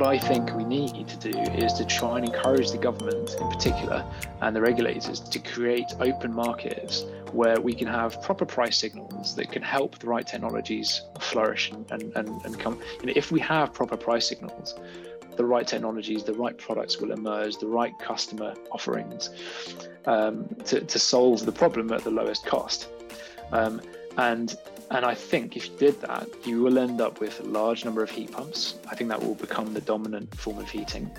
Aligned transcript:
what 0.00 0.08
I 0.08 0.18
think 0.18 0.54
we 0.54 0.64
need 0.64 1.06
to 1.08 1.30
do 1.30 1.38
is 1.52 1.74
to 1.74 1.84
try 1.84 2.16
and 2.16 2.26
encourage 2.26 2.70
the 2.70 2.78
government 2.78 3.36
in 3.38 3.50
particular 3.50 4.02
and 4.40 4.56
the 4.56 4.60
regulators 4.62 5.20
to 5.20 5.38
create 5.38 5.92
open 6.00 6.32
markets 6.32 7.04
where 7.32 7.60
we 7.60 7.74
can 7.74 7.86
have 7.86 8.22
proper 8.22 8.46
price 8.46 8.78
signals 8.78 9.36
that 9.36 9.52
can 9.52 9.60
help 9.60 9.98
the 9.98 10.06
right 10.06 10.26
technologies 10.26 11.02
flourish 11.20 11.70
and, 11.70 11.90
and, 11.90 12.16
and, 12.16 12.58
come. 12.58 12.80
You 13.00 13.08
know, 13.08 13.12
if 13.14 13.30
we 13.30 13.40
have 13.40 13.74
proper 13.74 13.94
price 13.94 14.26
signals, 14.26 14.74
the 15.36 15.44
right 15.44 15.66
technologies, 15.66 16.24
the 16.24 16.32
right 16.32 16.56
products 16.56 16.98
will 16.98 17.12
emerge, 17.12 17.58
the 17.58 17.66
right 17.66 17.92
customer 17.98 18.54
offerings 18.72 19.28
um, 20.06 20.48
to, 20.64 20.80
to 20.80 20.98
solve 20.98 21.44
the 21.44 21.52
problem 21.52 21.92
at 21.92 22.04
the 22.04 22.10
lowest 22.10 22.46
cost. 22.46 22.88
Um, 23.52 23.82
and 24.16 24.56
and 24.90 25.04
I 25.04 25.14
think 25.14 25.56
if 25.56 25.68
you 25.68 25.76
did 25.78 26.00
that, 26.00 26.28
you 26.44 26.62
will 26.62 26.78
end 26.78 27.00
up 27.00 27.20
with 27.20 27.38
a 27.40 27.44
large 27.44 27.84
number 27.84 28.02
of 28.02 28.10
heat 28.10 28.32
pumps. 28.32 28.76
I 28.90 28.96
think 28.96 29.08
that 29.10 29.22
will 29.22 29.36
become 29.36 29.72
the 29.72 29.80
dominant 29.80 30.34
form 30.36 30.58
of 30.58 30.68
heating. 30.68 31.10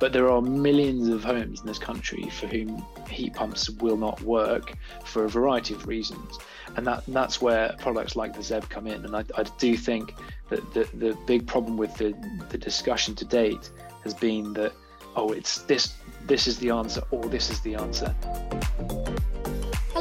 But 0.00 0.12
there 0.12 0.30
are 0.30 0.40
millions 0.40 1.08
of 1.08 1.22
homes 1.22 1.60
in 1.60 1.66
this 1.66 1.78
country 1.78 2.28
for 2.30 2.46
whom 2.46 2.84
heat 3.08 3.34
pumps 3.34 3.68
will 3.68 3.96
not 3.96 4.20
work 4.22 4.74
for 5.04 5.24
a 5.24 5.28
variety 5.28 5.74
of 5.74 5.86
reasons. 5.86 6.38
And 6.76 6.86
that, 6.86 7.04
that's 7.06 7.40
where 7.40 7.74
products 7.78 8.16
like 8.16 8.32
the 8.32 8.42
ZEB 8.42 8.68
come 8.70 8.86
in. 8.86 9.04
And 9.04 9.14
I, 9.14 9.24
I 9.36 9.44
do 9.58 9.76
think 9.76 10.14
that 10.48 10.72
the, 10.72 10.88
the 10.94 11.16
big 11.26 11.46
problem 11.46 11.76
with 11.76 11.94
the, 11.96 12.14
the 12.48 12.58
discussion 12.58 13.14
to 13.16 13.24
date 13.24 13.70
has 14.02 14.14
been 14.14 14.54
that, 14.54 14.72
oh, 15.16 15.32
it's 15.32 15.62
this, 15.62 15.94
this 16.26 16.46
is 16.46 16.58
the 16.58 16.70
answer, 16.70 17.02
or 17.10 17.22
this 17.28 17.50
is 17.50 17.60
the 17.60 17.74
answer. 17.74 18.14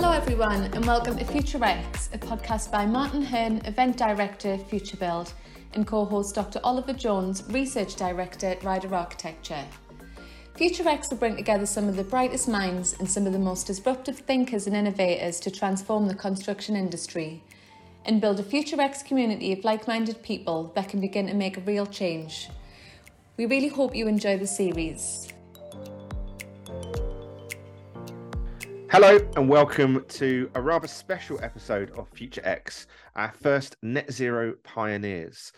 Hello, 0.03 0.17
everyone, 0.17 0.63
and 0.73 0.85
welcome 0.85 1.17
to 1.17 1.23
Future 1.23 1.63
X, 1.63 2.09
a 2.11 2.17
podcast 2.17 2.69
by 2.69 2.85
Martin 2.85 3.21
Hearn, 3.21 3.61
Event 3.63 3.95
Director, 3.95 4.57
Future 4.57 4.97
Build, 4.97 5.31
and 5.75 5.87
co 5.87 6.03
host 6.03 6.35
Dr. 6.35 6.59
Oliver 6.61 6.91
Jones, 6.91 7.41
Research 7.47 7.95
Director 7.95 8.47
at 8.47 8.61
Ryder 8.65 8.93
Architecture. 8.93 9.63
Future 10.55 10.89
X 10.89 11.09
will 11.09 11.15
bring 11.15 11.37
together 11.37 11.65
some 11.65 11.87
of 11.87 11.95
the 11.95 12.03
brightest 12.03 12.49
minds 12.49 12.97
and 12.99 13.09
some 13.09 13.25
of 13.25 13.31
the 13.31 13.39
most 13.39 13.65
disruptive 13.65 14.19
thinkers 14.19 14.67
and 14.67 14.75
innovators 14.75 15.39
to 15.39 15.49
transform 15.49 16.09
the 16.09 16.15
construction 16.15 16.75
industry 16.75 17.41
and 18.03 18.19
build 18.19 18.41
a 18.41 18.43
Future 18.43 18.81
X 18.81 19.03
community 19.03 19.53
of 19.53 19.63
like 19.63 19.87
minded 19.87 20.21
people 20.21 20.73
that 20.75 20.89
can 20.89 20.99
begin 20.99 21.27
to 21.27 21.33
make 21.33 21.55
a 21.55 21.61
real 21.61 21.85
change. 21.85 22.49
We 23.37 23.45
really 23.45 23.69
hope 23.69 23.95
you 23.95 24.09
enjoy 24.09 24.37
the 24.37 24.47
series. 24.47 25.32
Hello, 28.93 29.17
and 29.35 29.49
welcome 29.49 30.05
to 30.07 30.51
a 30.53 30.61
rather 30.61 30.87
special 30.87 31.39
episode 31.41 31.89
of 31.97 32.07
Future 32.09 32.43
X, 32.45 32.85
our 33.15 33.31
first 33.41 33.75
net 33.81 34.11
zero 34.13 34.53
pioneers. 34.63 35.51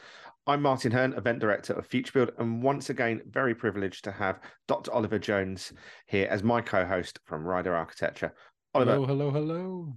I'm 0.47 0.61
Martin 0.61 0.89
Hearn, 0.93 1.11
event 1.15 1.39
director 1.39 1.73
of 1.73 1.85
Future 1.85 2.13
Build, 2.13 2.31
and 2.39 2.63
once 2.63 2.89
again, 2.89 3.19
very 3.29 3.53
privileged 3.53 4.05
to 4.05 4.11
have 4.13 4.39
Dr. 4.69 4.93
Oliver 4.93 5.19
Jones 5.19 5.73
here 6.07 6.29
as 6.31 6.43
my 6.43 6.61
co 6.61 6.85
host 6.85 7.19
from 7.25 7.43
Ryder 7.43 7.75
Architecture. 7.75 8.33
Oliver, 8.73 8.93
hello, 8.93 9.05
hello, 9.05 9.31
hello. 9.31 9.95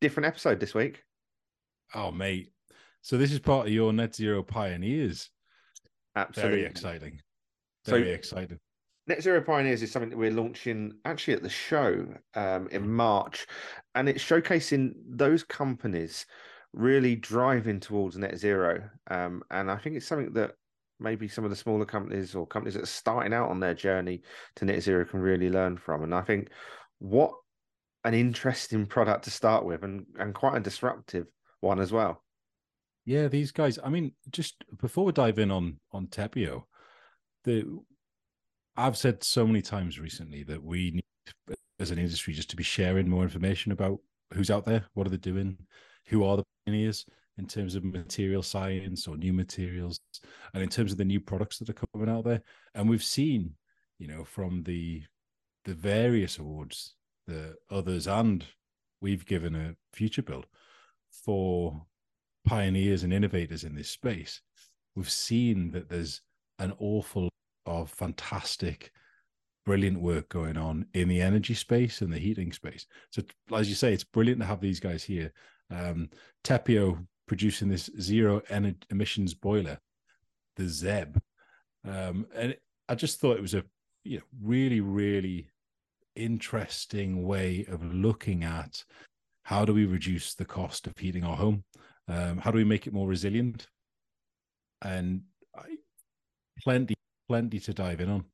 Different 0.00 0.26
episode 0.26 0.58
this 0.58 0.74
week. 0.74 1.04
Oh, 1.94 2.10
mate. 2.10 2.50
So, 3.00 3.16
this 3.16 3.30
is 3.30 3.38
part 3.38 3.68
of 3.68 3.72
your 3.72 3.92
net 3.92 4.12
zero 4.12 4.42
pioneers. 4.42 5.30
Absolutely. 6.16 6.58
Very 6.58 6.68
exciting. 6.68 7.20
Very 7.86 8.06
So- 8.06 8.10
exciting. 8.10 8.58
Net 9.06 9.22
Zero 9.22 9.40
Pioneers 9.40 9.82
is 9.82 9.90
something 9.90 10.10
that 10.10 10.18
we're 10.18 10.30
launching 10.30 10.92
actually 11.04 11.34
at 11.34 11.42
the 11.42 11.48
show 11.48 12.06
um, 12.34 12.68
in 12.70 12.88
March, 12.88 13.46
and 13.94 14.08
it's 14.08 14.22
showcasing 14.24 14.92
those 15.08 15.42
companies 15.42 16.26
really 16.72 17.16
driving 17.16 17.80
towards 17.80 18.16
net 18.16 18.38
zero. 18.38 18.88
Um, 19.10 19.42
and 19.50 19.70
I 19.70 19.76
think 19.76 19.96
it's 19.96 20.06
something 20.06 20.32
that 20.34 20.52
maybe 21.00 21.28
some 21.28 21.44
of 21.44 21.50
the 21.50 21.56
smaller 21.56 21.84
companies 21.84 22.34
or 22.34 22.46
companies 22.46 22.74
that 22.74 22.84
are 22.84 22.86
starting 22.86 23.32
out 23.32 23.50
on 23.50 23.60
their 23.60 23.74
journey 23.74 24.22
to 24.56 24.64
net 24.64 24.82
zero 24.82 25.04
can 25.04 25.20
really 25.20 25.50
learn 25.50 25.76
from. 25.76 26.02
And 26.02 26.14
I 26.14 26.22
think 26.22 26.48
what 26.98 27.32
an 28.04 28.14
interesting 28.14 28.86
product 28.86 29.24
to 29.24 29.30
start 29.30 29.64
with, 29.64 29.82
and 29.82 30.06
and 30.18 30.34
quite 30.34 30.56
a 30.56 30.60
disruptive 30.60 31.26
one 31.60 31.80
as 31.80 31.92
well. 31.92 32.22
Yeah, 33.04 33.28
these 33.28 33.50
guys. 33.50 33.78
I 33.82 33.88
mean, 33.88 34.12
just 34.30 34.64
before 34.80 35.04
we 35.04 35.12
dive 35.12 35.38
in 35.38 35.50
on 35.50 35.80
on 35.92 36.06
Tepeo, 36.06 36.64
the 37.44 37.80
I've 38.76 38.96
said 38.96 39.22
so 39.22 39.46
many 39.46 39.60
times 39.60 39.98
recently 39.98 40.42
that 40.44 40.62
we 40.62 40.92
need, 40.92 41.56
as 41.78 41.90
an 41.90 41.98
industry, 41.98 42.32
just 42.32 42.50
to 42.50 42.56
be 42.56 42.62
sharing 42.62 43.08
more 43.08 43.22
information 43.22 43.72
about 43.72 43.98
who's 44.32 44.50
out 44.50 44.64
there, 44.64 44.84
what 44.94 45.06
are 45.06 45.10
they 45.10 45.18
doing, 45.18 45.58
who 46.06 46.24
are 46.24 46.38
the 46.38 46.44
pioneers 46.64 47.04
in 47.38 47.46
terms 47.46 47.74
of 47.74 47.84
material 47.84 48.42
science 48.42 49.06
or 49.06 49.16
new 49.16 49.32
materials, 49.32 49.98
and 50.54 50.62
in 50.62 50.68
terms 50.68 50.92
of 50.92 50.98
the 50.98 51.04
new 51.04 51.20
products 51.20 51.58
that 51.58 51.68
are 51.68 51.86
coming 51.94 52.08
out 52.08 52.24
there. 52.24 52.42
And 52.74 52.88
we've 52.88 53.04
seen, 53.04 53.54
you 53.98 54.08
know, 54.08 54.24
from 54.24 54.62
the 54.62 55.02
the 55.64 55.74
various 55.74 56.38
awards, 56.38 56.96
the 57.26 57.54
others, 57.70 58.08
and 58.08 58.44
we've 59.00 59.24
given 59.24 59.54
a 59.54 59.76
future 59.92 60.22
build 60.22 60.46
for 61.10 61.86
pioneers 62.44 63.04
and 63.04 63.12
innovators 63.12 63.64
in 63.64 63.74
this 63.74 63.90
space. 63.90 64.40
We've 64.96 65.10
seen 65.10 65.70
that 65.72 65.88
there's 65.88 66.20
an 66.58 66.72
awful 66.78 67.28
of 67.66 67.90
fantastic, 67.90 68.92
brilliant 69.64 70.00
work 70.00 70.28
going 70.28 70.56
on 70.56 70.86
in 70.94 71.08
the 71.08 71.20
energy 71.20 71.54
space 71.54 72.00
and 72.00 72.12
the 72.12 72.18
heating 72.18 72.52
space. 72.52 72.86
So, 73.10 73.22
as 73.54 73.68
you 73.68 73.74
say, 73.74 73.92
it's 73.92 74.04
brilliant 74.04 74.40
to 74.40 74.46
have 74.46 74.60
these 74.60 74.80
guys 74.80 75.04
here. 75.04 75.32
Um, 75.70 76.10
Tepeo 76.44 77.06
producing 77.26 77.68
this 77.68 77.90
zero 78.00 78.40
ener- 78.50 78.82
emissions 78.90 79.34
boiler, 79.34 79.78
the 80.56 80.64
ZEB, 80.64 81.20
um, 81.86 82.26
and 82.34 82.56
I 82.88 82.94
just 82.94 83.20
thought 83.20 83.36
it 83.36 83.42
was 83.42 83.54
a 83.54 83.64
you 84.04 84.18
know 84.18 84.24
really 84.42 84.80
really 84.80 85.48
interesting 86.14 87.22
way 87.26 87.64
of 87.68 87.82
looking 87.94 88.44
at 88.44 88.84
how 89.44 89.64
do 89.64 89.72
we 89.72 89.86
reduce 89.86 90.34
the 90.34 90.44
cost 90.44 90.86
of 90.86 90.96
heating 90.98 91.24
our 91.24 91.36
home, 91.36 91.64
um, 92.08 92.38
how 92.38 92.50
do 92.50 92.58
we 92.58 92.64
make 92.64 92.86
it 92.86 92.92
more 92.92 93.08
resilient, 93.08 93.66
and 94.82 95.22
I, 95.56 95.76
plenty 96.62 96.94
plenty 97.32 97.58
to 97.58 97.72
dive 97.72 98.02
in 98.02 98.10
on. 98.10 98.24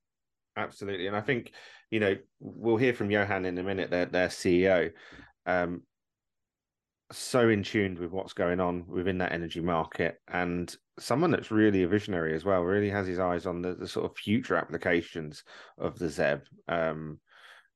Absolutely, 0.56 1.06
and 1.06 1.14
I 1.14 1.20
think 1.20 1.53
you 1.88 2.00
know 2.00 2.16
we'll 2.41 2.76
hear 2.76 2.92
from 2.92 3.12
Johan 3.12 3.44
in 3.44 3.56
a 3.59 3.62
minute. 3.62 3.91
Their 3.91 4.06
their 4.06 4.26
CEO, 4.26 4.91
um, 5.47 5.82
so 7.12 7.48
in 7.48 7.62
tuned 7.62 8.00
with 8.00 8.10
what's 8.10 8.32
going 8.32 8.59
on 8.59 8.84
within 8.88 9.19
that 9.19 9.31
energy 9.31 9.60
market, 9.60 10.20
and 10.26 10.75
someone 10.98 11.31
that's 11.31 11.53
really 11.53 11.84
a 11.84 11.88
visionary 11.88 12.34
as 12.34 12.44
well. 12.44 12.62
Really 12.62 12.91
has 12.91 13.06
his 13.06 13.20
eyes 13.20 13.47
on 13.47 13.62
the, 13.62 13.76
the 13.76 13.86
sort 13.86 14.04
of 14.10 14.16
future 14.16 14.56
applications 14.56 15.44
of 15.78 15.97
the 15.97 16.06
ZEB. 16.09 16.41
Um, 16.66 17.20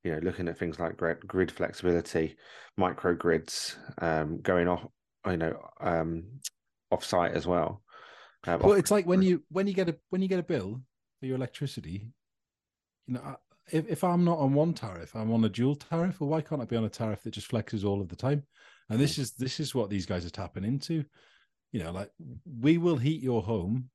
you 0.03 0.11
know, 0.11 0.19
looking 0.21 0.49
at 0.49 0.57
things 0.57 0.77
like 0.77 0.97
grid, 0.97 1.25
grid 1.25 1.49
flexibility, 1.49 2.35
microgrids, 2.77 3.77
um, 4.01 4.41
going 4.41 4.67
off, 4.67 4.85
you 5.25 5.37
know, 5.37 5.57
um, 5.79 6.25
offsite 6.93 7.31
as 7.31 7.47
well. 7.47 7.81
Uh, 8.45 8.57
Well, 8.61 8.73
off- 8.73 8.79
it's 8.79 8.91
like 8.91 9.05
when 9.05 9.21
you 9.21 9.41
when 9.47 9.67
you 9.67 9.73
get 9.73 9.87
a 9.87 9.95
when 10.09 10.21
you 10.21 10.27
get 10.27 10.39
a 10.39 10.43
bill 10.43 10.81
for 11.23 11.27
your 11.27 11.37
electricity, 11.37 12.05
you 13.07 13.13
know, 13.13 13.37
if 13.71 13.87
if 13.87 14.03
I'm 14.03 14.25
not 14.25 14.39
on 14.39 14.53
one 14.53 14.73
tariff, 14.73 15.15
I'm 15.15 15.31
on 15.31 15.45
a 15.45 15.49
dual 15.49 15.77
tariff. 15.77 16.19
Well, 16.19 16.29
why 16.29 16.41
can't 16.41 16.61
I 16.61 16.65
be 16.65 16.75
on 16.75 16.83
a 16.83 16.89
tariff 16.89 17.23
that 17.23 17.31
just 17.31 17.49
flexes 17.49 17.85
all 17.85 18.01
of 18.01 18.09
the 18.09 18.15
time? 18.17 18.43
And 18.89 18.99
this 18.99 19.15
hmm. 19.15 19.21
is 19.21 19.31
this 19.31 19.61
is 19.61 19.73
what 19.73 19.89
these 19.89 20.05
guys 20.05 20.25
are 20.25 20.29
tapping 20.29 20.65
into. 20.65 21.05
You 21.71 21.81
know, 21.81 21.93
like 21.93 22.11
we 22.59 22.77
will 22.77 22.97
heat 22.97 23.23
your 23.23 23.41
home, 23.41 23.89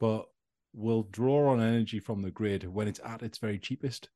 but 0.00 0.24
we'll 0.72 1.02
draw 1.02 1.50
on 1.50 1.60
energy 1.60 2.00
from 2.00 2.22
the 2.22 2.30
grid 2.30 2.66
when 2.66 2.88
it's 2.88 3.00
at 3.04 3.22
its 3.22 3.36
very 3.36 3.58
cheapest. 3.58 4.08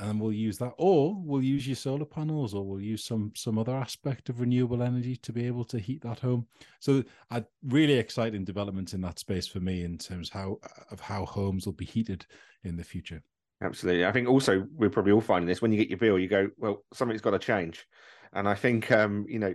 And 0.00 0.20
we'll 0.20 0.32
use 0.32 0.58
that, 0.58 0.72
or 0.78 1.14
we'll 1.16 1.44
use 1.44 1.66
your 1.66 1.76
solar 1.76 2.04
panels, 2.04 2.54
or 2.54 2.64
we'll 2.64 2.80
use 2.80 3.04
some 3.04 3.32
some 3.36 3.56
other 3.56 3.76
aspect 3.76 4.28
of 4.28 4.40
renewable 4.40 4.82
energy 4.82 5.16
to 5.16 5.32
be 5.32 5.46
able 5.46 5.64
to 5.66 5.78
heat 5.78 6.02
that 6.02 6.18
home. 6.18 6.46
So, 6.80 7.04
a 7.30 7.44
really 7.68 7.94
exciting 7.94 8.44
development 8.44 8.94
in 8.94 9.00
that 9.02 9.20
space 9.20 9.46
for 9.46 9.60
me 9.60 9.84
in 9.84 9.98
terms 9.98 10.28
how 10.28 10.58
of 10.90 11.00
how 11.00 11.24
homes 11.26 11.66
will 11.66 11.72
be 11.72 11.84
heated 11.84 12.26
in 12.64 12.76
the 12.76 12.84
future. 12.84 13.22
Absolutely. 13.62 14.04
I 14.04 14.12
think 14.12 14.28
also 14.28 14.66
we're 14.74 14.90
probably 14.90 15.12
all 15.12 15.20
finding 15.20 15.46
this 15.46 15.62
when 15.62 15.72
you 15.72 15.78
get 15.78 15.88
your 15.88 15.98
bill, 15.98 16.18
you 16.18 16.28
go, 16.28 16.50
well, 16.58 16.84
something's 16.92 17.20
got 17.20 17.30
to 17.30 17.38
change. 17.38 17.86
And 18.32 18.48
I 18.48 18.54
think, 18.54 18.90
um, 18.90 19.24
you 19.28 19.38
know, 19.38 19.54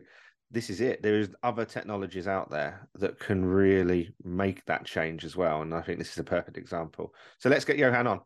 this 0.49 0.69
is 0.69 0.79
it. 0.79 1.03
There 1.03 1.19
is 1.19 1.35
other 1.43 1.65
technologies 1.65 2.27
out 2.27 2.49
there 2.49 2.87
that 2.95 3.19
can 3.19 3.43
really 3.43 4.13
make 4.23 4.63
that 4.65 4.85
change 4.85 5.25
as 5.25 5.35
well. 5.35 5.61
And 5.61 5.73
I 5.73 5.81
think 5.81 5.99
this 5.99 6.11
is 6.11 6.19
a 6.19 6.23
perfect 6.23 6.57
example. 6.57 7.13
So 7.39 7.49
let's 7.49 7.65
get 7.65 7.77
Johan 7.77 8.07
on. 8.07 8.21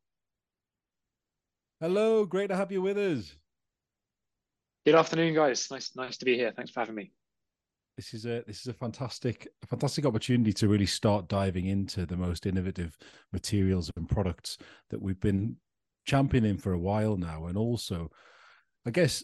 Hello, 1.82 2.26
great 2.26 2.50
to 2.50 2.56
have 2.56 2.72
you 2.72 2.80
with 2.80 2.96
us. 2.96 3.36
Good 4.86 4.94
afternoon, 4.94 5.34
guys. 5.34 5.68
Nice, 5.72 5.96
nice 5.96 6.16
to 6.18 6.26
be 6.26 6.36
here. 6.36 6.54
Thanks 6.56 6.70
for 6.70 6.82
having 6.82 6.94
me. 6.94 7.12
This 7.98 8.14
is 8.14 8.28
a 8.28 8.44
this 8.46 8.62
is 8.62 8.68
a 8.68 8.74
fantastic 8.74 9.48
fantastic 9.68 10.06
opportunity 10.06 10.54
to 10.54 10.68
really 10.68 10.86
start 10.86 11.28
diving 11.28 11.66
into 11.66 12.06
the 12.06 12.16
most 12.16 12.46
innovative 12.46 12.96
materials 13.34 13.90
and 13.98 14.08
products 14.08 14.60
that 14.92 15.02
we've 15.02 15.20
been 15.20 15.56
championing 16.06 16.60
for 16.60 16.74
a 16.74 16.80
while 16.80 17.18
now, 17.18 17.48
and 17.48 17.58
also, 17.58 18.12
I 18.86 18.92
guess 18.92 19.24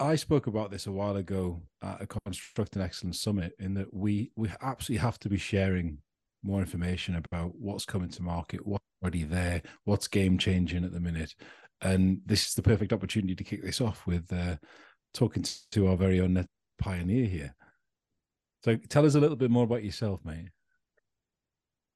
I 0.00 0.16
spoke 0.16 0.46
about 0.46 0.70
this 0.70 0.86
a 0.86 0.92
while 0.92 1.16
ago 1.16 1.60
at 1.82 2.00
a 2.00 2.06
Construct 2.06 2.24
Constructing 2.24 2.82
Excellence 2.82 3.20
Summit 3.20 3.52
in 3.58 3.74
that 3.74 3.92
we 3.92 4.32
we 4.34 4.48
absolutely 4.62 5.02
have 5.02 5.18
to 5.18 5.28
be 5.28 5.36
sharing 5.36 5.98
more 6.42 6.60
information 6.60 7.16
about 7.16 7.50
what's 7.54 7.84
coming 7.84 8.08
to 8.08 8.22
market, 8.22 8.66
what's 8.66 8.84
already 9.02 9.24
there, 9.24 9.60
what's 9.84 10.08
game 10.08 10.38
changing 10.38 10.84
at 10.84 10.92
the 10.92 11.00
minute. 11.00 11.34
And 11.80 12.20
this 12.26 12.48
is 12.48 12.54
the 12.54 12.62
perfect 12.62 12.92
opportunity 12.92 13.34
to 13.34 13.44
kick 13.44 13.62
this 13.62 13.80
off 13.80 14.06
with 14.06 14.32
uh, 14.32 14.56
talking 15.14 15.44
to 15.72 15.88
our 15.88 15.96
very 15.96 16.20
own 16.20 16.46
pioneer 16.78 17.26
here. 17.26 17.54
So 18.64 18.76
tell 18.88 19.06
us 19.06 19.14
a 19.14 19.20
little 19.20 19.36
bit 19.36 19.50
more 19.50 19.64
about 19.64 19.84
yourself, 19.84 20.20
mate. 20.24 20.48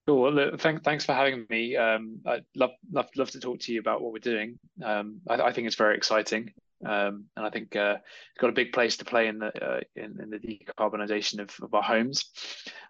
Cool. 0.07 0.35
Well, 0.35 0.51
thank, 0.59 0.83
thanks 0.83 1.05
for 1.05 1.13
having 1.13 1.47
me. 1.49 1.77
Um, 1.77 2.21
I'd 2.27 2.45
love, 2.57 2.73
love, 2.91 3.07
love 3.17 3.31
to 3.33 3.41
talk 3.41 3.61
to 3.61 3.73
you 3.73 3.79
about 3.79 4.03
what 4.03 4.13
we're 4.13 4.19
doing. 4.19 4.59
Um, 4.85 5.21
I, 5.29 5.35
I, 5.35 5.53
think 5.53 5.69
it's 5.69 5.77
very 5.77 5.97
exciting, 5.97 6.53
um, 6.85 7.27
and 7.37 7.47
I 7.47 7.51
think 7.51 7.77
uh, 7.77 7.99
it's 8.01 8.41
got 8.41 8.51
a 8.51 8.55
big 8.55 8.73
place 8.73 8.97
to 8.97 9.05
play 9.05 9.29
in 9.29 9.39
the 9.39 9.47
uh, 9.65 9.81
in, 9.95 10.19
in, 10.21 10.31
the 10.31 10.39
decarbonisation 10.41 11.39
of, 11.39 11.55
of, 11.63 11.73
our 11.73 11.85
homes. 11.85 12.25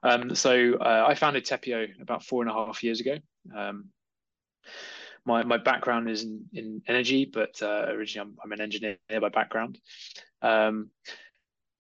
Um, 0.03 0.35
so 0.35 0.75
uh, 0.81 1.05
I 1.07 1.15
founded 1.15 1.45
Tepeo 1.45 1.87
about 2.01 2.25
four 2.25 2.43
and 2.43 2.51
a 2.51 2.55
half 2.55 2.83
years 2.83 3.01
ago. 3.01 3.17
My 5.25 5.43
my 5.45 5.57
background 5.57 6.11
is 6.11 6.25
in, 6.25 6.45
in 6.53 6.83
energy, 6.89 7.25
but 7.25 7.63
uh, 7.63 7.87
originally 7.89 8.29
I'm, 8.29 8.37
I'm, 8.43 8.53
an 8.53 8.61
engineer 8.61 8.97
by 9.09 9.29
background. 9.29 9.79
Um, 10.41 10.91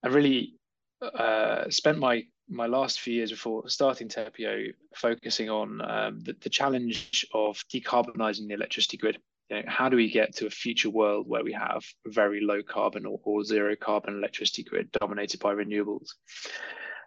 I 0.04 0.08
really 0.08 0.54
uh, 1.02 1.68
spent 1.68 1.98
my 1.98 2.24
my 2.48 2.66
last 2.66 3.00
few 3.00 3.14
years 3.14 3.30
before 3.30 3.68
starting 3.68 4.08
Tepeo 4.08 4.72
focusing 4.94 5.48
on 5.48 5.80
um, 5.80 6.20
the, 6.20 6.36
the, 6.40 6.50
challenge 6.50 7.26
of 7.32 7.56
decarbonising 7.72 8.48
the 8.48 8.54
electricity 8.54 8.96
grid. 8.96 9.18
You 9.48 9.56
know, 9.56 9.62
how 9.68 9.88
do 9.88 9.96
we 9.96 10.10
get 10.10 10.36
to 10.36 10.46
a 10.46 10.50
future 10.50 10.90
world 10.90 11.28
where 11.28 11.44
we 11.44 11.52
have 11.52 11.82
a 12.06 12.10
very 12.10 12.40
low 12.40 12.62
carbon 12.62 13.06
or, 13.06 13.20
or 13.24 13.44
zero 13.44 13.74
carbon 13.74 14.16
electricity 14.16 14.64
grid 14.64 14.90
dominated 14.92 15.40
by 15.40 15.54
renewables? 15.54 16.08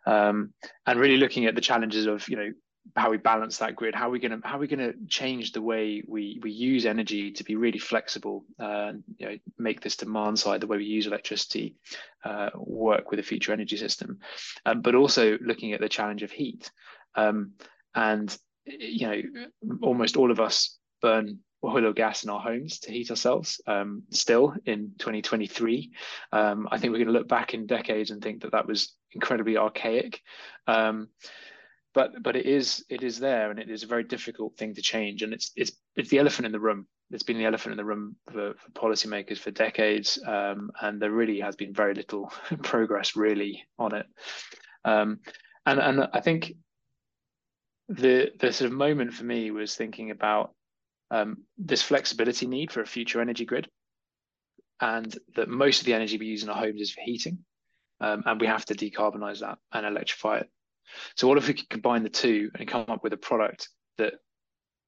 Um, 0.08 0.54
and 0.86 1.00
really 1.00 1.18
looking 1.18 1.46
at 1.46 1.56
the 1.56 1.62
challenges 1.62 2.06
of 2.06 2.28
you 2.30 2.38
know 2.38 2.52
how 2.96 3.10
we 3.10 3.18
balance 3.18 3.58
that 3.58 3.76
grid 3.76 3.96
how 3.96 4.08
are 4.08 4.12
we 4.12 4.20
going 4.20 4.40
to 4.40 4.48
how 4.48 4.58
are 4.58 4.60
we 4.60 4.68
going 4.68 4.80
to 4.80 4.94
change 5.08 5.52
the 5.52 5.62
way 5.62 6.04
we 6.08 6.40
we 6.44 6.52
use 6.52 6.86
energy 6.86 7.32
to 7.32 7.44
be 7.44 7.56
really 7.56 7.80
flexible 7.80 8.46
uh, 8.60 8.94
you 9.18 9.28
know 9.28 9.38
make 9.58 9.82
this 9.82 9.98
demand 9.98 10.38
side 10.38 10.62
the 10.62 10.68
way 10.68 10.78
we 10.78 10.86
use 10.86 11.08
electricity 11.08 11.76
uh, 12.24 12.50
work 12.56 13.12
with 13.12 13.20
a 13.20 13.24
future 13.24 13.54
energy 13.54 13.78
system. 13.78 14.20
Um, 14.66 14.82
but 14.82 14.96
also 14.96 15.38
looking 15.40 15.74
at 15.74 15.80
the 15.80 15.90
challenge 15.90 16.24
of 16.24 16.32
heat. 16.32 16.72
Um, 17.16 17.54
and 17.94 18.36
you 18.66 19.08
know 19.08 19.22
almost 19.82 20.18
all 20.18 20.32
of 20.32 20.40
us 20.40 20.78
burn 21.02 21.40
oil 21.64 21.86
or 21.86 21.94
gas 21.94 22.24
in 22.24 22.30
our 22.30 22.40
homes 22.40 22.80
to 22.80 22.92
heat 22.92 23.10
ourselves 23.10 23.62
um, 23.68 24.04
still 24.10 24.54
in 24.66 24.92
2023 24.98 25.92
um, 26.32 26.68
i 26.72 26.78
think 26.78 26.92
we're 26.92 26.98
going 26.98 27.08
to 27.08 27.14
look 27.14 27.28
back 27.28 27.54
in 27.54 27.68
decades 27.68 28.12
and 28.12 28.22
think 28.22 28.42
that 28.42 28.52
that 28.52 28.68
was 28.68 28.94
incredibly 29.16 29.58
archaic. 29.58 30.22
Um, 30.68 31.08
but 31.96 32.22
but 32.22 32.36
it 32.36 32.46
is 32.46 32.86
it 32.90 33.02
is 33.02 33.18
there 33.18 33.50
and 33.50 33.60
it 33.60 33.70
is 33.70 33.82
a 33.82 33.88
very 33.88 34.04
difficult 34.04 34.56
thing 34.58 34.76
to 34.76 34.82
change. 34.82 35.24
And 35.24 35.34
it's 35.34 35.52
it's 35.56 35.72
it's 35.96 36.10
the 36.10 36.20
elephant 36.20 36.46
in 36.46 36.52
the 36.52 36.60
room. 36.60 36.86
It's 37.10 37.24
been 37.24 37.38
the 37.38 37.46
elephant 37.46 37.72
in 37.72 37.78
the 37.78 37.86
room 37.86 38.18
for, 38.32 38.54
for 38.54 38.72
policymakers 38.72 39.38
for 39.38 39.52
decades 39.52 40.20
um, 40.28 40.72
and 40.82 41.02
there 41.02 41.12
really 41.12 41.40
has 41.40 41.56
been 41.56 41.74
very 41.74 41.94
little 41.94 42.32
progress 42.64 43.16
really 43.16 43.64
on 43.80 43.96
it. 43.96 44.06
Um, 44.84 45.20
and 45.66 45.80
and 45.80 46.10
I 46.14 46.20
think 46.20 46.54
the 47.88 48.32
the 48.40 48.52
sort 48.52 48.70
of 48.70 48.78
moment 48.78 49.14
for 49.14 49.24
me 49.24 49.50
was 49.52 49.76
thinking 49.76 50.12
about 50.12 50.54
um, 51.12 51.44
this 51.58 51.82
flexibility 51.82 52.46
need 52.46 52.72
for 52.72 52.82
a 52.82 52.86
future 52.86 53.22
energy 53.22 53.46
grid 53.46 53.70
and 54.82 55.18
that 55.36 55.48
most 55.48 55.80
of 55.80 55.86
the 55.86 55.94
energy 55.94 56.18
we 56.18 56.26
use 56.26 56.44
in 56.44 56.50
our 56.50 56.58
homes 56.58 56.82
is 56.82 56.92
for 56.92 57.02
heating 57.02 57.38
um, 58.02 58.24
and 58.26 58.42
we 58.42 58.48
have 58.48 58.66
to 58.66 58.74
decarbonize 58.74 59.40
that 59.40 59.60
and 59.72 59.86
electrify 59.86 60.40
it 60.40 60.50
so 61.16 61.28
what 61.28 61.38
if 61.38 61.48
we 61.48 61.54
could 61.54 61.70
combine 61.70 62.04
the 62.04 62.10
two 62.10 62.52
and 62.56 62.68
come 62.68 62.86
up 62.88 63.04
with 63.04 63.14
a 63.14 63.18
product 63.18 63.70
that 63.98 64.14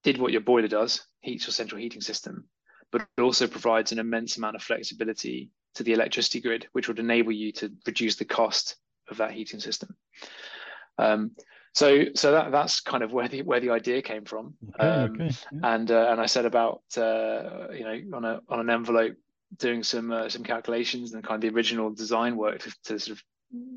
did 0.03 0.17
what 0.17 0.31
your 0.31 0.41
boiler 0.41 0.67
does, 0.67 1.05
heats 1.21 1.45
your 1.45 1.53
central 1.53 1.81
heating 1.81 2.01
system, 2.01 2.45
but 2.91 3.01
it 3.01 3.21
also 3.21 3.47
provides 3.47 3.91
an 3.91 3.99
immense 3.99 4.37
amount 4.37 4.55
of 4.55 4.63
flexibility 4.63 5.49
to 5.75 5.83
the 5.83 5.93
electricity 5.93 6.41
grid, 6.41 6.67
which 6.71 6.87
would 6.87 6.99
enable 6.99 7.31
you 7.31 7.51
to 7.53 7.71
reduce 7.85 8.15
the 8.15 8.25
cost 8.25 8.77
of 9.09 9.17
that 9.17 9.31
heating 9.31 9.59
system. 9.59 9.95
Um, 10.97 11.31
so, 11.73 12.05
so 12.15 12.31
that 12.31 12.51
that's 12.51 12.79
kind 12.79 13.03
of 13.03 13.13
where 13.13 13.27
the 13.27 13.43
where 13.43 13.59
the 13.59 13.69
idea 13.69 14.01
came 14.01 14.25
from, 14.25 14.55
okay, 14.79 14.87
um, 14.87 15.11
okay, 15.13 15.35
yeah. 15.51 15.75
and 15.75 15.91
uh, 15.91 16.07
and 16.09 16.19
I 16.19 16.25
said 16.25 16.45
about 16.45 16.81
uh, 16.97 17.67
you 17.71 17.83
know 17.83 18.17
on 18.17 18.25
a 18.25 18.41
on 18.49 18.59
an 18.59 18.69
envelope 18.71 19.15
doing 19.55 19.83
some 19.83 20.11
uh, 20.11 20.27
some 20.27 20.43
calculations 20.43 21.13
and 21.13 21.23
kind 21.23 21.35
of 21.35 21.41
the 21.41 21.55
original 21.55 21.91
design 21.91 22.35
work 22.35 22.59
to, 22.59 22.73
to, 22.85 22.99
sort 22.99 23.17
of 23.17 23.23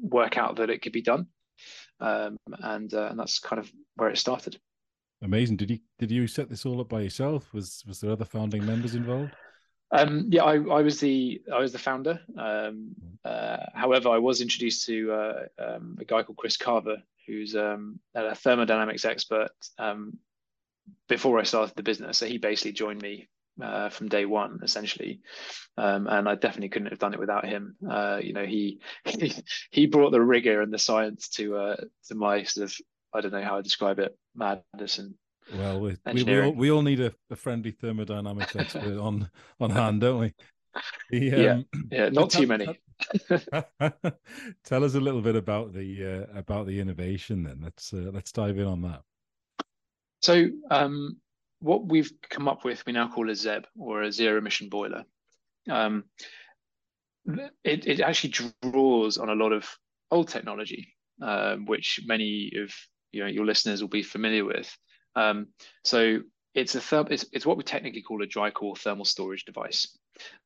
work 0.03 0.39
out 0.39 0.57
that 0.57 0.71
it 0.71 0.81
could 0.81 0.93
be 0.93 1.03
done 1.03 1.27
um, 2.01 2.37
and 2.63 2.93
uh, 2.95 3.09
and 3.11 3.19
that's 3.19 3.39
kind 3.39 3.61
of 3.61 3.71
where 3.97 4.09
it 4.09 4.19
started. 4.19 4.59
Amazing. 5.23 5.57
Did 5.57 5.71
you 5.71 5.79
did 5.99 6.11
you 6.11 6.27
set 6.27 6.49
this 6.49 6.65
all 6.65 6.81
up 6.81 6.89
by 6.89 7.01
yourself? 7.01 7.53
Was 7.53 7.85
was 7.87 8.01
there 8.01 8.13
other 8.13 8.25
founding 8.25 8.65
members 8.65 8.95
involved? 8.95 9.33
Um, 9.93 10.27
yeah, 10.31 10.45
I, 10.45 10.55
I 10.55 10.83
was 10.83 11.01
the 11.01 11.43
I 11.53 11.59
was 11.59 11.73
the 11.73 11.79
founder. 11.79 12.21
Um, 12.39 12.95
uh, 13.25 13.59
however, 13.75 14.09
I 14.09 14.19
was 14.19 14.41
introduced 14.41 14.87
to 14.87 15.13
uh, 15.13 15.43
um, 15.59 15.97
a 16.01 16.05
guy 16.05 16.23
called 16.23 16.39
Chris 16.39 16.57
Carver, 16.57 17.03
who's 17.27 17.57
um, 17.57 17.99
a 18.15 18.35
thermodynamics 18.35 19.05
expert 19.05 19.51
um, 19.79 20.17
before 21.09 21.39
I 21.39 21.43
started 21.43 21.75
the 21.77 21.83
business. 21.83 22.19
So 22.19 22.27
he 22.27 22.39
basically 22.39 22.73
joined 22.73 23.03
me 23.03 23.29
uh, 23.63 23.89
from 23.91 24.09
day 24.09 24.25
one, 24.25 24.61
essentially. 24.63 25.21
Um, 25.77 26.07
and 26.07 26.29
I 26.29 26.35
definitely 26.35 26.69
couldn't 26.69 26.91
have 26.91 26.99
done 26.99 27.15
it 27.15 27.21
without 27.21 27.47
him. 27.47 27.77
Uh, 27.89 28.21
you 28.23 28.33
know, 28.33 28.45
he, 28.45 28.81
he, 29.05 29.33
he 29.71 29.87
brought 29.87 30.11
the 30.11 30.21
rigor 30.21 30.61
and 30.61 30.73
the 30.73 30.79
science 30.79 31.29
to 31.31 31.57
uh, 31.57 31.77
to 32.09 32.15
my 32.15 32.43
sort 32.45 32.65
of 32.65 32.77
I 33.13 33.21
don't 33.21 33.33
know 33.33 33.43
how 33.43 33.59
I 33.59 33.63
describe 33.63 33.99
it 33.99 34.17
madness 34.35 34.99
and 34.99 35.15
well, 35.55 35.81
we, 35.81 35.97
we, 36.13 36.23
we, 36.23 36.41
all, 36.41 36.53
we 36.53 36.71
all 36.71 36.83
need 36.83 37.01
a, 37.01 37.13
a 37.31 37.37
friendly 37.37 37.73
thermodynamics 37.73 38.55
expert 38.55 38.99
on 38.99 39.29
on 39.61 39.71
hand, 39.71 40.01
don't 40.01 40.21
we? 40.21 40.35
The, 41.11 41.33
um, 41.33 41.67
yeah, 41.91 42.05
yeah, 42.05 42.09
not 42.11 42.31
too 42.31 42.47
many. 42.47 42.79
tell 44.65 44.85
us 44.85 44.95
a 44.95 45.01
little 45.01 45.23
bit 45.23 45.35
about 45.35 45.73
the 45.73 46.27
uh, 46.33 46.39
about 46.39 46.67
the 46.67 46.79
innovation. 46.79 47.43
Then 47.43 47.61
let's 47.63 47.93
uh, 47.93 48.11
let's 48.13 48.31
dive 48.31 48.59
in 48.59 48.67
on 48.67 48.83
that. 48.83 49.03
So, 50.23 50.47
um, 50.71 51.17
what 51.61 51.87
we've 51.87 52.11
come 52.29 52.49
up 52.49 52.65
with, 52.65 52.85
we 52.87 52.93
now 52.93 53.09
call 53.09 53.31
a 53.31 53.35
ZEB 53.35 53.65
or 53.79 54.03
a 54.03 54.13
zero 54.13 54.39
emission 54.39 54.69
boiler. 54.69 55.05
Um, 55.71 56.05
it, 57.65 57.87
it 57.87 58.01
actually 58.01 58.35
draws 58.63 59.19
on 59.19 59.29
a 59.29 59.35
lot 59.35 59.53
of 59.53 59.69
old 60.11 60.29
technology, 60.29 60.95
um, 61.23 61.67
which 61.67 62.01
many 62.07 62.53
of 62.63 62.73
you 63.13 63.23
know 63.23 63.29
your 63.29 63.45
listeners 63.45 63.83
will 63.83 63.89
be 63.89 64.03
familiar 64.03 64.45
with. 64.45 64.75
Um, 65.15 65.49
so 65.85 66.21
it's 66.55 66.75
a 66.75 66.81
therm- 66.81 67.11
it's, 67.11 67.27
it's 67.33 67.47
what 67.47 67.59
we 67.59 67.63
technically 67.63 68.03
call 68.03 68.23
a 68.23 68.27
dry 68.27 68.51
core 68.51 68.77
thermal 68.77 69.05
storage 69.05 69.45
device. 69.45 69.97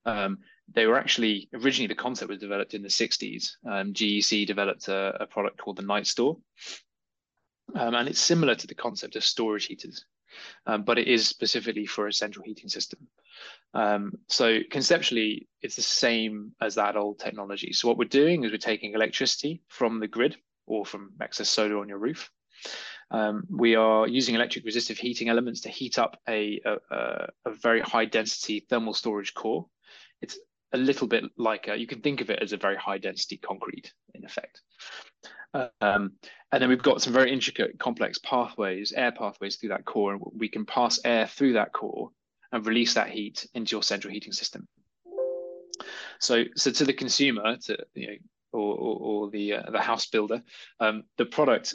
Um, 0.04 0.38
they 0.74 0.86
were 0.86 0.98
actually 0.98 1.48
originally 1.54 1.86
the 1.86 1.94
concept 1.94 2.30
was 2.30 2.38
developed 2.38 2.74
in 2.74 2.82
the 2.82 2.88
60s. 2.88 3.50
Um, 3.66 3.92
GEC 3.92 4.46
developed 4.46 4.88
a, 4.88 5.16
a, 5.20 5.26
product 5.26 5.58
called 5.58 5.76
the 5.76 5.82
NightStor, 5.82 6.40
um, 7.74 7.94
and 7.94 8.08
it's 8.08 8.20
similar 8.20 8.54
to 8.54 8.66
the 8.66 8.74
concept 8.74 9.16
of 9.16 9.24
storage 9.24 9.66
heaters 9.66 10.04
um, 10.66 10.82
but 10.82 10.98
it 10.98 11.08
is 11.08 11.28
specifically 11.28 11.86
for 11.86 12.06
a 12.06 12.12
central 12.12 12.44
heating 12.44 12.68
system. 12.68 13.00
Um, 13.74 14.12
so 14.28 14.60
conceptually, 14.70 15.48
it's 15.62 15.76
the 15.76 15.82
same 15.82 16.52
as 16.60 16.74
that 16.76 16.96
old 16.96 17.18
technology. 17.18 17.72
So 17.72 17.88
what 17.88 17.98
we're 17.98 18.04
doing 18.04 18.44
is 18.44 18.52
we're 18.52 18.58
taking 18.58 18.94
electricity 18.94 19.62
from 19.68 20.00
the 20.00 20.08
grid 20.08 20.36
or 20.66 20.84
from 20.84 21.12
excess 21.20 21.48
solar 21.48 21.78
on 21.78 21.88
your 21.88 21.98
roof. 21.98 22.30
Um, 23.10 23.44
we 23.50 23.74
are 23.74 24.08
using 24.08 24.34
electric 24.34 24.64
resistive 24.64 24.98
heating 24.98 25.28
elements 25.28 25.60
to 25.62 25.68
heat 25.68 25.98
up 25.98 26.18
a, 26.28 26.60
a, 26.64 27.28
a 27.44 27.50
very 27.50 27.80
high 27.80 28.06
density 28.06 28.60
thermal 28.60 28.94
storage 28.94 29.34
core. 29.34 29.66
It's 30.22 30.38
a 30.74 30.76
little 30.76 31.06
bit 31.06 31.24
like 31.38 31.68
a, 31.68 31.76
you 31.78 31.86
can 31.86 32.00
think 32.00 32.20
of 32.20 32.30
it 32.30 32.42
as 32.42 32.52
a 32.52 32.56
very 32.56 32.76
high 32.76 32.98
density 32.98 33.36
concrete 33.36 33.92
in 34.14 34.24
effect. 34.24 34.60
Um, 35.54 36.14
and 36.50 36.60
then 36.60 36.68
we've 36.68 36.82
got 36.82 37.00
some 37.00 37.12
very 37.12 37.32
intricate, 37.32 37.78
complex 37.78 38.18
pathways, 38.18 38.92
air 38.92 39.12
pathways 39.12 39.56
through 39.56 39.68
that 39.68 39.84
core, 39.84 40.12
and 40.12 40.20
we 40.36 40.48
can 40.48 40.66
pass 40.66 40.98
air 41.04 41.28
through 41.28 41.52
that 41.54 41.72
core 41.72 42.10
and 42.50 42.66
release 42.66 42.94
that 42.94 43.08
heat 43.08 43.46
into 43.54 43.76
your 43.76 43.84
central 43.84 44.12
heating 44.12 44.32
system. 44.32 44.66
So, 46.18 46.44
so 46.56 46.72
to 46.72 46.84
the 46.84 46.92
consumer, 46.92 47.56
to 47.66 47.78
you 47.94 48.06
know, 48.08 48.14
or, 48.52 48.74
or, 48.76 48.96
or 49.00 49.30
the 49.30 49.54
uh, 49.54 49.70
the 49.70 49.80
house 49.80 50.06
builder, 50.06 50.42
um, 50.80 51.04
the 51.18 51.26
product 51.26 51.74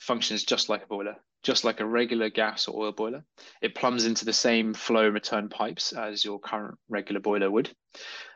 functions 0.00 0.44
just 0.44 0.68
like 0.68 0.82
a 0.84 0.86
boiler, 0.86 1.16
just 1.42 1.64
like 1.64 1.80
a 1.80 1.86
regular 1.86 2.30
gas 2.30 2.68
or 2.68 2.84
oil 2.84 2.92
boiler. 2.92 3.24
It 3.60 3.74
plumbs 3.74 4.06
into 4.06 4.24
the 4.24 4.32
same 4.32 4.74
flow 4.74 5.08
return 5.08 5.48
pipes 5.48 5.92
as 5.92 6.24
your 6.24 6.38
current 6.38 6.78
regular 6.88 7.20
boiler 7.20 7.50
would, 7.50 7.70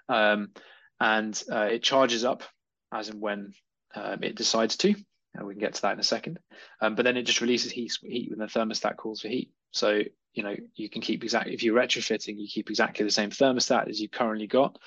um, 0.08 0.50
and 1.00 1.40
uh, 1.50 1.68
it 1.70 1.82
charges 1.82 2.24
up 2.24 2.42
as 2.92 3.08
and 3.08 3.20
when 3.20 3.52
um, 3.94 4.22
it 4.22 4.36
decides 4.36 4.76
to. 4.78 4.94
And 5.34 5.46
we 5.46 5.52
can 5.52 5.60
get 5.60 5.74
to 5.74 5.82
that 5.82 5.92
in 5.92 6.00
a 6.00 6.04
second. 6.04 6.38
Um, 6.80 6.94
but 6.94 7.04
then 7.04 7.18
it 7.18 7.24
just 7.24 7.42
releases 7.42 7.70
heat, 7.70 7.92
heat 8.02 8.30
when 8.30 8.38
the 8.38 8.46
thermostat 8.46 8.96
calls 8.96 9.20
for 9.20 9.28
heat. 9.28 9.50
So 9.72 10.00
you 10.32 10.42
know 10.42 10.54
you 10.74 10.88
can 10.88 11.02
keep 11.02 11.22
exactly 11.22 11.54
if 11.54 11.62
you're 11.62 11.78
retrofitting, 11.78 12.38
you 12.38 12.48
keep 12.48 12.70
exactly 12.70 13.04
the 13.04 13.10
same 13.10 13.30
thermostat 13.30 13.88
as 13.88 14.00
you 14.00 14.08
currently 14.08 14.46
got. 14.46 14.78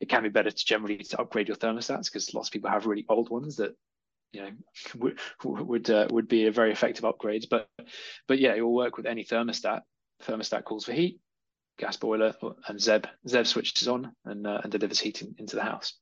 It 0.00 0.08
can 0.08 0.22
be 0.22 0.30
better 0.30 0.50
to 0.50 0.64
generally 0.64 0.98
to 0.98 1.20
upgrade 1.20 1.48
your 1.48 1.58
thermostats 1.58 2.06
because 2.06 2.32
lots 2.32 2.48
of 2.48 2.52
people 2.52 2.70
have 2.70 2.86
really 2.86 3.04
old 3.08 3.28
ones 3.28 3.56
that 3.56 3.76
you 4.32 4.42
know 4.42 4.50
would 4.96 5.18
would, 5.44 5.90
uh, 5.90 6.08
would 6.10 6.28
be 6.28 6.46
a 6.46 6.52
very 6.52 6.72
effective 6.72 7.04
upgrade 7.04 7.46
But 7.50 7.68
but 8.28 8.38
yeah, 8.38 8.54
it 8.54 8.62
will 8.62 8.74
work 8.74 8.96
with 8.96 9.06
any 9.06 9.24
thermostat. 9.24 9.82
Thermostat 10.24 10.64
calls 10.64 10.84
for 10.84 10.92
heat, 10.92 11.18
gas 11.78 11.96
boiler, 11.96 12.34
and 12.68 12.80
Zeb 12.80 13.06
Zeb 13.26 13.46
switches 13.46 13.88
on 13.88 14.12
and 14.24 14.46
uh, 14.46 14.60
and 14.62 14.72
delivers 14.72 15.00
heat 15.00 15.22
in, 15.22 15.34
into 15.38 15.56
the 15.56 15.62
house. 15.62 15.94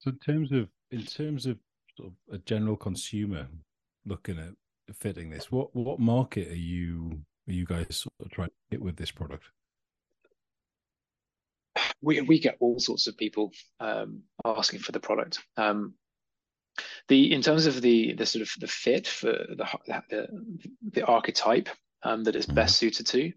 So 0.00 0.10
in 0.10 0.18
terms 0.18 0.52
of 0.52 0.68
in 0.90 1.02
terms 1.02 1.46
of 1.46 1.58
sort 1.96 2.10
of 2.10 2.34
a 2.34 2.38
general 2.38 2.76
consumer 2.76 3.46
looking 4.04 4.38
at 4.38 4.50
fitting 4.96 5.30
this, 5.30 5.50
what 5.50 5.74
what 5.74 6.00
market 6.00 6.48
are 6.48 6.56
you 6.56 7.20
are 7.48 7.52
you 7.52 7.66
guys 7.66 7.86
sort 7.90 8.12
of 8.20 8.30
trying 8.30 8.48
to 8.48 8.54
hit 8.70 8.82
with 8.82 8.96
this 8.96 9.10
product? 9.10 9.44
We 12.02 12.20
we 12.20 12.38
get 12.38 12.56
all 12.60 12.78
sorts 12.78 13.06
of 13.06 13.16
people 13.16 13.52
um, 13.80 14.22
asking 14.44 14.80
for 14.80 14.92
the 14.92 15.00
product. 15.00 15.40
Um, 15.56 15.94
the 17.08 17.32
in 17.32 17.42
terms 17.42 17.66
of 17.66 17.80
the 17.80 18.14
the 18.14 18.26
sort 18.26 18.42
of 18.42 18.50
the 18.58 18.66
fit 18.66 19.06
for 19.06 19.28
the 19.28 19.66
the, 20.08 20.28
the 20.92 21.04
archetype 21.04 21.68
um, 22.02 22.24
that 22.24 22.36
is 22.36 22.46
mm-hmm. 22.46 22.56
best 22.56 22.78
suited 22.78 23.06
to. 23.06 23.32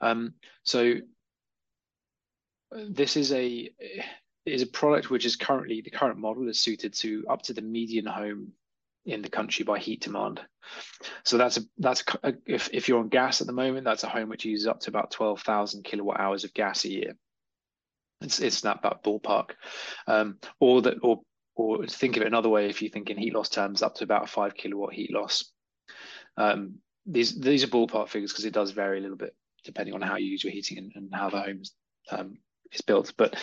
Um, 0.00 0.34
so 0.64 0.94
this 2.72 3.16
is 3.16 3.32
a 3.32 3.70
is 4.46 4.62
a 4.62 4.66
product 4.66 5.10
which 5.10 5.24
is 5.24 5.36
currently 5.36 5.80
the 5.80 5.90
current 5.90 6.18
model 6.18 6.48
is 6.48 6.58
suited 6.58 6.92
to 6.94 7.24
up 7.28 7.42
to 7.42 7.52
the 7.52 7.62
median 7.62 8.06
home 8.06 8.52
in 9.06 9.22
the 9.22 9.28
country 9.28 9.64
by 9.64 9.78
heat 9.78 10.00
demand. 10.00 10.40
So 11.24 11.36
that's 11.36 11.58
a 11.58 11.62
that's 11.78 12.02
a, 12.22 12.34
if 12.46 12.70
if 12.72 12.88
you're 12.88 13.00
on 13.00 13.08
gas 13.08 13.40
at 13.40 13.46
the 13.46 13.52
moment, 13.52 13.84
that's 13.84 14.04
a 14.04 14.08
home 14.08 14.28
which 14.28 14.44
uses 14.44 14.66
up 14.66 14.80
to 14.80 14.90
about 14.90 15.10
twelve 15.10 15.40
thousand 15.42 15.84
kilowatt 15.84 16.20
hours 16.20 16.44
of 16.44 16.54
gas 16.54 16.84
a 16.84 16.90
year. 16.90 17.16
It's 18.20 18.40
it's 18.40 18.62
that 18.62 18.82
that 18.82 19.04
ballpark, 19.04 19.50
um, 20.06 20.38
or 20.60 20.82
that 20.82 20.98
or 21.02 21.20
or 21.54 21.86
think 21.86 22.16
of 22.16 22.22
it 22.22 22.28
another 22.28 22.48
way. 22.48 22.68
If 22.68 22.82
you 22.82 22.88
think 22.88 23.10
in 23.10 23.18
heat 23.18 23.34
loss 23.34 23.48
terms, 23.48 23.82
up 23.82 23.94
to 23.96 24.04
about 24.04 24.24
a 24.24 24.26
five 24.26 24.54
kilowatt 24.54 24.92
heat 24.92 25.12
loss. 25.12 25.50
Um, 26.36 26.76
these 27.06 27.38
these 27.38 27.64
are 27.64 27.68
ballpark 27.68 28.08
figures 28.08 28.32
because 28.32 28.44
it 28.44 28.54
does 28.54 28.70
vary 28.70 28.98
a 28.98 29.02
little 29.02 29.16
bit 29.16 29.34
depending 29.64 29.94
on 29.94 30.02
how 30.02 30.16
you 30.16 30.26
use 30.26 30.44
your 30.44 30.52
heating 30.52 30.78
and, 30.78 30.92
and 30.94 31.14
how 31.14 31.30
the 31.30 31.40
home 31.40 31.62
um, 32.10 32.38
is 32.72 32.82
built. 32.82 33.12
But 33.16 33.36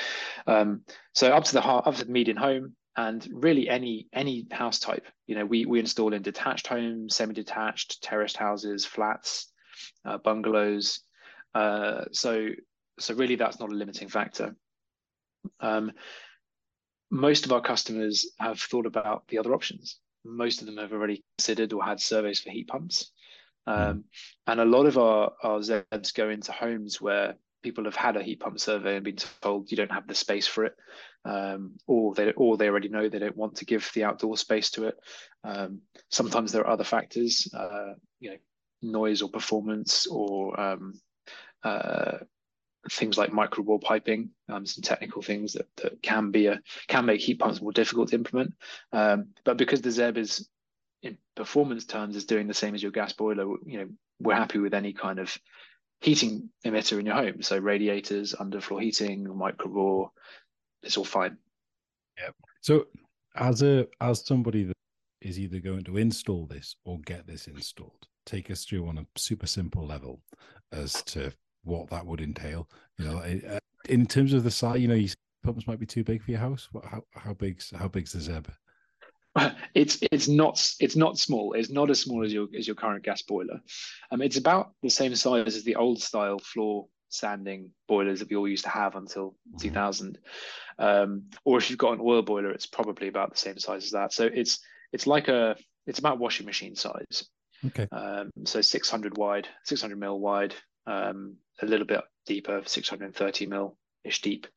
um, 0.45 0.81
so 1.13 1.31
up 1.31 1.43
to 1.45 1.53
the 1.53 1.63
up 1.63 1.95
to 1.95 2.05
the 2.05 2.11
median 2.11 2.37
home, 2.37 2.75
and 2.97 3.27
really 3.31 3.69
any 3.69 4.07
any 4.13 4.47
house 4.51 4.79
type 4.79 5.05
you 5.27 5.35
know 5.35 5.45
we 5.45 5.65
we 5.65 5.79
install 5.79 6.13
in 6.13 6.21
detached 6.21 6.67
homes 6.67 7.15
semi-detached 7.15 8.01
terraced 8.03 8.37
houses 8.37 8.85
flats 8.85 9.51
uh, 10.05 10.17
bungalows 10.17 10.99
uh, 11.55 12.03
so 12.11 12.49
so 12.99 13.13
really 13.13 13.35
that's 13.35 13.59
not 13.59 13.71
a 13.71 13.75
limiting 13.75 14.09
factor 14.09 14.55
um, 15.61 15.91
most 17.11 17.45
of 17.45 17.51
our 17.51 17.61
customers 17.61 18.25
have 18.39 18.59
thought 18.59 18.85
about 18.85 19.27
the 19.27 19.37
other 19.37 19.53
options. 19.53 19.99
Most 20.23 20.61
of 20.61 20.65
them 20.65 20.77
have 20.77 20.93
already 20.93 21.23
considered 21.37 21.73
or 21.73 21.83
had 21.83 21.99
surveys 21.99 22.39
for 22.39 22.49
heat 22.49 22.67
pumps. 22.67 23.11
Um, 23.67 24.05
and 24.47 24.59
a 24.59 24.65
lot 24.65 24.87
of 24.87 24.97
our 24.97 25.33
our 25.43 25.59
zebs 25.59 26.15
go 26.15 26.29
into 26.29 26.51
homes 26.51 26.99
where 26.99 27.35
people 27.61 27.83
have 27.83 27.95
had 27.95 28.17
a 28.17 28.23
heat 28.23 28.39
pump 28.39 28.59
survey 28.59 28.95
and 28.95 29.05
been 29.05 29.17
told 29.41 29.69
you 29.69 29.77
don't 29.77 29.91
have 29.91 30.07
the 30.07 30.15
space 30.15 30.47
for 30.47 30.65
it, 30.65 30.75
um, 31.25 31.73
or 31.85 32.15
they 32.15 32.31
or 32.33 32.57
they 32.57 32.69
already 32.69 32.89
know 32.89 33.07
they 33.07 33.19
don't 33.19 33.37
want 33.37 33.55
to 33.57 33.65
give 33.65 33.91
the 33.93 34.03
outdoor 34.03 34.35
space 34.37 34.71
to 34.71 34.87
it. 34.87 34.95
Um, 35.43 35.81
sometimes 36.09 36.51
there 36.51 36.63
are 36.63 36.73
other 36.73 36.83
factors, 36.83 37.47
uh, 37.53 37.93
you 38.19 38.31
know, 38.31 38.37
noise 38.81 39.21
or 39.21 39.29
performance 39.29 40.07
or 40.07 40.59
um, 40.59 40.99
uh, 41.63 42.17
things 42.89 43.17
like 43.17 43.31
micro 43.31 43.63
bore 43.63 43.79
piping, 43.79 44.29
um, 44.49 44.65
some 44.65 44.81
technical 44.81 45.21
things 45.21 45.53
that, 45.53 45.67
that 45.77 46.01
can 46.01 46.31
be 46.31 46.47
a 46.47 46.59
can 46.87 47.05
make 47.05 47.21
heat 47.21 47.39
pumps 47.39 47.61
more 47.61 47.71
difficult 47.71 48.09
to 48.09 48.15
implement. 48.15 48.53
Um, 48.91 49.27
but 49.43 49.57
because 49.57 49.81
the 49.81 49.91
Zeb 49.91 50.17
is 50.17 50.47
in 51.03 51.17
performance 51.35 51.85
terms 51.85 52.15
is 52.15 52.25
doing 52.25 52.47
the 52.47 52.53
same 52.53 52.75
as 52.75 52.81
your 52.81 52.91
gas 52.91 53.13
boiler, 53.13 53.45
you 53.65 53.79
know, 53.79 53.89
we're 54.19 54.35
happy 54.35 54.59
with 54.59 54.73
any 54.73 54.93
kind 54.93 55.19
of 55.19 55.35
heating 55.99 56.49
emitter 56.65 56.99
in 56.99 57.05
your 57.05 57.15
home. 57.15 57.41
So 57.41 57.57
radiators, 57.57 58.33
underfloor 58.33 58.81
heating, 58.81 59.35
micro 59.37 59.71
bore, 59.71 60.11
it's 60.83 60.97
all 60.97 61.05
fine. 61.05 61.37
Yeah. 62.17 62.29
So 62.61 62.87
as 63.35 63.61
a 63.61 63.87
as 63.99 64.25
somebody 64.25 64.63
that 64.63 64.75
is 65.21 65.39
either 65.39 65.59
going 65.59 65.83
to 65.83 65.97
install 65.97 66.47
this 66.47 66.75
or 66.83 66.99
get 67.01 67.27
this 67.27 67.47
installed, 67.47 68.07
take 68.25 68.49
us 68.49 68.65
through 68.65 68.87
on 68.87 68.97
a 68.97 69.05
super 69.15 69.47
simple 69.47 69.85
level 69.85 70.21
as 70.71 70.93
to 71.03 71.31
what 71.63 71.89
that 71.89 72.05
would 72.05 72.21
entail. 72.21 72.67
You 72.97 73.05
know, 73.05 73.17
uh, 73.17 73.59
in 73.89 74.05
terms 74.05 74.33
of 74.33 74.43
the 74.43 74.51
size, 74.51 74.79
you 74.79 74.87
know, 74.87 74.95
your 74.95 75.13
pumps 75.43 75.67
might 75.67 75.79
be 75.79 75.85
too 75.85 76.03
big 76.03 76.21
for 76.23 76.31
your 76.31 76.39
house. 76.39 76.69
How 76.83 77.03
how 77.15 77.33
big's 77.33 77.71
how 77.75 77.87
big's 77.87 78.13
the 78.13 78.21
Zeb? 78.21 78.47
it's 79.73 79.99
it's 80.11 80.27
not 80.27 80.73
it's 80.79 80.95
not 80.95 81.17
small. 81.17 81.53
It's 81.53 81.69
not 81.69 81.89
as 81.89 82.01
small 82.01 82.23
as 82.23 82.33
your 82.33 82.47
as 82.57 82.67
your 82.67 82.75
current 82.75 83.03
gas 83.03 83.21
boiler. 83.21 83.61
Um, 84.11 84.21
it's 84.21 84.37
about 84.37 84.73
the 84.81 84.89
same 84.89 85.15
size 85.15 85.55
as 85.55 85.63
the 85.63 85.75
old 85.75 86.01
style 86.01 86.39
floor 86.39 86.87
sanding 87.09 87.69
boilers 87.87 88.19
that 88.19 88.29
we 88.29 88.35
all 88.35 88.47
used 88.47 88.63
to 88.63 88.69
have 88.69 88.95
until 88.95 89.31
mm-hmm. 89.49 89.57
2000. 89.57 90.17
Um, 90.79 91.23
or 91.43 91.57
if 91.57 91.69
you've 91.69 91.79
got 91.79 91.93
an 91.93 91.99
oil 92.01 92.21
boiler, 92.21 92.51
it's 92.51 92.65
probably 92.65 93.07
about 93.07 93.31
the 93.31 93.37
same 93.37 93.57
size 93.57 93.85
as 93.85 93.91
that. 93.91 94.13
So 94.13 94.25
it's 94.25 94.59
it's 94.91 95.07
like 95.07 95.27
a 95.27 95.55
it's 95.87 95.99
about 95.99 96.19
washing 96.19 96.45
machine 96.45 96.75
size. 96.75 97.25
Okay. 97.65 97.87
Um, 97.91 98.31
so 98.45 98.61
600 98.61 99.17
wide, 99.17 99.47
600 99.65 99.97
mil 99.97 100.19
wide, 100.19 100.55
um, 100.87 101.35
a 101.61 101.65
little 101.65 101.85
bit 101.85 102.01
deeper, 102.25 102.61
630 102.65 103.45
mil 103.47 103.77
ish 104.03 104.21
deep, 104.21 104.47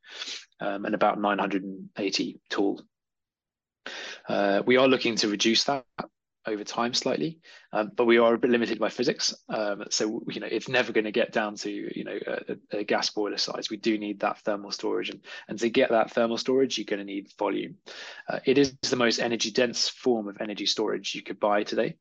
um, 0.60 0.84
and 0.84 0.94
about 0.94 1.20
980 1.20 2.40
tall. 2.50 2.82
Uh, 4.28 4.62
we 4.64 4.76
are 4.76 4.88
looking 4.88 5.16
to 5.16 5.28
reduce 5.28 5.64
that 5.64 5.84
over 6.46 6.64
time 6.64 6.94
slightly, 6.94 7.38
um, 7.72 7.90
but 7.96 8.04
we 8.04 8.18
are 8.18 8.34
a 8.34 8.38
bit 8.38 8.50
limited 8.50 8.78
by 8.78 8.88
physics. 8.88 9.34
Um, 9.48 9.84
so 9.90 10.22
you 10.28 10.40
know 10.40 10.48
it's 10.50 10.68
never 10.68 10.92
going 10.92 11.04
to 11.04 11.12
get 11.12 11.32
down 11.32 11.56
to 11.56 11.70
you 11.70 12.04
know 12.04 12.18
a, 12.26 12.78
a, 12.78 12.84
gas 12.84 13.10
boiler 13.10 13.38
size. 13.38 13.70
We 13.70 13.76
do 13.76 13.98
need 13.98 14.20
that 14.20 14.38
thermal 14.40 14.70
storage, 14.70 15.10
and 15.10 15.20
and 15.48 15.58
to 15.58 15.70
get 15.70 15.90
that 15.90 16.10
thermal 16.10 16.38
storage, 16.38 16.76
you're 16.76 16.84
going 16.84 16.98
to 16.98 17.04
need 17.04 17.32
volume. 17.38 17.76
Uh, 18.28 18.40
it 18.44 18.58
is 18.58 18.74
the 18.82 18.96
most 18.96 19.18
energy 19.20 19.50
dense 19.50 19.88
form 19.88 20.28
of 20.28 20.36
energy 20.40 20.66
storage 20.66 21.14
you 21.14 21.22
could 21.22 21.40
buy 21.40 21.62
today. 21.62 21.96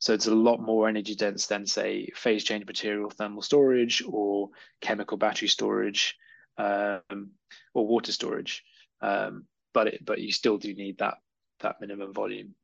So 0.00 0.12
it's 0.12 0.26
a 0.26 0.34
lot 0.34 0.60
more 0.60 0.88
energy 0.88 1.14
dense 1.14 1.46
than 1.46 1.66
say 1.66 2.10
phase 2.14 2.44
change 2.44 2.66
material 2.66 3.10
thermal 3.10 3.42
storage 3.42 4.02
or 4.06 4.50
chemical 4.80 5.16
battery 5.16 5.48
storage 5.48 6.16
um, 6.58 7.30
or 7.72 7.86
water 7.86 8.12
storage. 8.12 8.64
Um, 9.00 9.46
but 9.72 9.88
it, 9.88 10.04
but 10.04 10.20
you 10.20 10.32
still 10.32 10.58
do 10.58 10.74
need 10.74 10.98
that 10.98 11.18
that 11.60 11.80
minimum 11.80 12.12
volume. 12.12 12.54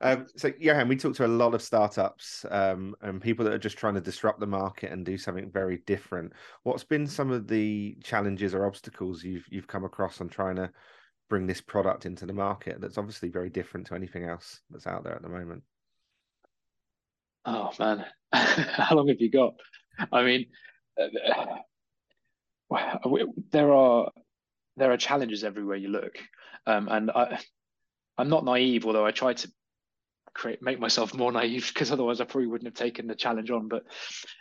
Um, 0.00 0.26
so 0.36 0.50
Johan, 0.58 0.88
we 0.88 0.96
talked 0.96 1.16
to 1.16 1.26
a 1.26 1.28
lot 1.28 1.54
of 1.54 1.62
startups 1.62 2.44
um, 2.50 2.94
and 3.02 3.20
people 3.20 3.44
that 3.44 3.54
are 3.54 3.58
just 3.58 3.76
trying 3.76 3.94
to 3.94 4.00
disrupt 4.00 4.40
the 4.40 4.46
market 4.46 4.92
and 4.92 5.04
do 5.04 5.18
something 5.18 5.50
very 5.50 5.78
different. 5.86 6.32
What's 6.62 6.84
been 6.84 7.06
some 7.06 7.30
of 7.30 7.48
the 7.48 7.96
challenges 8.02 8.54
or 8.54 8.66
obstacles 8.66 9.22
you've 9.22 9.44
you've 9.50 9.66
come 9.66 9.84
across 9.84 10.20
on 10.20 10.28
trying 10.28 10.56
to 10.56 10.70
bring 11.28 11.46
this 11.46 11.60
product 11.60 12.06
into 12.06 12.26
the 12.26 12.32
market 12.32 12.80
that's 12.80 12.98
obviously 12.98 13.28
very 13.28 13.48
different 13.48 13.86
to 13.86 13.94
anything 13.94 14.24
else 14.24 14.60
that's 14.70 14.86
out 14.86 15.04
there 15.04 15.14
at 15.14 15.22
the 15.22 15.28
moment? 15.28 15.62
Oh 17.44 17.70
man, 17.78 18.04
how 18.32 18.96
long 18.96 19.08
have 19.08 19.20
you 19.20 19.30
got? 19.30 19.54
I 20.12 20.22
mean, 20.22 20.46
uh, 21.00 21.08
there 23.50 23.72
are 23.72 24.10
there 24.76 24.92
are 24.92 24.96
challenges 24.96 25.44
everywhere 25.44 25.76
you 25.76 25.88
look, 25.88 26.18
um, 26.66 26.88
and 26.88 27.10
I, 27.10 27.38
I'm 28.18 28.28
not 28.28 28.44
naive, 28.44 28.84
although 28.86 29.06
I 29.06 29.10
try 29.10 29.32
to 29.32 29.50
create 30.34 30.62
make 30.62 30.80
myself 30.80 31.14
more 31.14 31.32
naive 31.32 31.70
because 31.72 31.90
otherwise 31.90 32.20
I 32.20 32.24
probably 32.24 32.48
wouldn't 32.48 32.68
have 32.68 32.86
taken 32.86 33.06
the 33.06 33.14
challenge 33.14 33.50
on. 33.50 33.68
But 33.68 33.84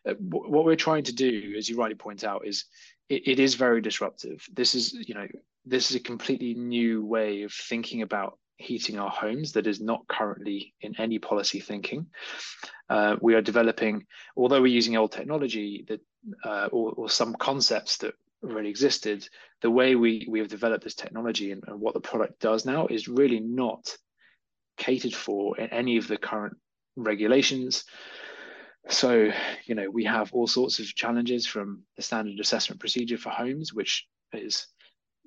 uh, 0.07 0.13
w- 0.13 0.51
what 0.51 0.65
we're 0.65 0.75
trying 0.75 1.03
to 1.05 1.13
do, 1.13 1.53
as 1.57 1.69
you 1.69 1.77
rightly 1.77 1.95
point 1.95 2.23
out, 2.23 2.45
is 2.45 2.65
it, 3.09 3.27
it 3.27 3.39
is 3.39 3.55
very 3.55 3.81
disruptive. 3.81 4.45
This 4.53 4.75
is 4.75 4.93
you 4.93 5.15
know 5.15 5.27
this 5.65 5.89
is 5.89 5.95
a 5.95 6.01
completely 6.01 6.53
new 6.53 7.05
way 7.05 7.43
of 7.43 7.53
thinking 7.53 8.01
about 8.01 8.37
heating 8.57 8.99
our 8.99 9.09
homes 9.09 9.53
that 9.53 9.67
is 9.67 9.79
not 9.79 10.05
currently 10.07 10.73
in 10.81 10.93
any 10.99 11.17
policy 11.17 11.59
thinking. 11.59 12.07
Uh, 12.89 13.15
we 13.21 13.33
are 13.33 13.41
developing, 13.41 14.05
although 14.35 14.61
we're 14.61 14.67
using 14.67 14.97
old 14.97 15.11
technology 15.11 15.85
that 15.87 16.01
uh, 16.43 16.67
or, 16.71 16.91
or, 16.91 17.09
some 17.09 17.33
concepts 17.35 17.97
that 17.97 18.13
already 18.43 18.69
existed, 18.69 19.27
the 19.61 19.71
way 19.71 19.95
we, 19.95 20.27
we 20.29 20.39
have 20.39 20.49
developed 20.49 20.83
this 20.83 20.95
technology 20.95 21.51
and, 21.51 21.63
and 21.67 21.79
what 21.79 21.93
the 21.93 21.99
product 22.01 22.39
does 22.41 22.65
now 22.65 22.87
is 22.87 23.07
really 23.07 23.39
not 23.39 23.95
catered 24.79 25.13
for 25.13 25.59
in 25.59 25.69
any 25.69 25.97
of 25.97 26.07
the 26.07 26.17
current 26.17 26.57
regulations. 26.95 27.83
So, 28.87 29.31
you 29.65 29.75
know, 29.75 29.89
we 29.91 30.05
have 30.05 30.33
all 30.33 30.47
sorts 30.47 30.79
of 30.79 30.87
challenges 30.95 31.45
from 31.45 31.83
the 31.95 32.01
standard 32.01 32.39
assessment 32.39 32.79
procedure 32.79 33.17
for 33.17 33.29
homes, 33.29 33.71
which 33.71 34.07
is 34.33 34.65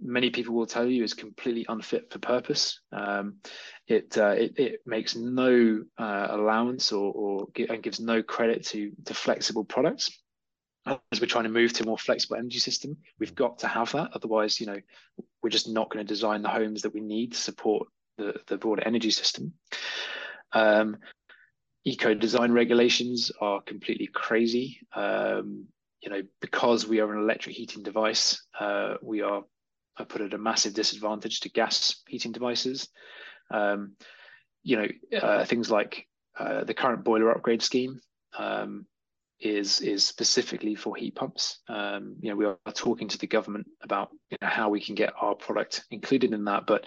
many 0.01 0.31
people 0.31 0.55
will 0.55 0.67
tell 0.67 0.87
you 0.87 1.05
is 1.05 1.15
completely 1.15 1.65
unfit 1.69 2.11
for 2.11 2.19
purpose. 2.19 2.81
Um, 2.91 3.37
it, 3.87 4.19
uh, 4.19 4.31
it, 4.31 4.59
it 4.59 4.81
makes 4.85 5.15
no 5.15 5.85
uh, 5.97 6.27
allowance 6.31 6.91
or, 6.91 7.13
or 7.13 7.47
and 7.69 7.83
gives 7.83 8.01
no 8.01 8.23
credit 8.23 8.67
to 8.69 8.91
to 9.05 9.15
flexible 9.15 9.65
products 9.65 10.11
as 10.87 11.21
we're 11.21 11.27
trying 11.27 11.45
to 11.45 11.51
move 11.51 11.73
to 11.73 11.85
a 11.85 11.87
more 11.87 11.99
flexible 11.99 12.37
energy 12.37 12.59
system, 12.59 12.97
we've 13.19 13.35
got 13.35 13.59
to 13.59 13.69
have 13.69 13.93
that. 13.93 14.11
Otherwise, 14.15 14.61
you 14.61 14.67
know, 14.67 14.79
we're 15.43 15.51
just 15.51 15.69
not 15.69 15.91
going 15.91 16.05
to 16.05 16.09
design 16.09 16.43
the 16.43 16.49
homes 16.49 16.83
that 16.83 16.95
we 16.95 17.01
need 17.01 17.33
to 17.33 17.39
support 17.39 17.87
the 18.23 18.41
the, 18.47 18.59
broader 18.59 18.83
energy 18.85 19.11
system. 19.11 19.55
Um, 20.53 20.99
eco 21.85 22.15
design 22.15 22.53
regulations 22.53 23.33
are 23.41 23.61
completely 23.63 24.09
crazy. 24.13 24.79
Um, 24.95 25.67
you 26.01 26.11
know, 26.11 26.23
because 26.41 26.87
we 26.87 27.01
are 27.01 27.13
an 27.13 27.21
electric 27.21 27.55
heating 27.55 27.83
device, 27.83 28.43
uh, 28.59 28.95
we 29.03 29.23
are 29.23 29.45
I 29.97 30.05
put 30.05 30.23
at 30.23 30.35
a 30.35 30.39
massive 30.39 30.75
disadvantage 30.75 31.41
to 31.41 31.51
gas 31.51 31.97
heating 32.09 32.33
devices. 32.33 32.89
Um, 33.51 33.93
you 34.63 34.77
know, 34.77 35.19
uh, 35.21 35.45
things 35.45 35.71
like 35.71 36.07
uh, 36.39 36.65
the 36.65 36.75
current 36.75 37.05
boiler 37.05 37.31
upgrade 37.31 37.63
scheme 37.63 38.01
um, 38.39 38.87
is 39.43 39.81
is 39.81 40.05
specifically 40.05 40.75
for 40.75 40.95
heat 40.97 41.15
pumps. 41.15 41.61
Um, 41.69 42.17
you 42.21 42.31
know, 42.31 42.37
we 42.37 42.47
are 42.47 42.57
talking 42.75 43.09
to 43.09 43.19
the 43.19 43.27
government 43.27 43.67
about 43.83 44.11
you 44.31 44.39
know, 44.41 44.49
how 44.49 44.69
we 44.69 44.81
can 44.81 44.95
get 44.95 45.13
our 45.21 45.35
product 45.35 45.85
included 45.91 46.33
in 46.33 46.45
that. 46.45 46.67
But 46.67 46.87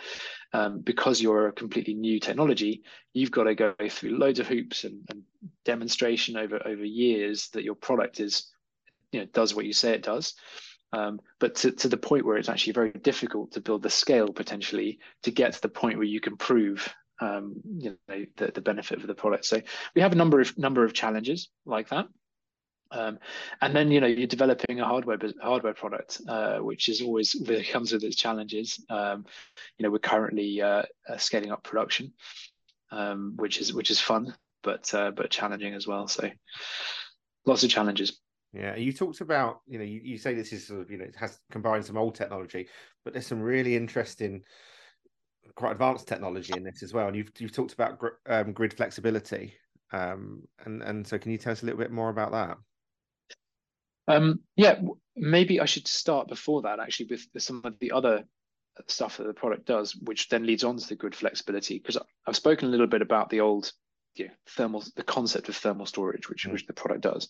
um, 0.54 0.80
because 0.80 1.22
you're 1.22 1.48
a 1.48 1.54
completely 1.54 1.94
new 1.94 2.20
technology, 2.20 2.84
you've 3.14 3.32
got 3.32 3.44
to 3.44 3.56
go 3.56 3.76
through 3.90 4.18
loads 4.18 4.40
of 4.40 4.48
hoops 4.48 4.84
and, 4.84 5.02
and, 5.10 5.24
demonstration 5.64 6.38
over 6.38 6.60
over 6.66 6.84
years 6.84 7.50
that 7.50 7.64
your 7.64 7.76
product 7.76 8.20
is, 8.20 8.52
you 9.12 9.20
know, 9.20 9.26
does 9.34 9.54
what 9.54 9.66
you 9.66 9.74
say 9.74 9.94
it 9.94 10.04
does. 10.04 10.34
Um, 10.94 11.20
but 11.40 11.56
to, 11.56 11.72
to 11.72 11.88
the 11.88 11.98
point 11.98 12.26
where 12.26 12.38
it's 12.38 12.50
actually 12.50 12.74
very 12.74 12.92
difficult 12.92 13.52
to 13.52 13.62
build 13.62 13.84
the 13.84 13.90
scale 13.90 14.32
potentially 14.32 15.00
to 15.24 15.32
get 15.32 15.54
to 15.54 15.62
the 15.62 15.70
point 15.70 15.98
where 15.98 16.08
you 16.08 16.22
can 16.22 16.38
prove 16.38 16.94
um, 17.20 17.56
you 17.78 17.98
know 18.08 18.26
the, 18.38 18.52
the 18.54 18.62
benefit 18.62 19.00
of 19.00 19.08
the 19.08 19.16
product. 19.16 19.46
So 19.46 19.62
we 19.96 20.02
have 20.02 20.14
a 20.14 20.16
number 20.16 20.40
of 20.40 20.58
number 20.58 20.84
of 20.84 20.94
challenges 20.94 21.50
like 21.66 21.90
that. 21.90 22.08
Um, 22.92 23.20
and 23.62 23.76
then 23.76 23.92
you 23.92 24.00
know 24.00 24.08
you're 24.08 24.28
developing 24.28 24.80
a 24.80 24.86
hardware 24.86 25.18
hardware 25.42 25.74
product, 25.74 26.22
uh, 26.28 26.60
which 26.60 26.90
is 26.90 27.02
always 27.02 27.36
comes 27.72 27.92
with 27.92 28.04
its 28.04 28.16
challenges. 28.16 28.84
Um, 28.90 29.26
you 29.78 29.84
know 29.84 29.92
we're 29.92 30.00
currently 30.00 30.62
uh, 30.62 30.84
uh, 31.10 31.18
scaling 31.18 31.52
up 31.52 31.64
production, 31.64 32.14
um, 32.92 33.34
which 33.38 33.60
is 33.60 33.74
which 33.74 33.92
is 33.92 34.00
fun, 34.00 34.36
but 34.64 34.94
uh, 34.94 35.12
but 35.12 35.30
challenging 35.30 35.74
as 35.74 35.88
well. 35.88 36.08
So 36.08 36.30
lots 37.46 37.64
of 37.64 37.70
challenges. 37.70 38.20
Yeah, 38.54 38.76
you 38.76 38.94
talked 38.94 39.22
about 39.22 39.60
you 39.68 39.78
know 39.78 39.84
you, 39.84 40.00
you 40.04 40.18
say 40.18 40.34
this 40.34 40.54
is 40.54 40.68
sort 40.68 40.82
of 40.82 40.92
you 40.92 40.98
know 40.98 41.06
it 41.06 41.16
has 41.18 41.40
combined 41.52 41.86
some 41.86 41.98
old 41.98 42.16
technology, 42.16 42.68
but 43.04 43.14
there's 43.14 43.28
some 43.28 43.42
really 43.42 43.76
interesting, 43.76 44.44
quite 45.56 45.74
advanced 45.74 46.08
technology 46.08 46.54
in 46.56 46.64
this 46.64 46.82
as 46.82 46.94
well. 46.94 47.08
And 47.08 47.18
you've 47.18 47.32
you've 47.38 47.52
talked 47.52 47.74
about 47.74 48.00
gr- 48.00 48.20
um, 48.28 48.54
grid 48.54 48.74
flexibility, 48.74 49.56
um, 49.92 50.44
and 50.66 50.82
and 50.84 51.06
so 51.06 51.18
can 51.18 51.32
you 51.32 51.38
tell 51.38 51.52
us 51.52 51.64
a 51.64 51.66
little 51.66 51.80
bit 51.80 51.92
more 51.92 52.10
about 52.10 52.32
that? 52.32 52.58
Um, 54.08 54.42
yeah, 54.56 54.80
maybe 55.16 55.60
I 55.60 55.66
should 55.66 55.88
start 55.88 56.28
before 56.28 56.64
that 56.64 56.80
actually 56.80 57.08
with 57.08 57.28
some 57.38 57.62
of 57.64 57.80
the 57.80 57.92
other 57.92 58.26
stuff 58.88 59.18
that 59.18 59.28
the 59.28 59.34
product 59.34 59.66
does, 59.66 59.96
which 59.96 60.30
then 60.30 60.46
leads 60.46 60.64
on 60.64 60.78
to 60.78 60.88
the 60.88 60.96
grid 60.96 61.16
flexibility. 61.16 61.78
Because 61.78 61.98
I've 62.28 62.36
spoken 62.36 62.68
a 62.68 62.72
little 62.72 62.88
bit 62.88 63.02
about 63.02 63.30
the 63.30 63.42
old 63.42 63.72
you 64.16 64.26
know, 64.26 64.32
thermal, 64.50 64.84
the 64.96 65.04
concept 65.04 65.50
of 65.50 65.56
thermal 65.56 65.86
storage, 65.86 66.30
which 66.30 66.46
mm. 66.46 66.52
which 66.52 66.66
the 66.66 66.74
product 66.74 67.02
does. 67.02 67.30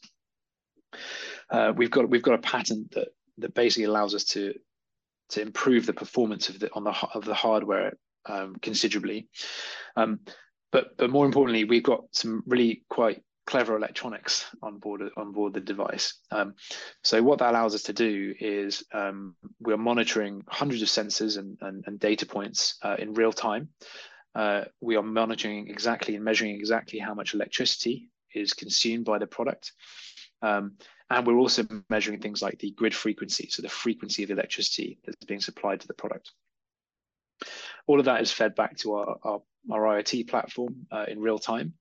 Uh, 1.50 1.74
we've 1.75 1.91
got 1.91 2.10
we've 2.10 2.24
got 2.24 2.36
a 2.36 2.39
patent 2.39 2.91
that 2.91 3.10
that 3.38 3.53
basically 3.53 3.86
allows 3.86 4.15
us 4.15 4.24
to 4.24 4.53
to 5.29 5.41
improve 5.41 5.86
the 5.86 5.94
performance 5.94 6.50
of 6.50 6.60
the 6.60 6.72
on 6.74 6.84
the 6.84 6.94
of 7.13 7.25
the 7.25 7.34
hardware 7.34 7.94
um, 8.27 8.55
considerably. 8.62 9.27
Um, 9.96 10.20
but 10.72 10.98
but 10.98 11.10
more 11.10 11.25
importantly, 11.25 11.63
we've 11.63 11.84
got 11.84 12.03
some 12.12 12.44
really 12.46 12.84
quite 12.89 13.22
clever 13.46 13.75
electronics 13.75 14.46
on 14.62 14.80
board 14.80 15.02
on 15.18 15.32
board 15.32 15.54
the 15.54 15.60
device. 15.60 16.16
Um, 16.32 16.56
so 17.04 17.22
what 17.22 17.40
that 17.40 17.52
allows 17.52 17.75
us 17.75 17.84
to 17.84 17.94
do 17.94 18.34
is 18.40 18.84
um, 18.92 19.36
we're 19.60 19.78
monitoring 19.78 20.44
hundreds 20.48 20.82
of 20.82 20.88
sensors 20.88 21.38
and, 21.38 21.58
and, 21.62 21.84
and 21.86 22.00
data 22.00 22.25
points 22.25 22.78
uh, 22.82 22.96
in 22.98 23.14
real 23.14 23.32
time. 23.32 23.70
Uh, 24.34 24.66
we 24.82 24.96
are 24.96 25.04
monitoring 25.04 25.70
exactly 25.70 26.16
and 26.16 26.25
measuring 26.25 26.56
exactly 26.56 27.00
how 27.00 27.14
much 27.14 27.34
electricity 27.34 28.10
is 28.34 28.54
consumed 28.54 29.06
by 29.06 29.18
the 29.18 29.28
product. 29.28 29.72
Um, 30.41 30.74
and 31.10 31.26
we're 31.26 31.38
also 31.38 31.65
measuring 31.89 32.19
things 32.19 32.41
like 32.41 32.60
the 32.60 32.72
grid 32.72 32.93
frequency, 32.93 33.48
so 33.50 33.62
the 33.62 33.69
frequency 33.69 34.24
of 34.24 34.32
electricity 34.32 35.00
that's 35.06 35.24
being 35.26 35.39
supplied 35.39 35.82
to 35.82 35.88
the 35.88 35.93
product. 35.93 36.32
All 37.88 38.00
of 38.00 38.06
that 38.06 38.22
is 38.22 38.32
fed 38.32 38.56
back 38.56 38.76
to 38.78 38.96
our, 38.96 39.17
our, 39.24 39.41
our 39.72 39.82
IoT 39.82 40.28
platform 40.28 40.88
uh, 40.91 41.06
in 41.08 41.19
real 41.22 41.39
time. 41.39 41.74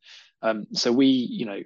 Um, 0.44 0.66
so 0.72 0.92
we, 0.92 1.06
you 1.06 1.46
know, 1.46 1.60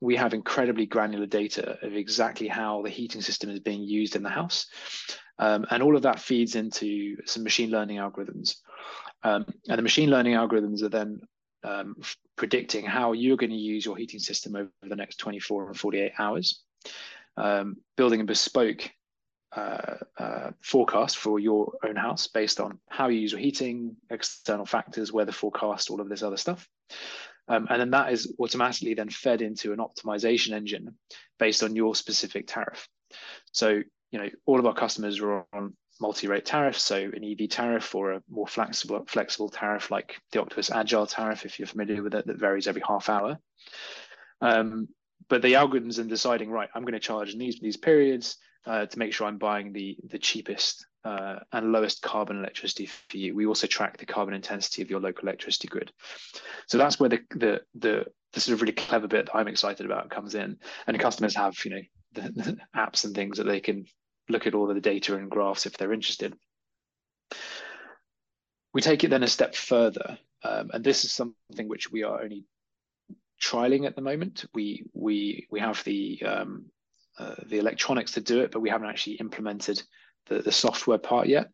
we 0.00 0.16
have 0.16 0.34
incredibly 0.34 0.84
granular 0.84 1.24
data 1.24 1.78
of 1.80 1.94
exactly 1.94 2.48
how 2.48 2.82
the 2.82 2.90
heating 2.90 3.22
system 3.22 3.48
is 3.48 3.60
being 3.60 3.82
used 3.82 4.16
in 4.16 4.22
the 4.22 4.28
house. 4.28 4.66
Um, 5.38 5.64
and 5.70 5.82
all 5.82 5.96
of 5.96 6.02
that 6.02 6.20
feeds 6.20 6.56
into 6.56 7.16
some 7.24 7.42
machine 7.42 7.70
learning 7.70 7.98
algorithms. 7.98 8.56
Um, 9.22 9.46
and 9.68 9.78
the 9.78 9.82
machine 9.82 10.10
learning 10.10 10.34
algorithms 10.34 10.82
are 10.82 10.90
then 10.90 11.20
um, 11.62 11.96
predicting 12.36 12.84
how 12.84 13.12
you're 13.12 13.38
going 13.38 13.50
to 13.50 13.56
use 13.56 13.84
your 13.84 13.96
heating 13.96 14.20
system 14.20 14.56
over 14.56 14.70
the 14.82 14.96
next 14.96 15.16
24 15.16 15.68
and 15.68 15.78
48 15.78 16.12
hours, 16.18 16.62
um, 17.36 17.76
building 17.96 18.20
a 18.20 18.24
bespoke 18.24 18.90
uh, 19.56 19.96
uh, 20.18 20.50
forecast 20.60 21.16
for 21.16 21.38
your 21.38 21.72
own 21.84 21.96
house 21.96 22.26
based 22.26 22.60
on 22.60 22.78
how 22.88 23.08
you 23.08 23.20
use 23.20 23.32
your 23.32 23.40
heating, 23.40 23.96
external 24.10 24.66
factors, 24.66 25.12
weather 25.12 25.32
forecast, 25.32 25.90
all 25.90 26.00
of 26.00 26.08
this 26.08 26.22
other 26.22 26.36
stuff. 26.36 26.68
Um, 27.48 27.66
and 27.70 27.80
then 27.80 27.90
that 27.90 28.12
is 28.12 28.32
automatically 28.38 28.94
then 28.94 29.10
fed 29.10 29.42
into 29.42 29.72
an 29.72 29.78
optimization 29.78 30.52
engine 30.52 30.96
based 31.38 31.62
on 31.62 31.76
your 31.76 31.94
specific 31.94 32.46
tariff. 32.46 32.88
So, 33.52 33.82
you 34.10 34.18
know, 34.18 34.28
all 34.46 34.58
of 34.58 34.66
our 34.66 34.74
customers 34.74 35.20
are 35.20 35.46
on 35.52 35.76
multi-rate 36.00 36.44
tariffs, 36.44 36.82
so 36.82 36.96
an 36.96 37.24
EV 37.24 37.48
tariff 37.48 37.94
or 37.94 38.12
a 38.12 38.22
more 38.28 38.46
flexible 38.46 39.04
flexible 39.06 39.48
tariff 39.48 39.90
like 39.90 40.16
the 40.32 40.40
Octopus 40.40 40.70
Agile 40.70 41.06
tariff, 41.06 41.44
if 41.44 41.58
you're 41.58 41.68
familiar 41.68 42.02
with 42.02 42.14
it, 42.14 42.26
that 42.26 42.38
varies 42.38 42.66
every 42.66 42.82
half 42.86 43.08
hour. 43.08 43.38
Um, 44.40 44.88
but 45.28 45.42
the 45.42 45.54
algorithms 45.54 45.98
in 45.98 46.08
deciding, 46.08 46.50
right, 46.50 46.68
I'm 46.74 46.82
going 46.82 46.92
to 46.94 47.00
charge 47.00 47.32
in 47.32 47.38
these 47.38 47.60
these 47.60 47.76
periods 47.76 48.36
uh, 48.66 48.86
to 48.86 48.98
make 48.98 49.12
sure 49.12 49.26
I'm 49.26 49.38
buying 49.38 49.72
the 49.72 49.96
the 50.08 50.18
cheapest 50.18 50.86
uh, 51.04 51.40
and 51.52 51.72
lowest 51.72 52.02
carbon 52.02 52.38
electricity 52.38 52.86
for 52.86 53.16
you. 53.16 53.34
We 53.34 53.46
also 53.46 53.66
track 53.66 53.98
the 53.98 54.06
carbon 54.06 54.34
intensity 54.34 54.82
of 54.82 54.90
your 54.90 55.00
local 55.00 55.28
electricity 55.28 55.68
grid. 55.68 55.92
So 56.66 56.78
that's 56.78 56.98
where 56.98 57.10
the 57.10 57.20
the 57.30 57.60
the, 57.74 58.06
the 58.32 58.40
sort 58.40 58.54
of 58.54 58.62
really 58.62 58.72
clever 58.72 59.06
bit 59.06 59.26
that 59.26 59.36
I'm 59.36 59.48
excited 59.48 59.84
about 59.84 60.10
comes 60.10 60.34
in. 60.34 60.58
And 60.86 60.98
customers 60.98 61.36
have 61.36 61.54
you 61.64 61.70
know 61.72 61.82
the, 62.12 62.20
the 62.32 62.56
apps 62.74 63.04
and 63.04 63.14
things 63.14 63.38
that 63.38 63.44
they 63.44 63.60
can 63.60 63.86
look 64.28 64.46
at 64.46 64.54
all 64.54 64.68
of 64.70 64.74
the 64.74 64.80
data 64.80 65.14
and 65.16 65.30
graphs 65.30 65.66
if 65.66 65.76
they're 65.76 65.92
interested. 65.92 66.34
We 68.72 68.80
take 68.80 69.04
it 69.04 69.08
then 69.08 69.22
a 69.22 69.28
step 69.28 69.54
further, 69.54 70.18
um, 70.42 70.70
and 70.72 70.82
this 70.82 71.04
is 71.04 71.12
something 71.12 71.68
which 71.68 71.92
we 71.92 72.02
are 72.02 72.22
only 72.22 72.44
trialing 73.40 73.86
at 73.86 73.94
the 73.94 74.02
moment. 74.02 74.46
We 74.54 74.84
we 74.94 75.46
we 75.50 75.60
have 75.60 75.84
the 75.84 76.22
um, 76.22 76.66
uh, 77.18 77.34
the 77.46 77.58
electronics 77.58 78.12
to 78.12 78.20
do 78.20 78.40
it, 78.40 78.50
but 78.50 78.60
we 78.60 78.70
haven't 78.70 78.88
actually 78.88 79.16
implemented 79.16 79.82
the, 80.26 80.40
the 80.40 80.52
software 80.52 80.98
part 80.98 81.28
yet. 81.28 81.50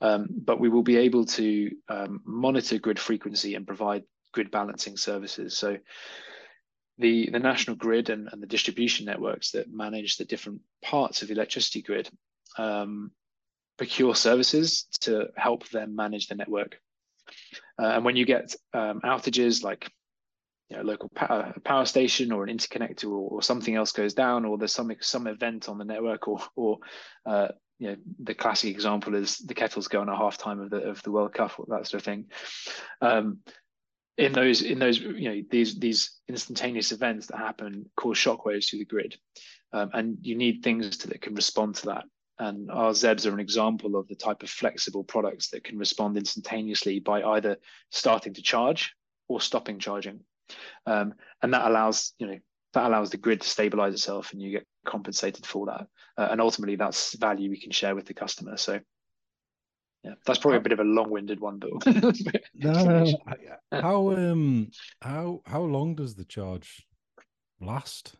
Um, 0.00 0.26
but 0.30 0.60
we 0.60 0.68
will 0.68 0.82
be 0.82 0.96
able 0.96 1.26
to 1.26 1.70
um, 1.88 2.20
monitor 2.24 2.78
grid 2.78 2.98
frequency 2.98 3.54
and 3.54 3.66
provide 3.66 4.04
grid 4.32 4.50
balancing 4.50 4.96
services. 4.96 5.56
So 5.56 5.78
the, 6.98 7.30
the 7.30 7.38
national 7.38 7.76
grid 7.76 8.10
and, 8.10 8.28
and 8.32 8.42
the 8.42 8.46
distribution 8.46 9.06
networks 9.06 9.50
that 9.52 9.72
manage 9.72 10.16
the 10.16 10.24
different 10.24 10.60
parts 10.82 11.22
of 11.22 11.28
the 11.28 11.34
electricity 11.34 11.82
grid 11.82 12.08
um, 12.58 13.10
procure 13.76 14.14
services 14.14 14.86
to 15.00 15.28
help 15.36 15.68
them 15.70 15.96
manage 15.96 16.28
the 16.28 16.34
network. 16.34 16.78
Uh, 17.80 17.86
and 17.86 18.04
when 18.04 18.16
you 18.16 18.24
get 18.24 18.54
um, 18.72 19.00
outages 19.04 19.62
like 19.64 19.90
you 20.70 20.76
know, 20.76 20.82
local 20.82 21.10
power, 21.14 21.54
power 21.64 21.84
station 21.84 22.32
or 22.32 22.44
an 22.44 22.56
interconnector 22.56 23.04
or, 23.04 23.28
or, 23.30 23.42
something 23.42 23.74
else 23.74 23.92
goes 23.92 24.14
down 24.14 24.44
or 24.44 24.56
there's 24.56 24.72
some 24.72 24.90
some 25.00 25.26
event 25.26 25.68
on 25.68 25.78
the 25.78 25.84
network 25.84 26.26
or 26.26 26.40
or 26.56 26.78
uh, 27.26 27.48
you 27.78 27.88
know 27.88 27.96
the 28.22 28.34
classic 28.34 28.70
example 28.70 29.14
is 29.14 29.38
the 29.38 29.54
kettle's 29.54 29.88
going 29.88 30.08
at 30.08 30.16
halftime 30.16 30.62
of 30.62 30.70
the 30.70 30.78
of 30.78 31.02
the 31.02 31.10
World 31.10 31.34
Cup 31.34 31.58
or 31.58 31.66
that 31.68 31.86
sort 31.86 32.00
of 32.00 32.04
thing. 32.04 32.26
Um, 33.00 33.38
in 34.16 34.32
those 34.32 34.62
in 34.62 34.78
those 34.78 34.98
you 35.00 35.28
know 35.28 35.42
these 35.50 35.78
these 35.78 36.18
instantaneous 36.28 36.92
events 36.92 37.26
that 37.26 37.38
happen 37.38 37.90
cause 37.96 38.16
shockwaves 38.16 38.68
to 38.70 38.78
the 38.78 38.84
grid, 38.84 39.16
um, 39.72 39.90
and 39.92 40.18
you 40.22 40.36
need 40.36 40.62
things 40.62 40.96
to, 40.98 41.08
that 41.08 41.20
can 41.20 41.34
respond 41.34 41.74
to 41.76 41.86
that. 41.86 42.04
And 42.38 42.70
our 42.70 42.90
ZEBs 42.90 43.26
are 43.26 43.34
an 43.34 43.40
example 43.40 43.96
of 43.96 44.08
the 44.08 44.16
type 44.16 44.42
of 44.42 44.50
flexible 44.50 45.04
products 45.04 45.50
that 45.50 45.62
can 45.62 45.78
respond 45.78 46.16
instantaneously 46.16 46.98
by 46.98 47.22
either 47.22 47.58
starting 47.90 48.34
to 48.34 48.42
charge 48.42 48.92
or 49.28 49.40
stopping 49.40 49.78
charging, 49.78 50.20
um, 50.86 51.14
and 51.42 51.52
that 51.54 51.66
allows 51.66 52.12
you 52.18 52.26
know 52.26 52.38
that 52.74 52.86
allows 52.86 53.10
the 53.10 53.16
grid 53.16 53.40
to 53.40 53.48
stabilize 53.48 53.94
itself 53.94 54.32
and 54.32 54.42
you 54.42 54.50
get 54.50 54.66
compensated 54.84 55.46
for 55.46 55.66
that. 55.66 55.86
Uh, 56.18 56.28
and 56.30 56.40
ultimately 56.40 56.76
that's 56.76 57.14
value 57.14 57.50
we 57.50 57.60
can 57.60 57.70
share 57.70 57.94
with 57.94 58.06
the 58.06 58.14
customer. 58.14 58.56
So 58.56 58.80
yeah 60.02 60.14
that's 60.26 60.38
probably 60.38 60.58
a 60.58 60.60
bit 60.60 60.72
of 60.72 60.80
a 60.80 60.84
long-winded 60.84 61.40
one 61.40 61.58
but 61.58 61.70
no, 62.54 62.84
no, 62.84 63.04
no. 63.04 63.18
how 63.72 64.10
um 64.12 64.70
how 65.00 65.40
how 65.46 65.62
long 65.62 65.94
does 65.94 66.14
the 66.14 66.24
charge 66.24 66.86
last 67.60 68.16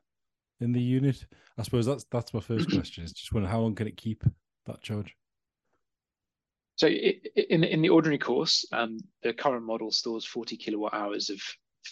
in 0.60 0.72
the 0.72 0.80
unit? 0.80 1.26
I 1.58 1.62
suppose 1.62 1.86
that's 1.86 2.04
that's 2.10 2.32
my 2.32 2.40
first 2.40 2.70
question 2.72 3.04
is 3.04 3.12
just 3.12 3.32
wondering 3.32 3.52
how 3.52 3.60
long 3.60 3.74
can 3.74 3.86
it 3.86 3.96
keep 3.96 4.24
that 4.66 4.80
charge? 4.80 5.14
So 6.76 6.88
in 6.88 7.62
in 7.64 7.82
the 7.82 7.90
ordinary 7.90 8.18
course, 8.18 8.64
um, 8.72 8.98
the 9.22 9.32
current 9.32 9.64
model 9.64 9.92
stores 9.92 10.24
40 10.24 10.56
kilowatt 10.56 10.94
hours 10.94 11.30
of 11.30 11.40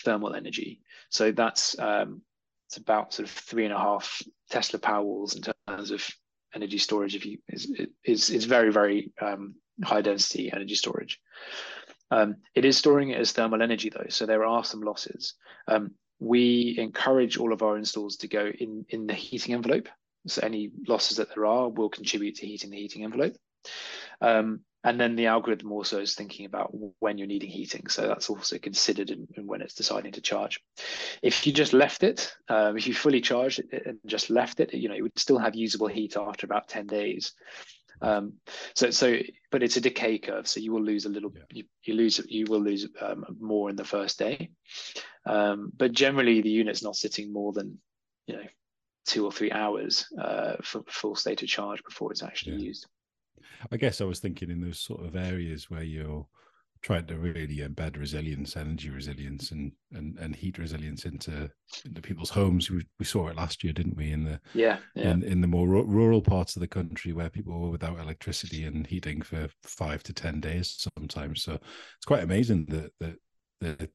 thermal 0.05 0.35
energy. 0.35 0.81
So 1.11 1.33
that's 1.33 1.79
um, 1.79 2.23
it's 2.69 2.77
about 2.77 3.13
sort 3.13 3.29
of 3.29 3.35
three 3.35 3.65
and 3.65 3.75
a 3.75 3.79
half 3.79 4.23
Tesla 4.51 4.79
Powerwalls 4.81 5.37
in 5.37 5.43
terms 5.69 5.91
of 5.91 6.07
energy 6.55 6.79
storage. 6.79 7.15
If 7.15 7.27
you 7.27 7.39
is 7.49 7.71
is 8.05 8.31
is 8.31 8.45
very 8.45 8.73
very 8.73 9.13
um, 9.21 9.55
high 9.85 10.03
density 10.03 10.53
energy 10.53 10.75
storage. 10.75 11.21
Um, 12.11 12.37
it 12.55 12.65
is 12.65 12.77
storing 12.77 13.11
it 13.11 13.19
as 13.19 13.33
thermal 13.33 13.63
energy 13.63 13.91
though, 13.91 14.07
so 14.09 14.27
there 14.27 14.45
are 14.45 14.65
some 14.65 14.83
losses. 14.83 15.35
Um, 15.67 15.93
we 16.19 16.77
encourage 16.79 17.37
all 17.37 17.53
of 17.53 17.63
our 17.63 17.77
installs 17.77 18.17
to 18.19 18.29
go 18.29 18.47
in 18.47 18.85
in 18.91 19.07
the 19.07 19.15
heating 19.15 19.55
envelope. 19.55 19.89
So 20.27 20.41
any 20.45 20.71
losses 20.87 21.17
that 21.17 21.35
there 21.35 21.47
are 21.47 21.69
will 21.69 21.89
contribute 21.89 22.37
to 22.37 22.47
heating 22.47 22.71
the 22.71 22.77
heating 22.77 23.03
envelope. 23.03 23.35
Um, 24.21 24.61
and 24.85 25.01
then 25.01 25.15
the 25.15 25.27
algorithm 25.27 25.71
also 25.73 26.01
is 26.01 26.15
thinking 26.15 26.47
about 26.47 26.71
when 26.99 27.17
you're 27.17 27.27
needing 27.27 27.51
heating. 27.51 27.87
So 27.87 28.09
that's 28.09 28.29
also 28.29 28.59
considered 28.59 29.11
in, 29.11 29.29
in 29.37 29.47
when 29.47 29.63
it's 29.63 29.75
deciding 29.75 30.13
to 30.13 30.21
charge. 30.21 30.61
If 31.23 31.47
you 31.47 31.53
just 31.53 31.73
left 31.73 32.03
it, 32.03 32.35
um, 32.49 32.77
if 32.77 32.87
you 32.87 32.95
fully 32.95 33.21
charged 33.21 33.61
it 33.61 33.87
and 33.87 33.99
just 34.07 34.29
left 34.29 34.59
it, 34.61 34.75
you 34.75 34.89
know, 34.89 34.95
it 34.95 35.03
would 35.03 35.19
still 35.19 35.39
have 35.39 35.55
usable 35.55 35.87
heat 35.87 36.17
after 36.17 36.47
about 36.47 36.69
10 36.69 36.87
days. 36.87 37.33
Um, 38.01 38.35
so, 38.75 38.91
so, 38.91 39.19
but 39.53 39.63
it's 39.63 39.77
a 39.77 39.81
decay 39.81 40.19
curve. 40.19 40.49
So 40.49 40.59
you 40.59 40.73
will 40.73 40.83
lose 40.83 41.05
a 41.05 41.11
little, 41.11 41.33
yeah. 41.35 41.43
you, 41.53 41.65
you, 41.85 41.95
lose, 41.95 42.21
you 42.27 42.47
will 42.47 42.61
lose 42.61 42.89
um, 43.01 43.25
more 43.39 43.71
in 43.71 43.77
the 43.77 43.85
first 43.85 44.19
day. 44.19 44.51
Um, 45.25 45.71
but 45.77 45.93
generally 45.93 46.43
the 46.43 46.51
unit's 46.51 46.83
not 46.83 46.97
sitting 46.97 47.33
more 47.33 47.53
than, 47.53 47.79
you 48.27 48.35
know, 48.35 48.47
two 49.07 49.25
or 49.25 49.31
three 49.31 49.53
hours 49.53 50.07
uh, 50.21 50.57
for 50.63 50.83
full 50.89 51.15
state 51.15 51.43
of 51.43 51.49
charge 51.49 51.83
before 51.85 52.11
it's 52.11 52.23
actually 52.23 52.55
yeah. 52.55 52.69
used. 52.69 52.87
I 53.71 53.77
guess 53.77 54.01
I 54.01 54.05
was 54.05 54.21
thinking 54.21 54.51
in 54.51 54.61
those 54.61 54.79
sort 54.79 55.05
of 55.05 55.17
areas 55.17 55.71
where 55.71 55.83
you're 55.83 56.27
trying 56.83 57.07
to 57.07 57.17
really 57.17 57.59
embed 57.59 57.97
resilience, 57.97 58.57
energy 58.57 58.91
resilience, 58.91 59.53
and 59.53 59.73
and, 59.93 60.19
and 60.19 60.35
heat 60.35 60.59
resilience 60.59 61.05
into 61.05 61.51
into 61.85 62.03
people's 62.03 62.31
homes. 62.31 62.71
We, 62.71 62.85
we 62.99 63.05
saw 63.05 63.29
it 63.29 63.37
last 63.37 63.63
year, 63.63 63.73
didn't 63.73 63.97
we? 63.97 64.13
In 64.13 64.25
the 64.25 64.41
yeah, 64.55 64.79
yeah. 64.95 65.11
In, 65.11 65.23
in 65.23 65.41
the 65.41 65.47
more 65.47 65.69
rural 65.69 66.21
parts 66.21 66.57
of 66.57 66.61
the 66.61 66.69
country 66.69 67.13
where 67.13 67.31
people 67.31 67.59
were 67.59 67.71
without 67.71 67.99
electricity 67.99 68.65
and 68.65 68.87
heating 68.87 69.23
for 69.23 69.49
five 69.63 70.03
to 70.05 70.13
ten 70.13 70.41
days 70.41 70.89
sometimes. 70.97 71.43
So 71.43 71.55
it's 71.55 72.07
quite 72.07 72.25
amazing 72.25 72.67
that 72.67 72.93
that 73.01 73.17
the 73.61 73.89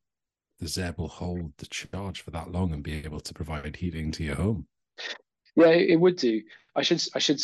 the 0.60 0.65
ZEB 0.65 0.97
will 0.97 1.08
hold 1.08 1.51
the 1.58 1.67
charge 1.67 2.21
for 2.21 2.32
that 2.32 2.51
long 2.51 2.73
and 2.73 2.82
be 2.82 3.06
able 3.06 3.19
to 3.19 3.34
provide 3.34 3.75
heating 3.75 4.12
to 4.13 4.23
your 4.23 4.36
home. 4.36 4.65
Yeah, 5.56 5.67
it 5.67 5.99
would 5.99 6.15
do. 6.15 6.41
I 6.75 6.82
should 6.82 7.03
I 7.13 7.19
should 7.19 7.41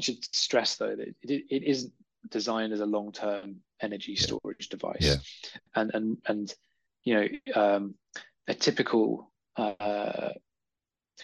should 0.00 0.22
stress 0.34 0.76
though 0.76 0.94
that 0.94 1.08
it, 1.22 1.44
it 1.48 1.62
isn't 1.64 1.92
designed 2.30 2.72
as 2.72 2.80
a 2.80 2.86
long-term 2.86 3.56
energy 3.80 4.16
storage 4.16 4.68
device 4.68 4.96
yeah. 5.00 5.16
and 5.74 5.90
and 5.94 6.18
and 6.26 6.54
you 7.04 7.14
know 7.14 7.28
um, 7.54 7.94
a 8.46 8.54
typical 8.54 9.30
uh, 9.56 10.30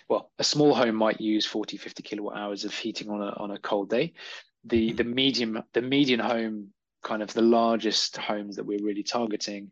well 0.09 0.31
a 0.38 0.44
small 0.44 0.74
home 0.74 0.94
might 0.94 1.20
use 1.20 1.46
40 1.46 1.77
50 1.77 2.03
kilowatt 2.03 2.37
hours 2.37 2.64
of 2.64 2.74
heating 2.74 3.11
on 3.11 3.20
a 3.20 3.31
on 3.37 3.50
a 3.50 3.59
cold 3.59 3.90
day 3.90 4.12
the 4.64 4.88
mm-hmm. 4.88 4.96
the 4.96 5.05
medium 5.05 5.62
the 5.72 5.83
median 5.83 6.20
home 6.20 6.68
kind 7.03 7.22
of 7.22 7.33
the 7.35 7.42
largest 7.42 8.16
homes 8.16 8.57
that 8.57 8.64
we're 8.64 8.83
really 8.83 9.03
targeting 9.03 9.70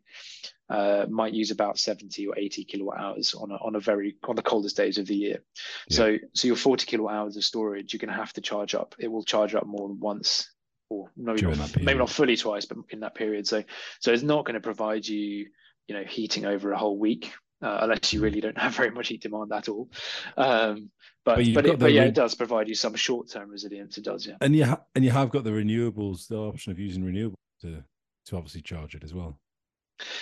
uh, 0.73 1.05
might 1.07 1.33
use 1.33 1.51
about 1.51 1.77
70 1.77 2.25
or 2.27 2.37
80 2.37 2.63
kilowatt 2.63 2.99
hours 2.99 3.35
on 3.35 3.51
a, 3.51 3.55
on 3.55 3.75
a 3.75 3.79
very 3.79 4.15
on 4.27 4.35
the 4.35 4.41
coldest 4.41 4.75
days 4.75 4.97
of 4.97 5.05
the 5.05 5.15
year. 5.15 5.43
Yeah. 5.87 5.97
So 5.97 6.17
so 6.33 6.47
your 6.47 6.55
40 6.55 6.87
kilowatt 6.87 7.13
hours 7.13 7.37
of 7.37 7.45
storage, 7.45 7.93
you're 7.93 7.99
going 7.99 8.09
to 8.09 8.17
have 8.17 8.33
to 8.33 8.41
charge 8.41 8.73
up. 8.73 8.95
It 8.97 9.07
will 9.07 9.23
charge 9.23 9.53
up 9.53 9.67
more 9.67 9.87
than 9.87 9.99
once, 9.99 10.49
or 10.89 11.11
maybe 11.15 11.43
not, 11.43 11.79
maybe 11.79 11.99
not 11.99 12.09
fully 12.09 12.35
twice, 12.35 12.65
but 12.65 12.79
in 12.89 13.01
that 13.01 13.13
period. 13.13 13.45
So 13.47 13.63
so 13.99 14.11
it's 14.11 14.23
not 14.23 14.45
going 14.45 14.55
to 14.55 14.61
provide 14.61 15.07
you 15.07 15.47
you 15.87 15.95
know 15.95 16.03
heating 16.03 16.45
over 16.45 16.71
a 16.71 16.77
whole 16.77 16.97
week 16.97 17.31
uh, 17.61 17.79
unless 17.81 18.11
you 18.11 18.21
really 18.21 18.41
don't 18.41 18.57
have 18.57 18.75
very 18.81 18.89
much 18.89 19.09
heat 19.09 19.21
demand 19.21 19.53
at 19.53 19.69
all. 19.69 19.91
Um, 20.37 20.89
but 21.23 21.37
but, 21.37 21.53
but, 21.53 21.65
it, 21.67 21.79
but 21.79 21.93
yeah, 21.93 22.01
re- 22.01 22.07
it 22.07 22.15
does 22.15 22.33
provide 22.33 22.67
you 22.67 22.75
some 22.75 22.95
short 22.95 23.29
term 23.29 23.49
resilience. 23.49 23.99
It 23.99 24.05
does, 24.05 24.25
yeah. 24.25 24.37
And 24.41 24.55
you 24.55 24.65
ha- 24.65 24.81
and 24.95 25.05
you 25.05 25.11
have 25.11 25.29
got 25.29 25.43
the 25.43 25.51
renewables, 25.51 26.27
the 26.27 26.37
option 26.37 26.71
of 26.71 26.79
using 26.79 27.03
renewables 27.03 27.35
to 27.61 27.83
to 28.25 28.37
obviously 28.37 28.61
charge 28.61 28.95
it 28.95 29.03
as 29.03 29.13
well. 29.13 29.37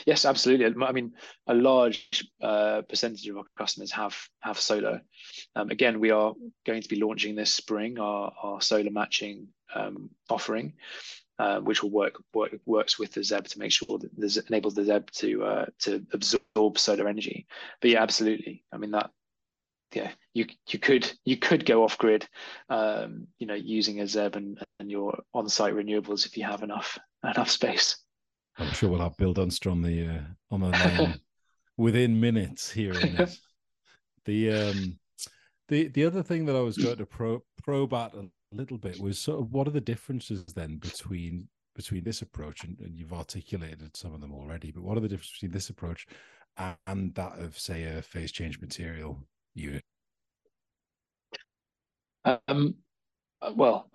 Yes, 0.06 0.26
absolutely. 0.26 0.66
I 0.66 0.92
mean, 0.92 1.14
a 1.48 1.54
large 1.54 2.28
uh, 2.42 2.82
percentage 2.84 3.28
of 3.28 3.38
our 3.38 3.44
customers 3.58 3.92
have 3.92 4.18
have 4.42 4.60
solar. 4.60 5.02
Um, 5.56 5.70
again, 5.70 6.00
we 6.00 6.12
are 6.12 6.34
going 6.66 6.82
to 6.82 6.90
be 6.90 7.02
launching 7.02 7.36
this 7.36 7.54
spring 7.54 8.00
our, 8.00 8.32
our 8.42 8.62
solar 8.62 8.92
matching 8.92 9.48
um, 9.76 10.10
offering, 10.30 10.74
uh, 11.40 11.60
which 11.60 11.84
will 11.84 11.92
work, 11.92 12.22
work 12.34 12.56
works 12.66 13.00
with 13.00 13.14
the 13.14 13.22
ZEB 13.22 13.48
to 13.48 13.60
make 13.60 13.72
sure 13.72 13.98
that 14.00 14.46
enables 14.50 14.76
the 14.76 14.84
ZEB 14.84 15.10
to 15.12 15.44
uh, 15.44 15.66
to 15.80 16.06
absorb 16.14 16.78
solar 16.78 17.08
energy. 17.08 17.48
But 17.82 17.92
yeah, 17.92 18.02
absolutely. 18.02 18.64
I 18.72 18.78
mean 18.78 18.92
that. 18.92 19.12
Yeah, 19.94 20.12
you 20.34 20.46
you 20.70 20.80
could 20.80 21.12
you 21.26 21.36
could 21.36 21.66
go 21.66 21.84
off 21.84 21.98
grid, 21.98 22.26
um, 22.70 23.28
you 23.40 23.48
know, 23.48 23.56
using 23.56 24.00
a 24.00 24.04
ZEB 24.06 24.38
and, 24.38 24.64
and 24.80 24.90
your 24.90 25.22
on-site 25.34 25.74
renewables 25.74 26.26
if 26.26 26.38
you 26.38 26.46
have 26.46 26.64
enough 26.64 26.98
enough 27.26 27.50
space. 27.50 28.01
I'm 28.58 28.74
sure 28.74 28.90
we'll 28.90 29.00
have 29.00 29.18
Bill 29.18 29.34
Dunster 29.34 29.70
on 29.70 29.82
the 29.82 30.08
uh, 30.08 30.22
on 30.52 30.62
the 30.62 30.70
line 30.70 31.20
within 31.78 32.20
minutes 32.20 32.72
here. 32.72 32.94
The 34.26 34.52
um 34.52 35.00
the 35.68 35.88
the 35.88 36.06
other 36.06 36.22
thing 36.22 36.46
that 36.46 36.56
I 36.56 36.60
was 36.60 36.78
going 36.78 36.98
to 36.98 37.08
pro, 37.08 37.44
probe 37.64 37.94
at 37.94 38.14
a 38.14 38.30
little 38.52 38.78
bit 38.78 39.00
was 39.00 39.18
sort 39.18 39.40
of 39.40 39.52
what 39.52 39.68
are 39.68 39.72
the 39.72 39.82
differences 39.82 40.46
then 40.46 40.78
between 40.78 41.48
between 41.76 42.04
this 42.04 42.22
approach 42.22 42.64
and, 42.64 42.78
and 42.80 42.96
you've 42.96 43.14
articulated 43.14 43.96
some 43.96 44.14
of 44.14 44.22
them 44.22 44.34
already, 44.34 44.72
but 44.72 44.84
what 44.84 44.98
are 44.98 45.02
the 45.02 45.08
differences 45.08 45.34
between 45.34 45.52
this 45.52 45.70
approach 45.70 46.06
and 46.86 47.16
that 47.16 47.40
of 47.40 47.58
say 47.58 47.84
a 47.84 48.02
phase 48.02 48.32
change 48.32 48.60
material 48.60 49.18
unit? 49.56 49.84
Um, 52.26 52.76
well, 53.56 53.90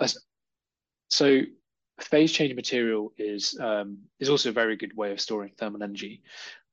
so 1.09 1.43
phase 2.01 2.33
change 2.33 2.55
material 2.55 3.13
is 3.17 3.59
um, 3.61 3.99
is 4.21 4.29
also 4.29 4.51
a 4.51 4.53
very 4.53 4.77
good 4.77 4.97
way 4.97 5.13
of 5.13 5.21
storing 5.21 5.53
thermal 5.57 5.83
energy. 5.83 6.23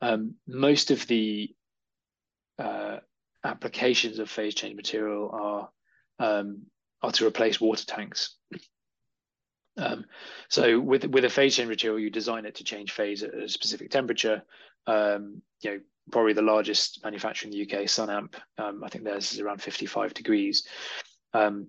Um, 0.01 0.35
most 0.47 0.91
of 0.91 1.05
the 1.07 1.53
uh, 2.59 2.97
applications 3.43 4.19
of 4.19 4.29
phase 4.29 4.55
change 4.55 4.75
material 4.75 5.29
are 5.31 5.69
um, 6.19 6.63
are 7.01 7.11
to 7.11 7.27
replace 7.27 7.59
water 7.59 7.85
tanks. 7.85 8.35
Um, 9.77 10.05
so 10.49 10.79
with 10.79 11.05
with 11.05 11.25
a 11.25 11.29
phase 11.29 11.55
change 11.55 11.69
material, 11.69 11.99
you 11.99 12.09
design 12.09 12.45
it 12.45 12.55
to 12.55 12.63
change 12.63 12.91
phase 12.91 13.23
at 13.23 13.33
a 13.33 13.49
specific 13.49 13.91
temperature. 13.91 14.43
Um, 14.85 15.41
you 15.61 15.71
know, 15.71 15.79
probably 16.11 16.33
the 16.33 16.41
largest 16.41 17.03
manufacturer 17.03 17.49
in 17.49 17.57
the 17.57 17.63
UK, 17.63 17.85
Sunamp. 17.85 18.35
Um, 18.57 18.83
I 18.83 18.89
think 18.89 19.03
theirs 19.03 19.33
is 19.33 19.39
around 19.39 19.61
55 19.61 20.13
degrees. 20.13 20.67
Um, 21.33 21.67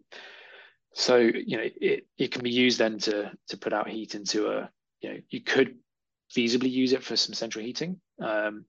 so 0.95 1.17
you 1.17 1.57
know 1.57 1.69
it, 1.81 2.07
it 2.17 2.33
can 2.33 2.43
be 2.43 2.51
used 2.51 2.79
then 2.79 2.99
to 2.99 3.31
to 3.49 3.57
put 3.57 3.73
out 3.73 3.89
heat 3.89 4.15
into 4.15 4.49
a 4.49 4.71
you 5.01 5.11
know 5.11 5.19
you 5.29 5.41
could 5.41 5.77
feasibly 6.35 6.71
use 6.71 6.93
it 6.93 7.03
for 7.03 7.17
some 7.17 7.35
central 7.35 7.65
heating 7.65 8.01
um, 8.23 8.65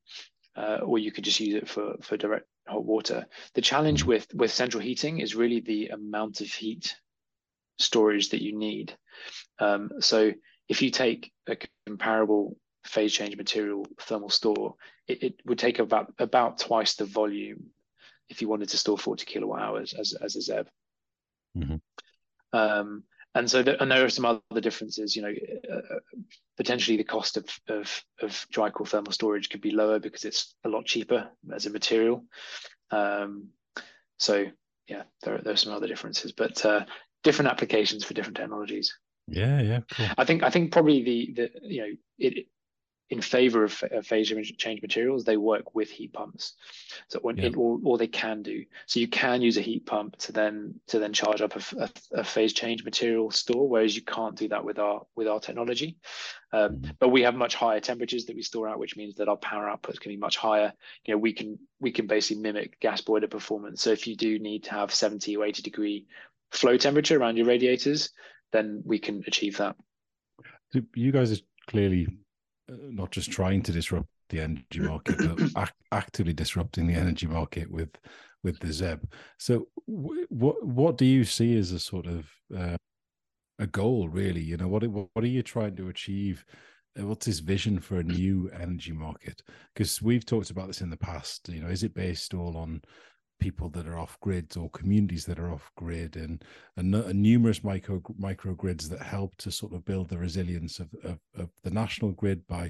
uh, 0.55 0.79
or 0.83 0.97
you 0.97 1.11
could 1.11 1.23
just 1.23 1.39
use 1.39 1.55
it 1.55 1.69
for 1.69 1.95
for 2.01 2.17
direct 2.17 2.45
hot 2.67 2.83
water 2.83 3.25
the 3.53 3.61
challenge 3.61 4.03
with 4.03 4.27
with 4.33 4.51
central 4.51 4.81
heating 4.81 5.19
is 5.19 5.35
really 5.35 5.59
the 5.59 5.87
amount 5.89 6.41
of 6.41 6.47
heat 6.47 6.95
storage 7.77 8.29
that 8.29 8.41
you 8.41 8.57
need 8.57 8.95
um, 9.59 9.89
so 9.99 10.31
if 10.67 10.81
you 10.81 10.89
take 10.89 11.31
a 11.47 11.57
comparable 11.85 12.57
phase 12.85 13.13
change 13.13 13.37
material 13.37 13.85
thermal 14.01 14.29
store 14.29 14.75
it, 15.07 15.23
it 15.23 15.33
would 15.45 15.59
take 15.59 15.79
about 15.79 16.11
about 16.17 16.57
twice 16.57 16.95
the 16.95 17.05
volume 17.05 17.65
if 18.29 18.41
you 18.41 18.49
wanted 18.49 18.69
to 18.69 18.77
store 18.77 18.97
40 18.97 19.25
kilowatt 19.25 19.61
hours 19.61 19.93
as, 19.93 20.13
as 20.13 20.35
a 20.35 20.39
ZEB. 20.39 20.67
Mm-hmm. 21.57 21.75
Um, 22.55 23.03
and 23.33 23.51
so, 23.51 23.59
and 23.59 23.91
there 23.91 24.05
are 24.05 24.09
some 24.09 24.25
other 24.25 24.61
differences. 24.61 25.15
You 25.15 25.23
know, 25.23 25.33
uh, 25.73 25.99
potentially 26.55 26.95
the 26.95 27.03
cost 27.03 27.35
of, 27.35 27.45
of 27.67 28.03
of 28.21 28.47
dry 28.49 28.69
core 28.69 28.87
thermal 28.87 29.11
storage 29.11 29.49
could 29.49 29.61
be 29.61 29.71
lower 29.71 29.99
because 29.99 30.23
it's 30.23 30.55
a 30.63 30.69
lot 30.69 30.85
cheaper 30.85 31.29
as 31.53 31.65
a 31.65 31.69
material. 31.69 32.23
Um, 32.91 33.49
so, 34.17 34.45
yeah, 34.87 35.03
there, 35.23 35.37
there 35.39 35.53
are 35.53 35.57
some 35.57 35.73
other 35.73 35.87
differences, 35.87 36.31
but 36.31 36.65
uh, 36.65 36.85
different 37.23 37.51
applications 37.51 38.05
for 38.05 38.13
different 38.13 38.37
technologies. 38.37 38.97
Yeah, 39.27 39.61
yeah, 39.61 39.79
cool. 39.91 40.07
I 40.17 40.23
think 40.23 40.43
I 40.43 40.49
think 40.49 40.71
probably 40.71 41.03
the 41.03 41.33
the 41.35 41.51
you 41.63 41.81
know 41.81 41.91
it 42.19 42.47
in 43.09 43.21
favor 43.21 43.63
of, 43.63 43.83
of 43.91 44.07
phase 44.07 44.33
change 44.57 44.81
materials, 44.81 45.23
they 45.23 45.37
work 45.37 45.75
with 45.75 45.91
heat 45.91 46.11
pumps. 46.13 46.53
So 47.07 47.19
when 47.19 47.37
yeah. 47.37 47.45
it, 47.45 47.57
or, 47.57 47.79
or 47.83 47.97
they 47.97 48.07
can 48.07 48.41
do. 48.41 48.65
So 48.87 48.99
you 48.99 49.07
can 49.07 49.43
use 49.43 49.57
a 49.57 49.61
heat 49.61 49.85
pump 49.85 50.17
to 50.17 50.31
then 50.31 50.79
to 50.87 50.97
then 50.97 51.13
charge 51.13 51.41
up 51.41 51.55
a, 51.55 51.83
a, 51.83 51.89
a 52.19 52.23
phase 52.23 52.53
change 52.53 52.83
material 52.83 53.29
store, 53.29 53.69
whereas 53.69 53.95
you 53.95 54.01
can't 54.01 54.35
do 54.35 54.47
that 54.47 54.65
with 54.65 54.79
our 54.79 55.05
with 55.15 55.27
our 55.27 55.39
technology. 55.39 55.97
Um, 56.51 56.77
mm-hmm. 56.77 56.91
but 56.99 57.09
we 57.09 57.21
have 57.21 57.35
much 57.35 57.53
higher 57.53 57.79
temperatures 57.79 58.25
that 58.25 58.35
we 58.35 58.41
store 58.41 58.67
out, 58.67 58.79
which 58.79 58.97
means 58.97 59.15
that 59.15 59.29
our 59.29 59.37
power 59.37 59.65
outputs 59.65 59.99
can 59.99 60.11
be 60.11 60.17
much 60.17 60.37
higher. 60.37 60.73
You 61.05 61.13
know, 61.13 61.19
we 61.19 61.33
can 61.33 61.59
we 61.79 61.91
can 61.91 62.07
basically 62.07 62.41
mimic 62.41 62.79
gas 62.79 63.01
boiler 63.01 63.27
performance. 63.27 63.83
So 63.83 63.91
if 63.91 64.07
you 64.07 64.15
do 64.15 64.39
need 64.39 64.63
to 64.63 64.71
have 64.71 64.93
70 64.93 65.37
or 65.37 65.45
80 65.45 65.61
degree 65.61 66.07
flow 66.51 66.77
temperature 66.77 67.19
around 67.19 67.37
your 67.37 67.45
radiators, 67.45 68.09
then 68.51 68.81
we 68.83 68.97
can 68.97 69.23
achieve 69.27 69.57
that. 69.57 69.75
you 70.95 71.11
guys 71.11 71.31
are 71.31 71.43
clearly 71.67 72.07
not 72.69 73.11
just 73.11 73.31
trying 73.31 73.61
to 73.63 73.71
disrupt 73.71 74.07
the 74.29 74.39
energy 74.39 74.79
market, 74.79 75.17
but 75.17 75.39
act, 75.55 75.75
actively 75.91 76.33
disrupting 76.33 76.87
the 76.87 76.93
energy 76.93 77.27
market 77.27 77.69
with 77.69 77.89
with 78.43 78.59
the 78.59 78.67
ZEB. 78.67 79.03
So, 79.39 79.67
what 79.87 80.65
what 80.65 80.97
do 80.97 81.05
you 81.05 81.23
see 81.23 81.57
as 81.57 81.71
a 81.71 81.79
sort 81.79 82.05
of 82.05 82.29
uh, 82.55 82.77
a 83.59 83.67
goal, 83.67 84.09
really? 84.09 84.41
You 84.41 84.57
know, 84.57 84.67
what 84.67 84.85
what 84.87 85.09
are 85.23 85.27
you 85.27 85.43
trying 85.43 85.75
to 85.77 85.89
achieve? 85.89 86.45
Uh, 86.97 87.07
what's 87.07 87.25
this 87.25 87.39
vision 87.39 87.79
for 87.79 87.99
a 87.99 88.03
new 88.03 88.49
energy 88.53 88.93
market? 88.93 89.41
Because 89.73 90.01
we've 90.01 90.25
talked 90.25 90.49
about 90.49 90.67
this 90.67 90.81
in 90.81 90.89
the 90.89 90.97
past. 90.97 91.49
You 91.49 91.61
know, 91.61 91.67
is 91.69 91.83
it 91.83 91.93
based 91.93 92.33
all 92.33 92.55
on 92.57 92.81
people 93.39 93.69
that 93.69 93.87
are 93.87 93.97
off 93.97 94.19
grids 94.21 94.57
or 94.57 94.69
communities 94.71 95.25
that 95.25 95.39
are 95.39 95.51
off 95.51 95.71
grid 95.75 96.15
and, 96.15 96.43
and, 96.77 96.93
and 96.95 97.21
numerous 97.21 97.63
micro 97.63 97.99
microgrids 98.19 98.89
that 98.89 99.01
help 99.01 99.35
to 99.37 99.51
sort 99.51 99.73
of 99.73 99.85
build 99.85 100.09
the 100.09 100.17
resilience 100.17 100.79
of, 100.79 100.89
of, 101.03 101.19
of, 101.37 101.49
the 101.63 101.69
national 101.69 102.11
grid 102.11 102.45
by 102.47 102.69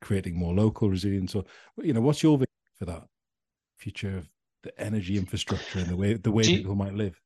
creating 0.00 0.36
more 0.36 0.54
local 0.54 0.90
resilience. 0.90 1.34
Or 1.34 1.44
you 1.78 1.92
know 1.92 2.00
what's 2.00 2.22
your 2.22 2.38
vision 2.38 2.48
for 2.78 2.86
that? 2.86 3.04
Future 3.78 4.18
of 4.18 4.28
the 4.62 4.78
energy 4.80 5.16
infrastructure 5.16 5.78
and 5.78 5.88
the 5.88 5.96
way 5.96 6.14
the 6.14 6.30
way 6.30 6.44
you, 6.44 6.58
people 6.58 6.74
might 6.74 6.94
live? 6.94 7.18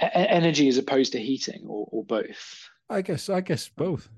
Energy 0.00 0.68
as 0.68 0.78
opposed 0.78 1.12
to 1.12 1.20
heating 1.20 1.62
or, 1.66 1.88
or 1.90 2.04
both? 2.04 2.68
I 2.90 3.02
guess 3.02 3.30
i 3.30 3.40
guess 3.40 3.68
both. 3.68 4.08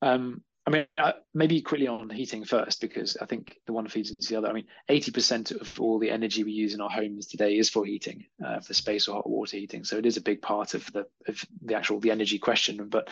Um 0.00 0.42
I 0.66 0.70
mean, 0.70 0.86
uh, 0.98 1.12
maybe 1.32 1.62
quickly 1.62 1.86
on 1.86 2.10
heating 2.10 2.44
first, 2.44 2.80
because 2.80 3.16
I 3.20 3.26
think 3.26 3.56
the 3.66 3.72
one 3.72 3.86
feeds 3.86 4.10
into 4.10 4.28
the 4.28 4.36
other. 4.36 4.48
I 4.48 4.52
mean, 4.52 4.66
80% 4.90 5.60
of 5.60 5.80
all 5.80 6.00
the 6.00 6.10
energy 6.10 6.42
we 6.42 6.50
use 6.50 6.74
in 6.74 6.80
our 6.80 6.90
homes 6.90 7.28
today 7.28 7.56
is 7.56 7.70
for 7.70 7.86
heating, 7.86 8.24
uh, 8.44 8.58
for 8.58 8.74
space 8.74 9.06
or 9.06 9.14
hot 9.14 9.30
water 9.30 9.56
heating. 9.56 9.84
So 9.84 9.96
it 9.96 10.06
is 10.06 10.16
a 10.16 10.22
big 10.22 10.42
part 10.42 10.74
of 10.74 10.92
the 10.92 11.06
of 11.28 11.44
the 11.62 11.76
actual 11.76 12.00
the 12.00 12.10
energy 12.10 12.40
question. 12.40 12.88
But 12.88 13.08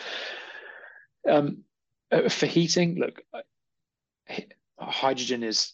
um, 1.27 1.63
uh, 2.11 2.27
for 2.27 2.45
heating, 2.45 2.95
look, 2.99 3.21
uh, 3.33 3.41
hydrogen 4.77 5.41
is 5.41 5.71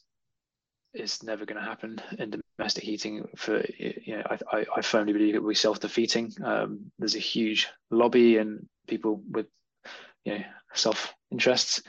is 0.94 1.24
never 1.24 1.46
going 1.46 1.60
to 1.60 1.68
happen 1.68 2.00
in 2.20 2.42
domestic 2.58 2.84
heating. 2.84 3.28
For 3.36 3.66
you 3.80 4.18
know, 4.18 4.24
I, 4.30 4.58
I, 4.58 4.66
I 4.78 4.82
firmly 4.82 5.14
believe 5.14 5.34
it 5.34 5.42
will 5.42 5.50
be 5.50 5.56
self 5.56 5.80
defeating. 5.80 6.32
Um, 6.44 6.92
there's 7.00 7.16
a 7.16 7.20
huge 7.20 7.70
lobby 7.90 8.38
and 8.38 8.68
people 8.88 9.24
with 9.28 9.48
you 10.26 10.38
know 10.38 10.44
self 10.74 11.14
interests. 11.32 11.82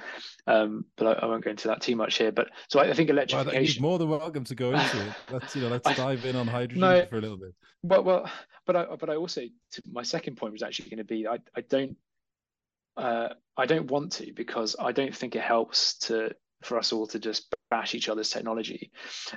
Um, 0.46 0.86
but 0.96 1.06
I, 1.06 1.24
I, 1.24 1.26
won't 1.26 1.44
go 1.44 1.50
into 1.50 1.68
that 1.68 1.80
too 1.80 1.94
much 1.94 2.18
here. 2.18 2.32
But 2.32 2.48
so 2.68 2.80
I, 2.80 2.90
I 2.90 2.94
think 2.94 3.10
electrification. 3.10 3.82
Well, 3.82 3.90
more 3.90 3.98
than 3.98 4.08
welcome 4.08 4.44
to 4.44 4.54
go 4.54 4.72
into 4.72 5.06
it. 5.06 5.12
Let's 5.30 5.54
you 5.54 5.62
know, 5.62 5.68
let's 5.68 5.88
dive 5.96 6.24
in 6.24 6.34
on 6.34 6.48
hydrogen 6.48 6.80
no, 6.80 7.06
for 7.06 7.18
a 7.18 7.20
little 7.20 7.36
bit. 7.36 7.54
Well, 7.82 8.02
well, 8.02 8.30
but 8.66 8.76
I, 8.76 8.84
but 8.96 9.10
I 9.10 9.16
also 9.16 9.42
my 9.90 10.02
second 10.02 10.36
point 10.36 10.52
was 10.52 10.62
actually 10.62 10.90
going 10.90 10.98
to 10.98 11.04
be 11.04 11.26
I, 11.26 11.38
I 11.56 11.60
don't 11.60 11.96
uh, 12.96 13.28
I 13.56 13.66
don't 13.66 13.90
want 13.90 14.12
to 14.12 14.32
because 14.32 14.76
I 14.78 14.92
don't 14.92 15.14
think 15.14 15.36
it 15.36 15.42
helps 15.42 15.98
to 15.98 16.34
for 16.64 16.78
us 16.78 16.92
all 16.92 17.06
to 17.08 17.18
just 17.18 17.54
bash 17.70 17.94
each 17.94 18.08
other's 18.08 18.30
technology. 18.30 18.90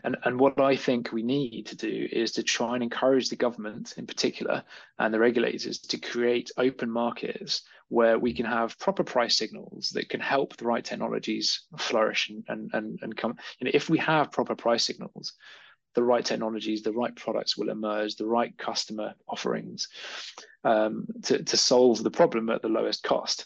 And, 0.03 0.17
and 0.23 0.39
what 0.39 0.59
I 0.59 0.75
think 0.75 1.11
we 1.11 1.23
need 1.23 1.67
to 1.67 1.75
do 1.75 2.07
is 2.11 2.33
to 2.33 2.43
try 2.43 2.73
and 2.73 2.83
encourage 2.83 3.29
the 3.29 3.35
government 3.35 3.93
in 3.97 4.05
particular 4.05 4.63
and 4.99 5.13
the 5.13 5.19
regulators 5.19 5.79
to 5.79 5.97
create 5.97 6.51
open 6.57 6.89
markets 6.89 7.63
where 7.87 8.17
we 8.19 8.33
can 8.33 8.45
have 8.45 8.77
proper 8.79 9.03
price 9.03 9.37
signals 9.37 9.89
that 9.89 10.09
can 10.09 10.19
help 10.19 10.57
the 10.57 10.65
right 10.65 10.83
technologies 10.83 11.61
flourish 11.77 12.29
and, 12.29 12.43
and, 12.47 12.69
and, 12.73 12.99
and 13.01 13.15
come. 13.15 13.35
You 13.59 13.65
know, 13.65 13.71
if 13.73 13.89
we 13.89 13.99
have 13.99 14.31
proper 14.31 14.55
price 14.55 14.83
signals, 14.83 15.33
the 15.93 16.03
right 16.03 16.25
technologies, 16.25 16.83
the 16.83 16.91
right 16.91 17.15
products 17.15 17.57
will 17.57 17.69
emerge, 17.69 18.15
the 18.15 18.25
right 18.25 18.55
customer 18.57 19.13
offerings 19.27 19.87
um, 20.63 21.05
to, 21.23 21.41
to 21.43 21.57
solve 21.57 22.03
the 22.03 22.11
problem 22.11 22.49
at 22.49 22.61
the 22.61 22.67
lowest 22.67 23.03
cost. 23.03 23.45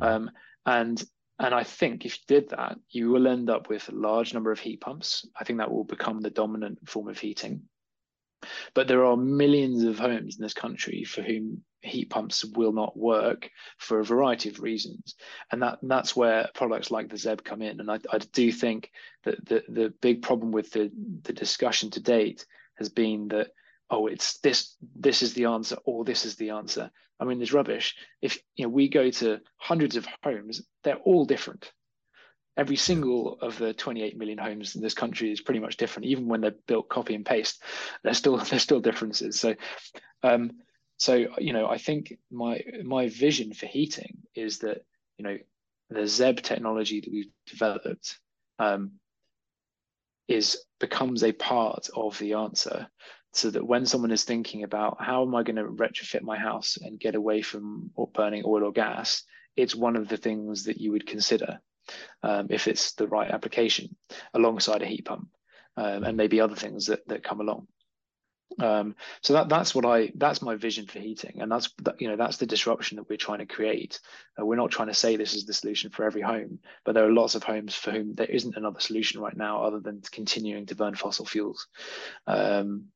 Um, 0.00 0.30
and 0.64 1.02
and 1.38 1.54
I 1.54 1.64
think 1.64 2.04
if 2.06 2.16
you 2.16 2.40
did 2.40 2.50
that, 2.50 2.78
you 2.88 3.10
will 3.10 3.26
end 3.26 3.50
up 3.50 3.68
with 3.68 3.88
a 3.88 3.94
large 3.94 4.32
number 4.32 4.50
of 4.50 4.58
heat 4.58 4.80
pumps. 4.80 5.26
I 5.38 5.44
think 5.44 5.58
that 5.58 5.70
will 5.70 5.84
become 5.84 6.20
the 6.20 6.30
dominant 6.30 6.88
form 6.88 7.08
of 7.08 7.18
heating. 7.18 7.62
But 8.74 8.88
there 8.88 9.04
are 9.04 9.16
millions 9.16 9.82
of 9.82 9.98
homes 9.98 10.36
in 10.36 10.42
this 10.42 10.54
country 10.54 11.04
for 11.04 11.22
whom 11.22 11.62
heat 11.82 12.10
pumps 12.10 12.44
will 12.44 12.72
not 12.72 12.96
work 12.96 13.50
for 13.78 14.00
a 14.00 14.04
variety 14.04 14.48
of 14.48 14.60
reasons. 14.60 15.14
And 15.50 15.62
that 15.62 15.78
that's 15.82 16.16
where 16.16 16.48
products 16.54 16.90
like 16.90 17.08
the 17.08 17.16
ZEB 17.16 17.44
come 17.44 17.62
in. 17.62 17.80
And 17.80 17.90
I, 17.90 17.98
I 18.10 18.18
do 18.18 18.50
think 18.50 18.90
that 19.24 19.44
the, 19.44 19.62
the 19.68 19.94
big 20.00 20.22
problem 20.22 20.52
with 20.52 20.70
the, 20.70 20.90
the 21.22 21.32
discussion 21.32 21.90
to 21.90 22.00
date 22.00 22.46
has 22.76 22.88
been 22.88 23.28
that 23.28 23.48
oh 23.90 24.06
it's 24.06 24.38
this 24.38 24.76
this 24.94 25.22
is 25.22 25.34
the 25.34 25.46
answer 25.46 25.76
or 25.84 26.04
this 26.04 26.24
is 26.24 26.36
the 26.36 26.50
answer. 26.50 26.90
I 27.18 27.24
mean 27.24 27.38
there's 27.38 27.52
rubbish. 27.52 27.96
If 28.20 28.38
you 28.56 28.64
know 28.64 28.70
we 28.70 28.88
go 28.88 29.10
to 29.10 29.40
hundreds 29.56 29.96
of 29.96 30.06
homes 30.22 30.62
they're 30.84 30.96
all 30.96 31.24
different. 31.24 31.72
Every 32.56 32.76
single 32.76 33.38
of 33.42 33.58
the 33.58 33.74
28 33.74 34.16
million 34.16 34.38
homes 34.38 34.76
in 34.76 34.82
this 34.82 34.94
country 34.94 35.30
is 35.30 35.42
pretty 35.42 35.60
much 35.60 35.76
different. 35.76 36.06
Even 36.06 36.26
when 36.26 36.40
they're 36.40 36.54
built 36.66 36.88
copy 36.88 37.14
and 37.14 37.24
paste 37.24 37.62
there's 38.02 38.18
still 38.18 38.36
there's 38.50 38.62
still 38.62 38.80
differences. 38.80 39.38
So 39.38 39.54
um 40.22 40.52
so 40.98 41.26
you 41.36 41.52
know 41.52 41.68
i 41.68 41.76
think 41.76 42.16
my 42.30 42.58
my 42.82 43.06
vision 43.10 43.52
for 43.52 43.66
heating 43.66 44.16
is 44.34 44.60
that 44.60 44.82
you 45.18 45.24
know 45.24 45.36
the 45.90 46.06
zeb 46.06 46.38
technology 46.40 47.00
that 47.00 47.12
we've 47.12 47.30
developed 47.46 48.18
um, 48.58 48.92
is 50.28 50.64
becomes 50.80 51.22
a 51.22 51.32
part 51.32 51.88
of 51.94 52.18
the 52.18 52.34
answer 52.34 52.88
so 53.36 53.50
that 53.50 53.66
when 53.66 53.84
someone 53.84 54.10
is 54.10 54.24
thinking 54.24 54.62
about 54.62 54.96
how 55.00 55.22
am 55.22 55.34
I 55.34 55.42
going 55.42 55.56
to 55.56 55.64
retrofit 55.64 56.22
my 56.22 56.38
house 56.38 56.78
and 56.80 56.98
get 56.98 57.14
away 57.14 57.42
from 57.42 57.90
burning 58.14 58.42
oil 58.46 58.64
or 58.64 58.72
gas, 58.72 59.24
it's 59.56 59.74
one 59.74 59.96
of 59.96 60.08
the 60.08 60.16
things 60.16 60.64
that 60.64 60.80
you 60.80 60.92
would 60.92 61.06
consider 61.06 61.60
um, 62.22 62.46
if 62.50 62.66
it's 62.66 62.92
the 62.92 63.06
right 63.06 63.30
application 63.30 63.94
alongside 64.34 64.82
a 64.82 64.86
heat 64.86 65.04
pump 65.04 65.28
um, 65.76 66.04
and 66.04 66.16
maybe 66.16 66.40
other 66.40 66.56
things 66.56 66.86
that, 66.86 67.06
that 67.08 67.22
come 67.22 67.40
along. 67.40 67.66
Um, 68.58 68.94
so 69.20 69.34
that 69.34 69.48
that's 69.48 69.74
what 69.74 69.84
I 69.84 70.12
that's 70.14 70.40
my 70.40 70.54
vision 70.54 70.86
for 70.86 70.98
heating, 70.98 71.40
and 71.40 71.50
that's 71.50 71.68
you 71.98 72.08
know 72.08 72.16
that's 72.16 72.38
the 72.38 72.46
disruption 72.46 72.96
that 72.96 73.08
we're 73.08 73.16
trying 73.16 73.40
to 73.40 73.46
create. 73.46 74.00
Uh, 74.40 74.46
we're 74.46 74.56
not 74.56 74.70
trying 74.70 74.88
to 74.88 74.94
say 74.94 75.16
this 75.16 75.34
is 75.34 75.44
the 75.44 75.52
solution 75.52 75.90
for 75.90 76.04
every 76.04 76.22
home, 76.22 76.60
but 76.84 76.94
there 76.94 77.04
are 77.06 77.12
lots 77.12 77.34
of 77.34 77.42
homes 77.42 77.74
for 77.74 77.90
whom 77.90 78.14
there 78.14 78.26
isn't 78.26 78.56
another 78.56 78.80
solution 78.80 79.20
right 79.20 79.36
now 79.36 79.62
other 79.62 79.80
than 79.80 80.00
continuing 80.10 80.66
to 80.66 80.74
burn 80.74 80.94
fossil 80.94 81.26
fuels. 81.26 81.66
Um, 82.26 82.86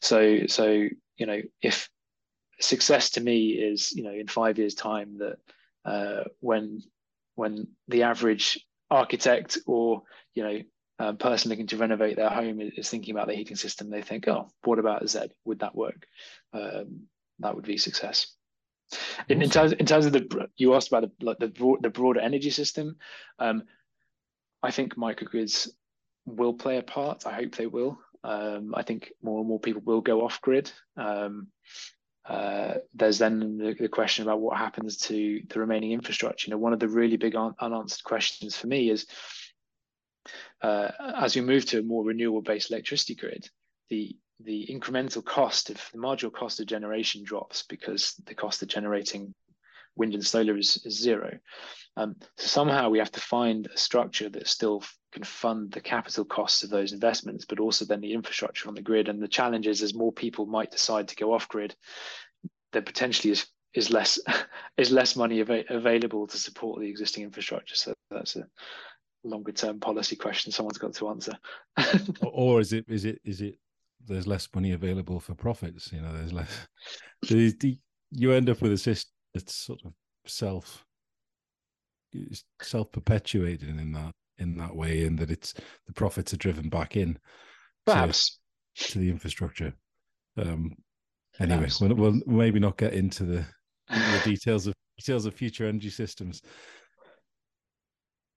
so 0.00 0.46
so 0.46 0.88
you 1.16 1.26
know 1.26 1.40
if 1.60 1.90
success 2.60 3.10
to 3.10 3.20
me 3.20 3.50
is 3.50 3.92
you 3.92 4.04
know 4.04 4.12
in 4.12 4.28
five 4.28 4.58
years 4.58 4.74
time 4.74 5.18
that 5.18 5.36
uh, 5.84 6.24
when 6.40 6.82
when 7.34 7.68
the 7.88 8.04
average 8.04 8.64
architect 8.90 9.58
or 9.66 10.02
you 10.34 10.42
know 10.42 10.58
um, 10.98 11.16
person 11.16 11.50
looking 11.50 11.66
to 11.68 11.76
renovate 11.76 12.16
their 12.16 12.28
home 12.28 12.60
is, 12.60 12.88
thinking 12.88 13.14
about 13.14 13.26
the 13.26 13.34
heating 13.34 13.56
system, 13.56 13.90
they 13.90 14.02
think, 14.02 14.28
oh, 14.28 14.48
what 14.64 14.78
about 14.78 15.08
Z? 15.08 15.20
Would 15.44 15.60
that 15.60 15.74
work? 15.74 16.06
Um, 16.52 17.04
that 17.40 17.54
would 17.54 17.64
be 17.64 17.78
success. 17.78 18.28
In, 19.28 19.40
in, 19.42 19.50
terms, 19.50 19.72
in 19.72 19.86
terms 19.86 20.06
of 20.06 20.12
the, 20.12 20.48
you 20.56 20.74
asked 20.74 20.88
about 20.88 21.02
the, 21.02 21.24
like 21.24 21.38
the, 21.38 21.48
broad, 21.48 21.82
the 21.82 21.90
broader 21.90 22.20
energy 22.20 22.50
system. 22.50 22.96
Um, 23.38 23.64
I 24.62 24.70
think 24.70 24.96
microgrids 24.96 25.68
will 26.26 26.54
play 26.54 26.76
a 26.76 26.82
part. 26.82 27.26
I 27.26 27.32
hope 27.32 27.56
they 27.56 27.66
will. 27.66 27.98
Um, 28.22 28.74
I 28.76 28.82
think 28.82 29.12
more 29.22 29.40
and 29.40 29.48
more 29.48 29.58
people 29.58 29.82
will 29.84 30.00
go 30.00 30.24
off 30.24 30.40
grid. 30.40 30.70
Um, 30.96 31.48
uh, 32.24 32.74
there's 32.94 33.18
then 33.18 33.58
the, 33.58 33.74
the, 33.74 33.88
question 33.88 34.22
about 34.22 34.40
what 34.40 34.56
happens 34.56 34.96
to 34.96 35.42
the 35.48 35.58
remaining 35.58 35.90
infrastructure. 35.90 36.46
You 36.46 36.52
know, 36.52 36.58
one 36.58 36.72
of 36.72 36.78
the 36.78 36.86
really 36.86 37.16
big 37.16 37.34
un- 37.34 37.56
unanswered 37.58 38.04
questions 38.04 38.56
for 38.56 38.68
me 38.68 38.90
is 38.90 39.06
uh, 40.62 40.90
as 41.16 41.34
we 41.34 41.40
move 41.40 41.66
to 41.66 41.80
a 41.80 41.82
more 41.82 42.04
renewable-based 42.04 42.70
electricity 42.70 43.14
grid, 43.14 43.48
the 43.90 44.16
the 44.44 44.66
incremental 44.70 45.24
cost 45.24 45.70
of 45.70 45.80
the 45.92 45.98
marginal 45.98 46.32
cost 46.32 46.58
of 46.58 46.66
generation 46.66 47.22
drops 47.22 47.62
because 47.68 48.14
the 48.26 48.34
cost 48.34 48.60
of 48.60 48.66
generating 48.66 49.32
wind 49.96 50.14
and 50.14 50.26
solar 50.26 50.56
is, 50.56 50.82
is 50.84 50.98
zero. 50.98 51.38
Um, 51.96 52.16
so 52.38 52.46
somehow 52.46 52.88
we 52.88 52.98
have 52.98 53.12
to 53.12 53.20
find 53.20 53.66
a 53.66 53.76
structure 53.76 54.28
that 54.30 54.48
still 54.48 54.82
can 55.12 55.22
fund 55.22 55.70
the 55.70 55.80
capital 55.80 56.24
costs 56.24 56.62
of 56.62 56.70
those 56.70 56.92
investments, 56.92 57.44
but 57.44 57.60
also 57.60 57.84
then 57.84 58.00
the 58.00 58.14
infrastructure 58.14 58.68
on 58.68 58.74
the 58.74 58.82
grid. 58.82 59.08
And 59.08 59.22
the 59.22 59.28
challenge 59.28 59.66
is 59.66 59.82
as 59.82 59.94
more 59.94 60.12
people 60.12 60.46
might 60.46 60.70
decide 60.70 61.08
to 61.08 61.16
go 61.16 61.34
off 61.34 61.48
grid, 61.48 61.74
there 62.72 62.82
potentially 62.82 63.32
is 63.32 63.46
is 63.74 63.90
less 63.90 64.18
is 64.76 64.92
less 64.92 65.16
money 65.16 65.40
av- 65.40 65.64
available 65.68 66.26
to 66.26 66.36
support 66.38 66.80
the 66.80 66.88
existing 66.88 67.24
infrastructure. 67.24 67.74
So 67.74 67.94
that's 68.10 68.36
a 68.36 68.46
longer 69.24 69.52
term 69.52 69.80
policy 69.80 70.16
question 70.16 70.52
someone's 70.52 70.78
got 70.78 70.94
to 70.94 71.08
answer. 71.08 71.36
or 72.22 72.60
is 72.60 72.72
it 72.72 72.84
is 72.88 73.04
it 73.04 73.20
is 73.24 73.40
it 73.40 73.58
there's 74.06 74.26
less 74.26 74.48
money 74.54 74.72
available 74.72 75.20
for 75.20 75.34
profits? 75.34 75.92
You 75.92 76.00
know, 76.00 76.12
there's 76.12 76.32
less. 76.32 76.66
the, 77.28 77.54
the, 77.60 77.78
you 78.10 78.32
end 78.32 78.50
up 78.50 78.60
with 78.60 78.72
a 78.72 78.78
system 78.78 79.12
that's 79.32 79.54
sort 79.54 79.80
of 79.84 79.92
self 80.26 80.84
self 82.60 82.92
perpetuating 82.92 83.78
in 83.78 83.92
that 83.92 84.12
in 84.38 84.56
that 84.56 84.74
way, 84.74 85.04
in 85.04 85.16
that 85.16 85.30
it's 85.30 85.54
the 85.86 85.92
profits 85.92 86.32
are 86.32 86.38
driven 86.38 86.68
back 86.68 86.96
in, 86.96 87.18
perhaps 87.86 88.38
to, 88.76 88.92
to 88.92 88.98
the 88.98 89.08
infrastructure. 89.08 89.72
Um, 90.36 90.72
anyway, 91.38 91.68
we'll, 91.80 91.94
we'll, 91.94 92.20
maybe 92.26 92.58
not 92.58 92.78
get 92.78 92.94
into 92.94 93.24
the, 93.24 93.44
the 93.88 94.20
details 94.24 94.66
of 94.66 94.74
details 94.98 95.26
of 95.26 95.34
future 95.34 95.66
energy 95.66 95.90
systems. 95.90 96.42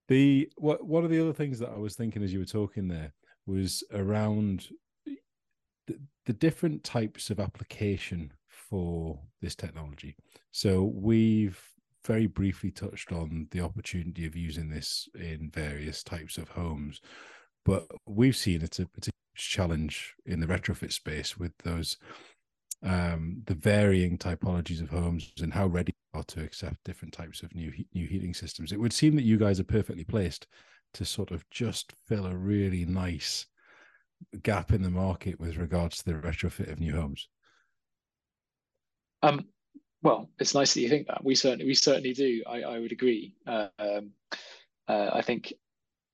The 0.07 0.49
what 0.57 0.85
one 0.85 1.03
of 1.03 1.09
the 1.09 1.19
other 1.19 1.33
things 1.33 1.59
that 1.59 1.69
I 1.69 1.77
was 1.77 1.95
thinking 1.95 2.23
as 2.23 2.31
you 2.31 2.39
were 2.39 2.45
talking 2.45 2.87
there 2.87 3.13
was 3.47 3.83
around 3.93 4.69
the, 5.87 5.97
the 6.25 6.33
different 6.33 6.83
types 6.83 7.29
of 7.29 7.39
application 7.39 8.33
for 8.47 9.19
this 9.41 9.55
technology. 9.55 10.15
So 10.51 10.83
we've 10.83 11.59
very 12.05 12.27
briefly 12.27 12.71
touched 12.71 13.11
on 13.11 13.47
the 13.51 13.61
opportunity 13.61 14.25
of 14.25 14.35
using 14.35 14.69
this 14.69 15.09
in 15.15 15.49
various 15.53 16.03
types 16.03 16.37
of 16.37 16.49
homes, 16.49 17.01
but 17.63 17.87
we've 18.05 18.35
seen 18.35 18.61
it's 18.61 18.79
a, 18.79 18.87
it's 18.95 19.07
a 19.07 19.11
challenge 19.35 20.13
in 20.25 20.39
the 20.39 20.47
retrofit 20.47 20.93
space 20.93 21.37
with 21.37 21.51
those 21.63 21.97
um, 22.83 23.41
the 23.47 23.55
varying 23.55 24.17
typologies 24.17 24.81
of 24.81 24.89
homes 24.89 25.33
and 25.41 25.53
how 25.53 25.65
ready 25.65 25.93
to 26.23 26.43
accept 26.43 26.83
different 26.83 27.13
types 27.13 27.43
of 27.43 27.53
new 27.55 27.71
new 27.93 28.07
heating 28.07 28.33
systems. 28.33 28.71
It 28.71 28.79
would 28.79 28.93
seem 28.93 29.15
that 29.15 29.23
you 29.23 29.37
guys 29.37 29.59
are 29.59 29.65
perfectly 29.65 30.03
placed 30.03 30.47
to 30.93 31.05
sort 31.05 31.31
of 31.31 31.47
just 31.49 31.93
fill 32.07 32.25
a 32.25 32.35
really 32.35 32.85
nice 32.85 33.45
gap 34.43 34.71
in 34.71 34.81
the 34.81 34.89
market 34.89 35.39
with 35.39 35.57
regards 35.57 35.97
to 35.97 36.05
the 36.05 36.13
retrofit 36.13 36.71
of 36.71 36.79
new 36.79 36.95
homes. 36.95 37.27
Um, 39.21 39.45
well, 40.01 40.29
it's 40.39 40.55
nice 40.55 40.73
that 40.73 40.81
you 40.81 40.89
think 40.89 41.07
that. 41.07 41.23
We 41.23 41.35
certainly 41.35 41.65
we 41.65 41.73
certainly 41.75 42.13
do. 42.13 42.43
I, 42.47 42.61
I 42.61 42.79
would 42.79 42.91
agree. 42.91 43.33
Uh, 43.45 43.67
um, 43.79 44.11
uh, 44.87 45.09
I 45.13 45.21
think 45.21 45.53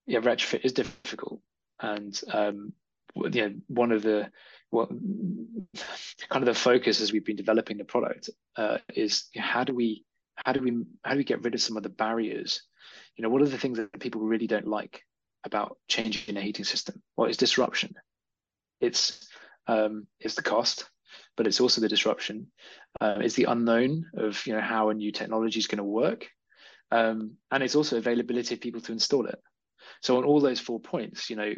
yeah, 0.08 0.20
retrofit 0.20 0.66
is 0.66 0.74
difficult, 0.74 1.42
and 1.80 2.20
um, 2.32 2.74
you 3.16 3.30
know, 3.30 3.54
one 3.68 3.92
of 3.92 4.02
the 4.02 4.32
what 4.72 4.90
kind 4.90 6.42
of 6.42 6.46
the 6.46 6.54
focus 6.54 7.02
as 7.02 7.12
we've 7.12 7.26
been 7.26 7.36
developing 7.36 7.78
the 7.78 7.84
product 7.84 8.30
uh, 8.56 8.78
is 8.96 9.26
how 9.38 9.64
do 9.64 9.76
we 9.76 10.04
how 10.36 10.54
do 10.54 10.62
we 10.62 10.84
how 11.04 11.12
do 11.12 11.18
we 11.18 11.24
get 11.24 11.44
rid 11.44 11.54
of 11.54 11.62
some 11.62 11.78
of 11.78 11.84
the 11.84 11.90
barriers? 11.90 12.64
You 13.16 13.22
know, 13.22 13.30
what 13.30 13.42
are 13.42 13.50
the 13.50 13.58
things 13.58 13.78
that 13.78 14.00
people 14.00 14.22
really 14.22 14.48
don't 14.48 14.68
like 14.68 15.04
about 15.44 15.78
changing 15.88 16.38
a 16.38 16.42
heating 16.42 16.66
system? 16.66 17.02
well 17.16 17.28
it's 17.30 17.38
disruption? 17.38 17.94
It's 18.80 19.28
um, 19.68 20.08
it's 20.20 20.36
the 20.36 20.42
cost, 20.42 20.90
but 21.38 21.46
it's 21.48 21.62
also 21.62 21.82
the 21.82 21.90
disruption. 21.90 22.48
Uh, 23.00 23.18
it's 23.20 23.36
the 23.36 23.46
unknown 23.46 24.06
of 24.18 24.46
you 24.48 24.54
know 24.54 24.62
how 24.62 24.90
a 24.90 24.94
new 24.94 25.12
technology 25.12 25.60
is 25.60 25.68
going 25.68 25.78
to 25.78 25.84
work, 25.84 26.28
um, 26.92 27.34
and 27.52 27.62
it's 27.62 27.76
also 27.76 27.98
availability 27.98 28.56
of 28.56 28.62
people 28.62 28.82
to 28.82 28.94
install 28.94 29.28
it. 29.28 29.40
So 30.02 30.18
on 30.18 30.24
all 30.24 30.40
those 30.40 30.60
four 30.60 30.80
points, 30.80 31.30
you 31.30 31.36
know, 31.36 31.54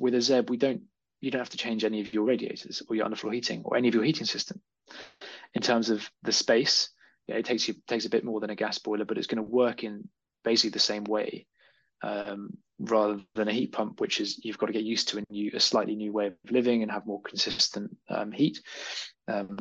with 0.00 0.14
a 0.14 0.18
ZEB, 0.20 0.50
we 0.50 0.56
don't 0.56 0.82
you 1.20 1.30
don't 1.30 1.40
have 1.40 1.50
to 1.50 1.56
change 1.56 1.84
any 1.84 2.00
of 2.00 2.12
your 2.12 2.24
radiators 2.24 2.82
or 2.88 2.96
your 2.96 3.06
underfloor 3.06 3.34
heating 3.34 3.62
or 3.64 3.76
any 3.76 3.88
of 3.88 3.94
your 3.94 4.04
heating 4.04 4.26
system. 4.26 4.60
In 5.54 5.62
terms 5.62 5.90
of 5.90 6.08
the 6.22 6.32
space, 6.32 6.90
yeah, 7.26 7.36
it 7.36 7.44
takes 7.44 7.66
you 7.66 7.74
takes 7.86 8.04
a 8.04 8.10
bit 8.10 8.24
more 8.24 8.40
than 8.40 8.50
a 8.50 8.54
gas 8.54 8.78
boiler, 8.78 9.04
but 9.04 9.18
it's 9.18 9.26
going 9.26 9.42
to 9.44 9.50
work 9.50 9.82
in 9.82 10.08
basically 10.44 10.70
the 10.70 10.78
same 10.78 11.04
way, 11.04 11.46
um, 12.02 12.56
rather 12.78 13.20
than 13.34 13.48
a 13.48 13.52
heat 13.52 13.72
pump, 13.72 14.00
which 14.00 14.20
is 14.20 14.44
you've 14.44 14.58
got 14.58 14.66
to 14.66 14.72
get 14.72 14.84
used 14.84 15.08
to 15.08 15.18
a 15.18 15.22
new, 15.30 15.50
a 15.54 15.60
slightly 15.60 15.96
new 15.96 16.12
way 16.12 16.28
of 16.28 16.34
living 16.50 16.82
and 16.82 16.92
have 16.92 17.06
more 17.06 17.20
consistent 17.22 17.96
um, 18.08 18.30
heat. 18.30 18.60
Um, 19.26 19.58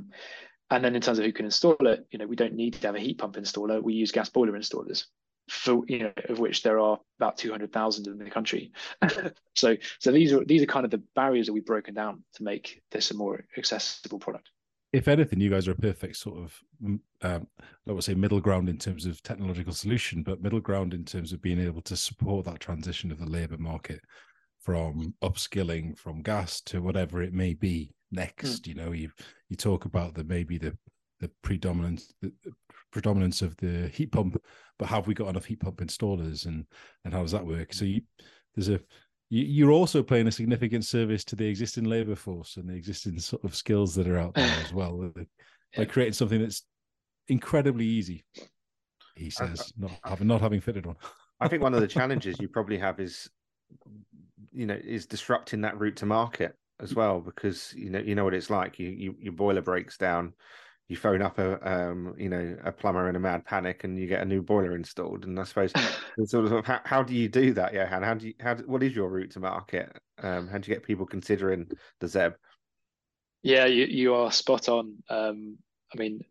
and 0.70 0.84
then 0.84 0.96
in 0.96 1.02
terms 1.02 1.20
of 1.20 1.26
who 1.26 1.32
can 1.32 1.46
install 1.46 1.76
it, 1.80 2.06
you 2.12 2.20
know, 2.20 2.28
we 2.28 2.36
don't 2.36 2.54
need 2.54 2.74
to 2.74 2.88
have 2.88 2.96
a 2.96 3.00
heat 3.00 3.18
pump 3.18 3.36
installer. 3.36 3.82
We 3.82 3.94
use 3.94 4.12
gas 4.12 4.30
boiler 4.30 4.54
installers 4.54 5.06
for 5.50 5.84
you 5.88 6.00
know 6.00 6.12
of 6.30 6.40
which 6.40 6.64
there 6.64 6.80
are 6.80 7.00
about 7.20 7.38
200,000 7.38 8.08
in 8.08 8.18
the 8.18 8.30
country. 8.30 8.72
so 9.56 9.76
so 10.00 10.12
these 10.12 10.34
are 10.34 10.44
these 10.46 10.64
are 10.64 10.68
kind 10.68 10.86
of 10.86 10.92
the 10.92 11.04
barriers 11.16 11.46
that 11.48 11.54
we've 11.54 11.66
broken 11.66 11.94
down 11.94 12.24
to 12.34 12.44
make 12.44 12.82
this 12.92 13.12
a 13.12 13.14
more 13.14 13.46
accessible 13.58 14.20
product. 14.20 14.50
If 14.94 15.08
anything, 15.08 15.42
you 15.42 15.50
guys 15.50 15.68
are 15.68 15.74
a 15.74 15.76
perfect 15.76 16.16
sort 16.16 16.40
of 16.40 16.60
um, 17.22 17.48
I 17.88 17.92
would 17.92 18.04
say 18.04 18.14
middle 18.14 18.40
ground 18.40 18.70
in 18.70 18.78
terms 18.78 19.06
of 19.06 19.22
technological 19.22 19.74
solution, 19.74 20.24
but 20.24 20.42
middle 20.42 20.62
ground 20.62 20.94
in 20.94 21.04
terms 21.04 21.34
of 21.34 21.42
being 21.42 21.60
able 21.60 21.82
to 21.84 21.98
support 21.98 22.46
that 22.46 22.60
transition 22.60 23.12
of 23.12 23.20
the 23.20 23.26
labour 23.26 23.58
market 23.58 24.02
from 24.60 25.14
upskilling 25.22 25.96
from 25.98 26.24
gas 26.24 26.60
to 26.60 26.82
whatever 26.82 27.22
it 27.22 27.34
may 27.34 27.54
be 27.54 27.92
next. 28.12 28.64
Mm. 28.64 28.68
You 28.68 28.74
know, 28.74 28.92
you 28.94 29.12
you 29.50 29.56
talk 29.56 29.86
about 29.86 30.16
the 30.16 30.24
maybe 30.24 30.58
the 30.58 30.76
the 31.20 31.30
predominant 31.42 32.04
the 32.22 32.32
predominance 32.96 33.42
of 33.42 33.58
the 33.58 33.90
heat 33.90 34.10
pump, 34.10 34.42
but 34.80 34.88
have 34.88 35.06
we 35.06 35.14
got 35.14 35.28
enough 35.28 35.44
heat 35.44 35.60
pump 35.60 35.82
installers 35.82 36.46
and 36.46 36.66
and 37.04 37.14
how 37.14 37.22
does 37.22 37.34
that 37.34 37.46
work? 37.46 37.74
So 37.74 37.84
you, 37.84 38.02
there's 38.56 38.70
a 38.70 38.80
you, 39.30 39.68
are 39.68 39.74
also 39.74 40.02
playing 40.02 40.28
a 40.28 40.32
significant 40.32 40.86
service 40.86 41.26
to 41.26 41.36
the 41.36 41.46
existing 41.46 41.84
labor 41.84 42.16
force 42.16 42.56
and 42.56 42.70
the 42.70 42.74
existing 42.74 43.20
sort 43.20 43.44
of 43.44 43.54
skills 43.54 43.96
that 43.96 44.08
are 44.08 44.18
out 44.18 44.34
there 44.36 44.64
as 44.64 44.74
well 44.80 45.12
by 45.76 45.84
creating 45.84 46.14
something 46.14 46.40
that's 46.40 46.64
incredibly 47.28 47.86
easy. 47.86 48.24
He 49.16 49.30
says, 49.30 49.74
not 49.78 49.92
having 50.06 50.28
not 50.28 50.40
having 50.40 50.62
fitted 50.62 50.86
one. 50.86 50.96
I 51.42 51.50
think 51.50 51.62
one 51.62 51.74
of 51.74 51.82
the 51.82 51.88
challenges 51.88 52.40
you 52.40 52.48
probably 52.48 52.78
have 52.78 53.02
is, 53.02 53.30
you 54.54 54.66
know, 54.66 54.80
is 54.82 55.06
disrupting 55.06 55.60
that 55.62 55.78
route 55.78 55.98
to 55.98 56.06
market 56.06 56.56
as 56.80 56.96
well 56.96 57.20
because 57.20 57.74
you 57.76 57.90
know 57.90 58.00
you 58.00 58.16
know 58.16 58.24
what 58.24 58.34
it's 58.34 58.50
like. 58.50 58.80
You, 58.80 58.88
you 58.88 59.16
your 59.20 59.34
boiler 59.34 59.62
breaks 59.62 59.98
down 59.98 60.32
you 60.88 60.96
phone 60.96 61.22
up 61.22 61.40
a 61.40 61.68
um, 61.70 62.14
you 62.18 62.30
know 62.30 62.56
a 62.64 62.72
plumber 62.72 63.10
in 63.10 63.16
a 63.16 63.20
mad 63.20 63.44
panic 63.46 63.84
and 63.84 63.98
you 63.98 64.08
get 64.08 64.22
a 64.22 64.26
new 64.26 64.42
boiler 64.42 64.76
installed. 64.76 65.26
And 65.26 65.40
i 65.40 65.44
suppose 65.44 65.72
sort 66.26 66.46
of 66.46 66.66
how, 66.66 66.80
how 66.86 67.04
do 67.04 67.16
you 67.16 67.28
do 67.28 67.54
that 67.54 67.74
johan? 67.74 68.04
How 68.04 68.14
do 68.14 68.28
you 68.28 68.34
how 68.40 68.56
what 68.56 68.84
is 68.84 68.96
your 68.96 69.10
route 69.10 69.32
to 69.32 69.40
market? 69.40 69.92
Um, 70.22 70.48
how 70.48 70.58
do 70.58 70.70
you 70.70 70.76
get 70.76 70.84
people 70.84 71.06
considering 71.06 71.68
the 72.00 72.08
zeb? 72.08 72.34
Yeah 73.42 73.66
you, 73.66 73.86
you 73.86 74.14
are 74.16 74.32
spot 74.32 74.70
on. 74.70 74.96
Um, 75.10 75.58
i 75.94 75.98
mean 75.98 76.22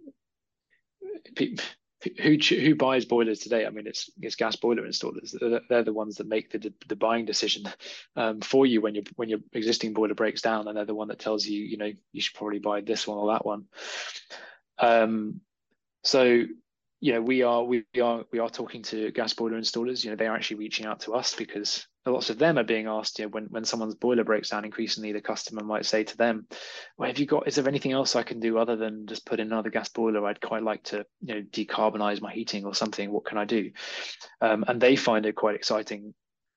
who 2.23 2.37
who 2.37 2.75
buys 2.75 3.05
boilers 3.05 3.40
today? 3.40 3.67
I 3.67 3.71
mean, 3.71 3.87
it's 3.87 4.11
it's 4.21 4.37
gas 4.37 4.57
boiler 4.57 4.83
installers. 4.83 5.35
They're, 5.69 5.83
the 5.83 5.93
ones 5.93 6.17
that 6.17 6.27
make 6.27 6.51
the 6.51 6.73
the 6.87 6.97
buying 6.97 7.25
decision 7.25 7.64
um, 8.17 8.40
for 8.40 8.67
you 8.67 8.81
when 8.81 8.95
your 8.95 9.05
when 9.17 9.29
your 9.29 9.40
existing 9.53 9.93
boiler 9.93 10.14
breaks 10.14 10.43
down, 10.43 10.69
and 10.69 10.77
they're 10.77 10.85
the 10.85 10.95
one 10.95 11.09
that 11.09 11.19
tells 11.19 11.47
you, 11.47 11.62
you 11.62 11.77
know, 11.77 11.93
you 12.12 12.21
should 12.21 12.37
probably 12.37 12.59
buy 12.59 12.81
this 12.81 13.07
one 13.07 13.19
or 13.19 13.33
that 13.33 13.47
one. 13.47 13.64
Um, 14.79 15.40
so 16.03 16.45
you 17.01 17.12
know, 17.12 17.21
we 17.21 17.43
are 17.43 17.62
we 17.62 17.85
are 18.03 18.25
we 18.33 18.38
are 18.38 18.49
talking 18.49 18.83
to 18.85 19.11
gas 19.11 19.35
boiler 19.35 19.59
installers. 19.59 20.05
You 20.05 20.11
know, 20.11 20.17
they 20.17 20.27
are 20.27 20.35
actually 20.35 20.57
reaching 20.57 20.87
out 20.87 21.01
to 21.01 21.14
us 21.14 21.35
because 21.35 21.87
lots 22.07 22.31
of 22.31 22.38
them 22.38 22.59
are 22.59 22.64
being 22.64 22.87
asked, 22.87 23.19
you 23.19 23.25
know, 23.25 23.31
when, 23.31 23.45
when 23.45 23.64
someone's 23.64 23.95
boiler 23.95 24.25
breaks 24.25 24.51
down, 24.51 24.64
increasingly 24.64 25.12
the 25.12 25.21
customer 25.21 25.62
might 25.64 25.87
say 25.87 26.05
to 26.05 26.17
them, 26.17 26.47
well, 26.99 27.09
have 27.09 27.19
you 27.19 27.27
got, 27.27 27.49
is 27.49 27.55
there 27.55 27.67
anything 27.67 27.93
else 27.93 28.14
I 28.14 28.23
can 28.23 28.40
do 28.40 28.59
other 28.59 28.77
than 28.77 29.07
just 29.07 29.25
put 29.25 29.40
in 29.40 29.47
another 29.47 29.71
gas 29.71 29.88
boiler? 29.88 30.27
I'd 30.27 30.40
quite 30.40 30.62
like 30.62 30.83
to, 30.85 31.07
you 31.23 31.35
know, 31.35 31.43
decarbonize 31.43 32.21
my 32.21 32.33
heating 32.33 32.64
or 32.64 32.75
something. 32.75 33.11
What 33.11 33.25
can 33.25 33.38
I 33.38 33.45
do? 33.45 33.71
Um, 34.40 34.64
and 34.69 34.81
they 34.81 34.97
find 34.97 35.25
it 35.25 35.35
quite 35.35 35.55
exciting, 35.55 36.14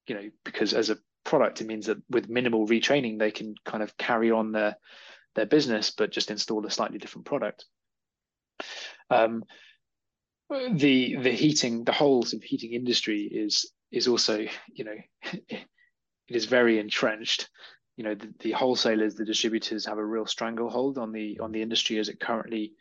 you 0.07 0.15
know, 0.15 0.29
because 0.43 0.73
as 0.73 0.89
a 0.89 0.97
product, 1.23 1.61
it 1.61 1.67
means 1.67 1.85
that 1.85 1.97
with 2.09 2.29
minimal 2.29 2.67
retraining, 2.67 3.17
they 3.17 3.31
can 3.31 3.55
kind 3.65 3.83
of 3.83 3.97
carry 3.97 4.31
on 4.31 4.51
their, 4.51 4.75
their 5.35 5.45
business, 5.45 5.91
but 5.91 6.11
just 6.11 6.31
install 6.31 6.65
a 6.65 6.71
slightly 6.71 6.97
different 6.97 7.25
product. 7.25 7.65
Um, 9.09 9.43
the 10.49 11.17
the 11.17 11.31
heating 11.31 11.83
the 11.83 11.91
whole 11.91 12.23
sort 12.23 12.41
of 12.41 12.43
heating 12.43 12.73
industry 12.73 13.21
is 13.21 13.71
is 13.91 14.07
also, 14.07 14.45
you 14.73 14.83
know, 14.83 14.97
it 15.23 15.65
is 16.27 16.45
very 16.45 16.79
entrenched. 16.79 17.49
You 17.95 18.03
know, 18.03 18.15
the, 18.15 18.33
the 18.39 18.51
wholesalers, 18.51 19.15
the 19.15 19.25
distributors 19.25 19.85
have 19.85 19.97
a 19.97 20.05
real 20.05 20.25
stranglehold 20.25 20.97
on 20.97 21.11
the 21.11 21.39
on 21.39 21.51
the 21.51 21.61
industry 21.61 21.97
as 21.97 22.09
it 22.09 22.19
currently 22.19 22.73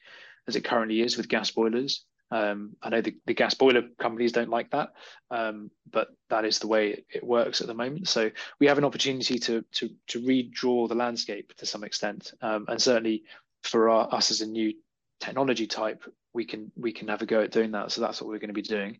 as 0.46 0.56
it 0.56 0.64
currently 0.64 1.00
is 1.00 1.16
with 1.16 1.28
gas 1.28 1.50
boilers. 1.50 2.04
Um, 2.30 2.72
I 2.82 2.88
know 2.88 3.00
the, 3.00 3.16
the 3.26 3.34
gas 3.34 3.54
boiler 3.54 3.82
companies 3.98 4.32
don't 4.32 4.50
like 4.50 4.70
that, 4.72 4.90
um, 5.30 5.70
but 5.90 6.08
that 6.28 6.44
is 6.44 6.58
the 6.58 6.66
way 6.66 7.04
it, 7.08 7.22
works 7.22 7.60
at 7.60 7.68
the 7.68 7.74
moment. 7.74 8.08
So 8.08 8.30
we 8.58 8.66
have 8.66 8.78
an 8.78 8.84
opportunity 8.84 9.38
to 9.38 9.62
to 9.72 9.90
to 10.08 10.20
redraw 10.20 10.88
the 10.88 10.94
landscape 10.94 11.54
to 11.56 11.66
some 11.66 11.84
extent, 11.84 12.32
um, 12.42 12.66
and 12.68 12.82
certainly 12.82 13.22
for 13.62 13.88
our, 13.88 14.12
us 14.12 14.30
as 14.30 14.40
a 14.40 14.46
new 14.46 14.74
technology 15.20 15.66
type, 15.66 16.02
we 16.37 16.44
can 16.44 16.70
we 16.77 16.92
can 16.92 17.09
have 17.09 17.22
a 17.22 17.26
go 17.26 17.41
at 17.41 17.51
doing 17.51 17.72
that. 17.72 17.91
So 17.91 18.01
that's 18.01 18.20
what 18.20 18.28
we're 18.28 18.39
going 18.39 18.55
to 18.55 18.55
be 18.55 18.62
doing. 18.62 18.99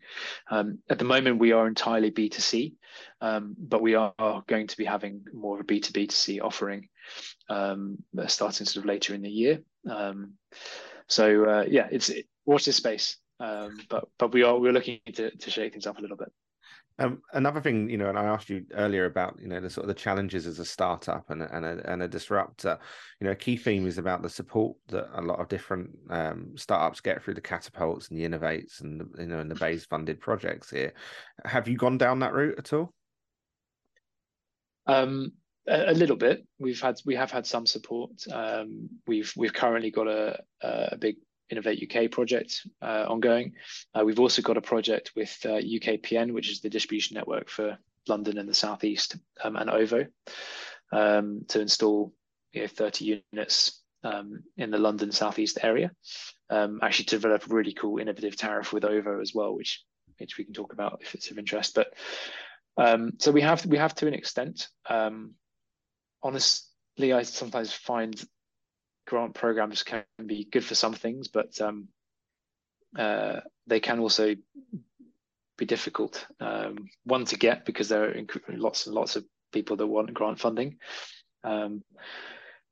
Um, 0.51 0.79
at 0.91 0.99
the 0.99 1.05
moment, 1.05 1.39
we 1.39 1.53
are 1.53 1.69
entirely 1.69 2.11
B2C, 2.11 2.75
um, 3.21 3.55
but 3.59 3.83
we 3.83 3.95
are 3.95 4.43
going 4.49 4.67
to 4.67 4.77
be 4.77 4.85
having 4.85 5.25
more 5.33 5.55
of 5.55 5.61
a 5.61 5.65
B2B 5.65 6.09
to 6.09 6.17
C 6.17 6.41
offering 6.41 6.89
um, 7.49 7.99
starting 8.27 8.67
sort 8.67 8.83
of 8.83 8.87
later 8.87 9.15
in 9.15 9.23
the 9.23 9.31
year. 9.31 9.61
Um, 9.89 10.33
so 11.07 11.45
uh, 11.45 11.65
yeah, 11.69 11.87
it's 11.93 12.09
it, 12.09 12.27
watch 12.47 12.65
this 12.65 12.77
space. 12.77 13.19
Um, 13.39 13.79
but 13.91 14.09
but 14.19 14.33
we 14.33 14.43
are 14.43 14.59
we're 14.59 14.73
looking 14.73 15.01
to 15.15 15.31
to 15.31 15.51
shake 15.51 15.73
things 15.73 15.87
up 15.87 15.99
a 15.99 16.03
little 16.03 16.17
bit. 16.17 16.33
Um, 16.99 17.21
another 17.35 17.61
thing, 17.61 17.91
you 17.91 17.99
know, 17.99 18.09
and 18.09 18.19
I 18.19 18.25
asked 18.25 18.49
you 18.49 18.65
earlier 18.73 19.05
about, 19.05 19.37
you 19.41 19.49
know, 19.49 19.61
the 19.61 19.69
sort 19.69 19.85
of 19.85 19.89
the 19.89 20.01
challenges 20.01 20.47
as 20.47 20.59
a 20.59 20.65
startup 20.65 21.29
and, 21.29 21.43
and, 21.43 21.65
a, 21.65 21.91
and 21.91 22.03
a 22.03 22.09
disruptor. 22.09 22.79
You 23.21 23.27
know, 23.27 23.33
a 23.33 23.37
key 23.37 23.57
theme 23.57 23.87
is 23.87 23.99
about 23.99 24.23
the 24.23 24.31
support 24.31 24.77
that 24.89 25.09
a 25.13 25.21
lot 25.21 25.39
of 25.39 25.49
different 25.49 25.91
um, 26.09 26.53
startups 26.57 27.01
get 27.01 27.23
through 27.23 27.35
the 27.35 27.41
catapults 27.43 28.09
and 28.09 28.19
the 28.19 28.27
innovates 28.27 28.81
and 28.81 29.01
the, 29.01 29.23
you 29.23 29.29
know 29.29 29.41
and 29.41 29.51
the 29.51 29.55
BEIS 29.57 29.85
funded 29.85 30.21
projects 30.21 30.71
here. 30.71 30.95
Have 31.45 31.69
you 31.69 31.77
gone 31.77 31.99
down 31.99 32.21
that 32.21 32.33
route 32.33 32.59
at 32.59 32.73
all? 32.73 32.95
Um, 34.87 35.33
a, 35.69 35.91
a, 35.91 35.95
little 35.95 36.17
bit. 36.17 36.47
We've 36.59 36.81
had 36.81 36.97
we 37.05 37.15
have 37.17 37.31
had 37.31 37.45
some 37.45 37.67
support. 37.67 38.13
Um, 38.33 38.89
we've 39.07 39.33
we've 39.37 39.53
currently 39.53 39.91
got 39.91 40.07
a 40.07 40.41
a 40.63 40.97
big 40.97 41.17
Innovate 41.51 41.83
UK 41.83 42.11
project 42.11 42.67
uh, 42.83 43.07
ongoing. 43.09 43.53
Uh, 43.95 44.05
we've 44.05 44.21
also 44.21 44.43
got 44.43 44.57
a 44.57 44.63
project 44.63 45.13
with 45.15 45.39
UKPN, 45.45 46.31
uh, 46.31 46.33
which 46.33 46.51
is 46.51 46.61
the 46.61 46.71
distribution 46.71 47.15
network 47.15 47.49
for 47.49 47.79
London 48.09 48.39
and 48.39 48.49
the 48.49 48.55
southeast, 48.55 49.17
um, 49.43 49.57
and 49.57 49.71
OVO 49.71 50.07
um, 50.93 51.43
to 51.49 51.61
install 51.61 52.13
you 52.53 52.63
know, 52.63 52.67
30 52.67 53.23
units 53.33 53.83
um, 54.05 54.43
in 54.57 54.71
the 54.71 54.79
London 54.79 55.13
southeast 55.13 55.59
area. 55.63 55.91
Um, 56.51 56.81
actually, 56.83 57.07
to 57.07 57.17
develop 57.17 57.45
a 57.45 57.55
really 57.55 57.73
cool 57.73 57.99
innovative 57.99 58.37
tariff 58.37 58.73
with 58.73 58.85
OVO 58.85 59.21
as 59.21 59.35
well, 59.35 59.55
which 59.55 59.85
which 60.19 60.39
we 60.39 60.45
can 60.45 60.55
talk 60.55 60.73
about 60.73 61.01
if 61.03 61.15
it's 61.15 61.31
of 61.31 61.39
interest. 61.39 61.75
But 61.75 61.93
um, 62.77 63.13
so 63.19 63.33
we 63.33 63.43
have 63.43 63.67
we 63.67 63.79
have 63.79 63.95
to 63.97 64.07
an 64.07 64.15
extent. 64.15 64.69
Um, 64.89 65.35
honestly, 66.23 67.13
I 67.13 67.23
sometimes 67.23 67.73
find 67.73 68.23
grant 69.07 69.35
programs 69.35 69.83
can 69.83 70.05
be 70.25 70.45
good 70.45 70.65
for 70.65 70.75
some 70.75 70.93
things, 70.93 71.29
but 71.29 71.61
um, 71.61 71.89
uh, 72.99 73.41
they 73.67 73.81
can 73.81 74.01
also 74.01 74.35
be 75.57 75.67
difficult. 75.67 76.27
Um, 76.41 76.89
one 77.05 77.25
to 77.27 77.37
get 77.37 77.65
because 77.65 77.89
there 77.89 78.05
are 78.05 78.27
lots 78.49 78.87
and 78.87 78.95
lots 78.95 79.17
of 79.17 79.25
people 79.53 79.77
that 79.77 79.87
want 79.87 80.13
grant 80.15 80.39
funding. 80.39 80.79
Um, 81.45 81.83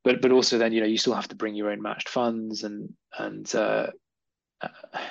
but 0.03 0.21
but 0.21 0.33
also 0.33 0.59
then 0.59 0.73
you 0.73 0.81
know 0.81 0.87
you 0.87 0.99
still 0.99 1.15
have 1.15 1.29
to 1.29 1.37
bring 1.37 1.55
your 1.55 1.71
own 1.71 1.81
matched 1.81 2.09
funds 2.09 2.63
and 2.63 2.93
and 3.19 3.53
uh, 3.55 3.89
uh, 4.61 4.69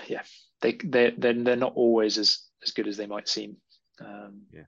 yeah 0.08 0.22
they 0.62 0.74
they 0.84 1.14
they're, 1.18 1.34
they're 1.34 1.56
not 1.56 1.74
always 1.76 2.18
as 2.18 2.40
as 2.64 2.72
good 2.72 2.88
as 2.88 2.98
they 2.98 3.08
might 3.08 3.28
seem. 3.28 3.58
Um, 4.00 4.44
yeah. 4.52 4.64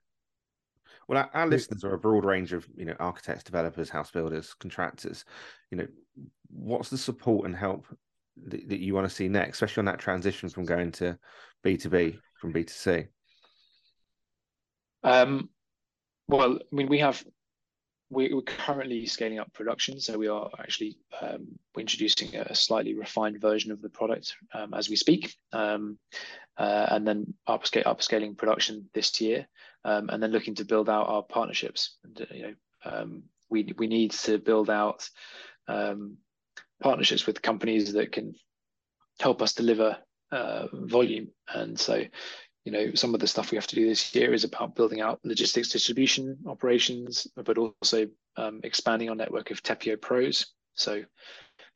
Well, 1.07 1.19
our, 1.19 1.29
our, 1.33 1.47
listeners 1.47 1.83
are 1.83 1.93
a 1.93 1.99
broad 1.99 2.25
range 2.25 2.53
of 2.53 2.67
you 2.75 2.85
know 2.85 2.95
architects, 2.99 3.43
developers, 3.43 3.89
house 3.89 4.11
builders, 4.11 4.53
contractors. 4.59 5.25
You 5.71 5.77
know, 5.77 5.87
what's 6.49 6.89
the 6.89 6.97
support 6.97 7.45
and 7.45 7.55
help 7.55 7.85
that, 8.47 8.67
that 8.69 8.79
you 8.79 8.93
want 8.93 9.07
to 9.07 9.13
see 9.15 9.27
next, 9.27 9.57
especially 9.57 9.81
on 9.81 9.85
that 9.85 9.99
transition 9.99 10.49
from 10.49 10.65
going 10.65 10.91
to 10.93 11.17
B 11.63 11.77
two 11.77 11.89
B 11.89 12.19
from 12.39 12.51
B 12.51 12.63
two 12.63 12.73
C? 12.73 13.05
Um, 15.03 15.49
well, 16.27 16.55
I 16.55 16.75
mean, 16.75 16.87
we 16.87 16.99
have 16.99 17.23
we, 18.09 18.31
are 18.31 18.41
currently 18.41 19.05
scaling 19.05 19.39
up 19.39 19.51
production, 19.53 19.99
so 19.99 20.17
we 20.17 20.27
are 20.27 20.49
actually 20.59 20.97
um, 21.21 21.47
introducing 21.77 22.35
a 22.35 22.53
slightly 22.53 22.93
refined 22.93 23.41
version 23.41 23.71
of 23.71 23.81
the 23.81 23.89
product 23.89 24.35
um, 24.53 24.73
as 24.73 24.89
we 24.89 24.95
speak, 24.95 25.35
um, 25.53 25.97
uh, 26.57 26.87
and 26.91 27.07
then 27.07 27.33
upscale, 27.49 27.85
upscaling 27.85 28.37
production 28.37 28.89
this 28.93 29.19
year, 29.19 29.47
um, 29.83 30.09
and 30.09 30.21
then 30.21 30.31
looking 30.31 30.55
to 30.55 30.65
build 30.65 30.89
out 30.89 31.09
our 31.09 31.23
partnerships. 31.23 31.97
And, 32.03 32.21
uh, 32.21 32.33
you 32.33 32.43
know, 32.43 32.53
um, 32.85 33.23
we 33.49 33.73
we 33.77 33.87
need 33.87 34.11
to 34.11 34.37
build 34.37 34.69
out 34.69 35.09
um, 35.67 36.17
partnerships 36.81 37.25
with 37.25 37.41
companies 37.41 37.93
that 37.93 38.11
can 38.11 38.35
help 39.19 39.41
us 39.41 39.53
deliver 39.53 39.97
uh, 40.31 40.67
volume, 40.73 41.29
and 41.47 41.79
so 41.79 42.03
you 42.65 42.71
know 42.71 42.93
some 42.95 43.13
of 43.13 43.19
the 43.19 43.27
stuff 43.27 43.51
we 43.51 43.57
have 43.57 43.67
to 43.67 43.75
do 43.75 43.87
this 43.87 44.13
year 44.13 44.33
is 44.33 44.43
about 44.43 44.75
building 44.75 44.99
out 44.99 45.19
logistics 45.23 45.69
distribution 45.69 46.37
operations 46.47 47.27
but 47.35 47.57
also 47.57 48.07
um, 48.37 48.59
expanding 48.63 49.09
our 49.09 49.15
network 49.15 49.51
of 49.51 49.63
Tepeo 49.63 50.01
pros. 50.01 50.47
So 50.73 51.03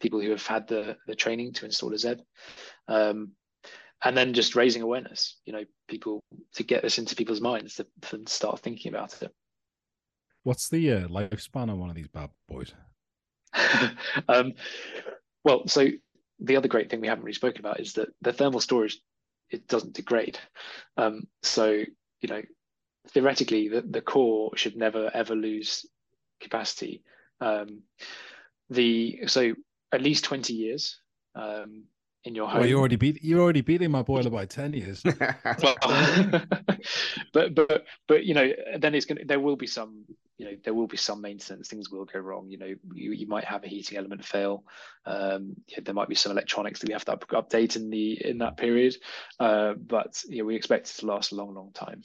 people 0.01 0.19
who 0.19 0.31
have 0.31 0.45
had 0.45 0.67
the, 0.67 0.97
the 1.07 1.15
training 1.15 1.53
to 1.53 1.65
install 1.65 1.93
a 1.93 1.97
zeb 1.97 2.19
um, 2.89 3.31
and 4.03 4.17
then 4.17 4.33
just 4.33 4.55
raising 4.55 4.81
awareness 4.81 5.37
you 5.45 5.53
know 5.53 5.63
people 5.87 6.21
to 6.55 6.63
get 6.63 6.81
this 6.81 6.97
into 6.97 7.15
people's 7.15 7.39
minds 7.39 7.75
to, 7.75 7.87
to 8.01 8.23
start 8.25 8.59
thinking 8.59 8.93
about 8.93 9.21
it. 9.21 9.31
What's 10.43 10.69
the 10.69 10.91
uh, 10.91 11.07
lifespan 11.07 11.69
on 11.69 11.79
one 11.79 11.89
of 11.89 11.95
these 11.95 12.09
bad 12.09 12.31
boys? 12.49 12.73
Um, 14.27 14.53
well 15.43 15.67
so 15.67 15.87
the 16.39 16.55
other 16.55 16.67
great 16.67 16.89
thing 16.89 17.01
we 17.01 17.07
haven't 17.07 17.23
really 17.23 17.33
spoken 17.33 17.59
about 17.59 17.79
is 17.79 17.93
that 17.93 18.09
the 18.21 18.33
thermal 18.33 18.59
storage 18.59 18.99
it 19.51 19.67
doesn't 19.67 19.93
degrade. 19.93 20.39
Um, 20.97 21.27
so 21.43 21.83
you 22.21 22.29
know, 22.29 22.41
theoretically, 23.09 23.69
the, 23.69 23.81
the 23.81 24.01
core 24.01 24.55
should 24.55 24.75
never 24.75 25.09
ever 25.13 25.35
lose 25.35 25.85
capacity. 26.39 27.03
Um, 27.41 27.83
the 28.69 29.21
so 29.27 29.53
at 29.91 30.01
least 30.01 30.23
twenty 30.23 30.53
years 30.53 30.99
um, 31.35 31.85
in 32.23 32.35
your 32.35 32.47
home. 32.47 32.61
Well, 32.61 32.69
you 32.69 32.77
already 32.79 32.97
beat 32.97 33.23
you 33.23 33.41
already 33.41 33.61
beating 33.61 33.91
my 33.91 34.01
boiler 34.01 34.29
by 34.29 34.45
ten 34.45 34.73
years. 34.73 35.01
but 37.33 37.55
but 37.55 37.85
but 38.07 38.25
you 38.25 38.33
know, 38.33 38.51
then 38.77 38.95
it's 38.95 39.05
gonna 39.05 39.25
there 39.25 39.39
will 39.39 39.55
be 39.55 39.67
some 39.67 40.05
you 40.39 40.45
know 40.45 40.57
there 40.63 40.73
will 40.73 40.87
be 40.87 40.97
some 40.97 41.21
maintenance 41.21 41.67
things 41.67 41.91
will 41.91 42.05
go 42.05 42.19
wrong 42.19 42.49
you 42.49 42.57
know 42.57 42.73
you, 42.93 43.11
you 43.11 43.27
might 43.27 43.43
have 43.43 43.63
a 43.63 43.67
heating 43.67 43.97
element 43.97 44.25
fail 44.25 44.63
um, 45.05 45.55
yeah, 45.67 45.79
there 45.83 45.93
might 45.93 46.09
be 46.09 46.15
some 46.15 46.31
electronics 46.31 46.79
that 46.79 46.87
we 46.87 46.93
have 46.93 47.05
to 47.05 47.13
up, 47.13 47.27
update 47.29 47.75
in 47.75 47.89
the 47.89 48.25
in 48.25 48.39
that 48.39 48.57
period 48.57 48.95
uh, 49.39 49.73
but 49.73 50.23
yeah 50.27 50.41
we 50.41 50.55
expect 50.55 50.89
it 50.89 50.93
to 50.93 51.05
last 51.05 51.31
a 51.31 51.35
long 51.35 51.53
long 51.53 51.71
time 51.73 52.01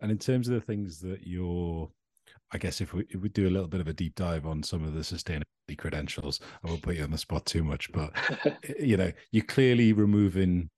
and 0.00 0.10
in 0.10 0.18
terms 0.18 0.48
of 0.48 0.54
the 0.54 0.60
things 0.60 1.00
that 1.00 1.26
you're 1.26 1.90
I 2.52 2.58
guess 2.58 2.80
if 2.80 2.92
we, 2.92 3.06
if 3.10 3.20
we 3.20 3.28
do 3.28 3.48
a 3.48 3.50
little 3.50 3.68
bit 3.68 3.80
of 3.80 3.86
a 3.86 3.92
deep 3.92 4.16
dive 4.16 4.44
on 4.44 4.62
some 4.62 4.82
of 4.82 4.92
the 4.92 5.00
sustainability 5.00 5.78
credentials, 5.78 6.40
I 6.64 6.68
won't 6.68 6.82
put 6.82 6.96
you 6.96 7.04
on 7.04 7.12
the 7.12 7.18
spot 7.18 7.46
too 7.46 7.62
much, 7.62 7.92
but 7.92 8.12
you 8.80 8.96
know, 8.96 9.12
you're 9.30 9.44
clearly 9.44 9.92
removing 9.92 10.68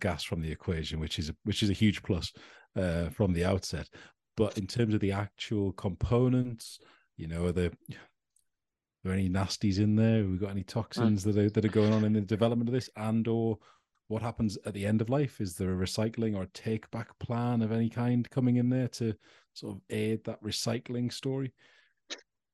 gas 0.00 0.24
from 0.24 0.40
the 0.40 0.50
equation, 0.50 1.00
which 1.00 1.18
is 1.18 1.28
a, 1.28 1.36
which 1.44 1.62
is 1.62 1.70
a 1.70 1.74
huge 1.74 2.02
plus 2.02 2.32
uh, 2.76 3.10
from 3.10 3.32
the 3.32 3.44
outset. 3.44 3.88
But 4.36 4.56
in 4.56 4.66
terms 4.66 4.94
of 4.94 5.00
the 5.00 5.12
actual 5.12 5.72
components, 5.72 6.78
you 7.16 7.26
know, 7.26 7.46
are 7.46 7.52
there, 7.52 7.70
are 7.90 9.04
there 9.04 9.12
any 9.12 9.28
nasties 9.28 9.78
in 9.78 9.96
there? 9.96 10.18
Have 10.18 10.30
we 10.30 10.38
got 10.38 10.50
any 10.50 10.64
mm. 10.64 10.68
toxins 10.68 11.24
that 11.24 11.36
are 11.36 11.50
that 11.50 11.64
are 11.64 11.68
going 11.68 11.92
on 11.92 12.04
in 12.04 12.14
the 12.14 12.20
development 12.20 12.68
of 12.68 12.74
this, 12.74 12.90
and 12.96 13.26
or 13.28 13.58
what 14.08 14.22
happens 14.22 14.58
at 14.66 14.74
the 14.74 14.86
end 14.86 15.00
of 15.00 15.10
life? 15.10 15.40
Is 15.40 15.56
there 15.56 15.72
a 15.72 15.76
recycling 15.76 16.36
or 16.36 16.46
take 16.54 16.90
back 16.90 17.18
plan 17.18 17.62
of 17.62 17.72
any 17.72 17.88
kind 17.88 18.28
coming 18.30 18.56
in 18.56 18.68
there 18.68 18.88
to 18.88 19.14
sort 19.54 19.76
of 19.76 19.82
aid 19.90 20.24
that 20.24 20.42
recycling 20.42 21.12
story? 21.12 21.52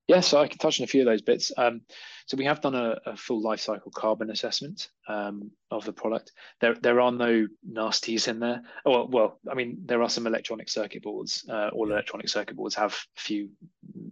Yeah, 0.08 0.20
so 0.20 0.40
I 0.40 0.48
can 0.48 0.56
touch 0.56 0.80
on 0.80 0.84
a 0.84 0.86
few 0.86 1.02
of 1.02 1.06
those 1.06 1.20
bits. 1.20 1.52
Um, 1.54 1.82
so 2.26 2.38
we 2.38 2.46
have 2.46 2.62
done 2.62 2.74
a, 2.74 2.98
a, 3.04 3.16
full 3.16 3.42
life 3.42 3.60
cycle 3.60 3.90
carbon 3.90 4.30
assessment 4.30 4.88
um, 5.06 5.50
of 5.70 5.84
the 5.84 5.92
product. 5.92 6.32
There, 6.62 6.74
there 6.74 7.00
are 7.00 7.12
no 7.12 7.46
nasties 7.70 8.26
in 8.26 8.40
there. 8.40 8.62
Oh, 8.86 8.90
well, 8.90 9.08
well, 9.08 9.40
I 9.50 9.54
mean, 9.54 9.82
there 9.84 10.02
are 10.02 10.08
some 10.08 10.26
electronic 10.26 10.70
circuit 10.70 11.02
boards. 11.02 11.44
Uh, 11.46 11.68
all 11.74 11.90
electronic 11.90 12.30
circuit 12.30 12.56
boards 12.56 12.74
have 12.76 12.92
a 12.92 13.20
few 13.20 13.50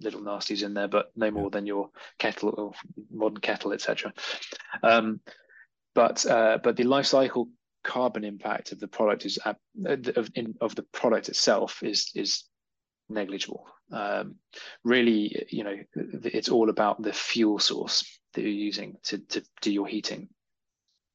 little 0.02 0.20
nasties 0.20 0.62
in 0.62 0.74
there, 0.74 0.88
but 0.88 1.12
no 1.16 1.30
more 1.30 1.48
than 1.48 1.64
your 1.64 1.88
kettle 2.18 2.54
or 2.56 2.72
modern 3.10 3.40
kettle, 3.40 3.72
etc. 3.72 4.12
Um, 4.82 5.20
but 5.94 6.26
uh, 6.26 6.58
but 6.62 6.76
the 6.76 6.84
life 6.84 7.06
cycle 7.06 7.48
carbon 7.82 8.24
impact 8.24 8.72
of 8.72 8.80
the 8.80 8.88
product 8.88 9.24
is 9.24 9.38
uh, 9.42 9.54
of, 9.86 10.30
in, 10.34 10.56
of 10.60 10.74
the 10.74 10.82
product 10.92 11.30
itself 11.30 11.82
is 11.82 12.10
is 12.14 12.44
negligible. 13.08 13.66
Um, 13.92 14.36
really, 14.84 15.46
you 15.50 15.64
know, 15.64 15.76
it's 15.94 16.48
all 16.48 16.70
about 16.70 17.02
the 17.02 17.12
fuel 17.12 17.58
source 17.58 18.18
that 18.34 18.42
you're 18.42 18.50
using 18.50 18.96
to, 19.04 19.18
to 19.18 19.42
do 19.60 19.72
your 19.72 19.86
heating. 19.86 20.28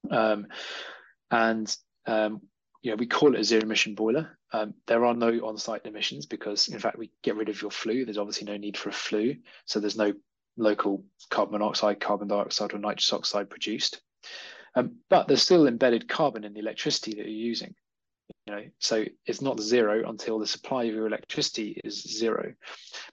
Um, 0.09 0.47
and, 1.30 1.76
um, 2.05 2.41
you 2.82 2.91
know, 2.91 2.97
we 2.97 3.07
call 3.07 3.36
it 3.36 3.39
a 3.39 3.43
zero 3.43 3.61
emission 3.63 3.95
boiler. 3.95 4.38
Um, 4.53 4.74
there 4.88 5.05
are 5.05 5.13
no 5.13 5.30
on-site 5.30 5.86
emissions 5.86 6.26
because, 6.26 6.67
in 6.67 6.80
fact, 6.80 6.97
we 6.97 7.11
get 7.24 7.36
rid 7.36 7.49
of 7.49 7.61
your 7.61 7.72
flue. 7.72 8.05
There's 8.05 8.17
obviously 8.17 8.47
no 8.47 8.57
need 8.57 8.78
for 8.78 8.89
a 8.89 8.93
flue. 8.93 9.36
So 9.65 9.80
there's 9.80 9.97
no 9.97 10.13
local 10.57 11.03
carbon 11.30 11.53
monoxide, 11.53 11.99
carbon 11.99 12.28
dioxide, 12.28 12.74
or 12.74 12.80
nitrous 12.80 13.13
oxide 13.13 13.49
produced. 13.49 14.01
Um, 14.76 14.97
but 15.09 15.28
there's 15.28 15.41
still 15.41 15.67
embedded 15.67 16.07
carbon 16.07 16.43
in 16.43 16.53
the 16.53 16.59
electricity 16.59 17.11
that 17.11 17.26
you're 17.26 17.28
using 17.28 17.76
you 18.45 18.53
know 18.53 18.63
so 18.79 19.05
it's 19.25 19.41
not 19.41 19.59
zero 19.59 20.07
until 20.09 20.39
the 20.39 20.47
supply 20.47 20.84
of 20.86 20.93
your 20.93 21.07
electricity 21.07 21.79
is 21.84 22.01
zero. 22.01 22.53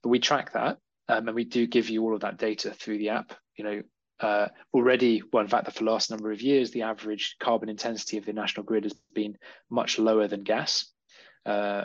But 0.03 0.09
we 0.09 0.19
track 0.19 0.53
that 0.53 0.79
um, 1.09 1.29
and 1.29 1.35
we 1.35 1.45
do 1.45 1.67
give 1.67 1.89
you 1.89 2.03
all 2.03 2.15
of 2.15 2.21
that 2.21 2.39
data 2.39 2.71
through 2.71 2.99
the 2.99 3.11
app 3.11 3.33
you 3.57 3.65
know 3.65 3.83
uh, 4.21 4.49
already 4.75 5.23
well 5.33 5.45
in 5.45 5.49
fact 5.49 5.71
for 5.73 5.85
the 5.85 5.91
last 5.91 6.11
number 6.11 6.33
of 6.33 6.43
years 6.43 6.71
the 6.71 6.83
average 6.83 7.37
carbon 7.41 7.69
intensity 7.69 8.19
of 8.19 8.27
the 8.27 8.33
national 8.33 8.65
grid 8.65 8.85
has 8.85 8.95
been 9.15 9.37
much 9.71 9.99
lower 9.99 10.27
than 10.27 10.43
gas. 10.43 10.87
Uh, 11.47 11.85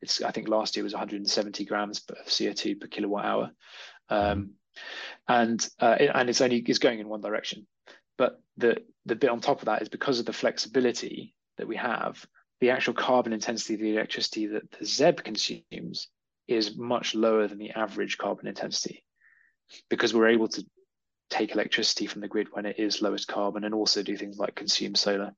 it's 0.00 0.22
i 0.22 0.30
think 0.30 0.48
last 0.48 0.76
year 0.76 0.82
was 0.82 0.92
170 0.92 1.64
grams 1.64 2.02
of 2.08 2.26
co2 2.26 2.80
per 2.80 2.86
kilowatt 2.86 3.24
hour. 3.24 3.50
Um, 4.08 4.54
and 5.28 5.66
uh, 5.80 5.96
it, 6.00 6.10
and 6.14 6.28
it's 6.28 6.40
only 6.40 6.58
it's 6.58 6.78
going 6.78 7.00
in 7.00 7.08
one 7.08 7.20
direction. 7.20 7.66
But 8.18 8.40
the 8.56 8.82
the 9.06 9.16
bit 9.16 9.30
on 9.30 9.40
top 9.40 9.60
of 9.60 9.66
that 9.66 9.82
is 9.82 9.88
because 9.88 10.20
of 10.20 10.26
the 10.26 10.32
flexibility 10.32 11.34
that 11.58 11.68
we 11.68 11.76
have 11.76 12.24
the 12.60 12.70
actual 12.70 12.94
carbon 12.94 13.32
intensity 13.32 13.74
of 13.74 13.80
the 13.80 13.92
electricity 13.92 14.46
that 14.46 14.70
the 14.72 14.84
ZEB 14.84 15.22
consumes 15.22 16.08
is 16.46 16.76
much 16.76 17.14
lower 17.14 17.46
than 17.48 17.58
the 17.58 17.70
average 17.70 18.18
carbon 18.18 18.46
intensity 18.46 19.04
because 19.88 20.14
we're 20.14 20.28
able 20.28 20.48
to 20.48 20.64
take 21.30 21.52
electricity 21.52 22.06
from 22.06 22.20
the 22.20 22.28
grid 22.28 22.48
when 22.52 22.66
it 22.66 22.78
is 22.78 23.02
lowest 23.02 23.28
carbon 23.28 23.64
and 23.64 23.74
also 23.74 24.02
do 24.02 24.16
things 24.16 24.38
like 24.38 24.54
consume 24.54 24.94
solar. 24.94 25.34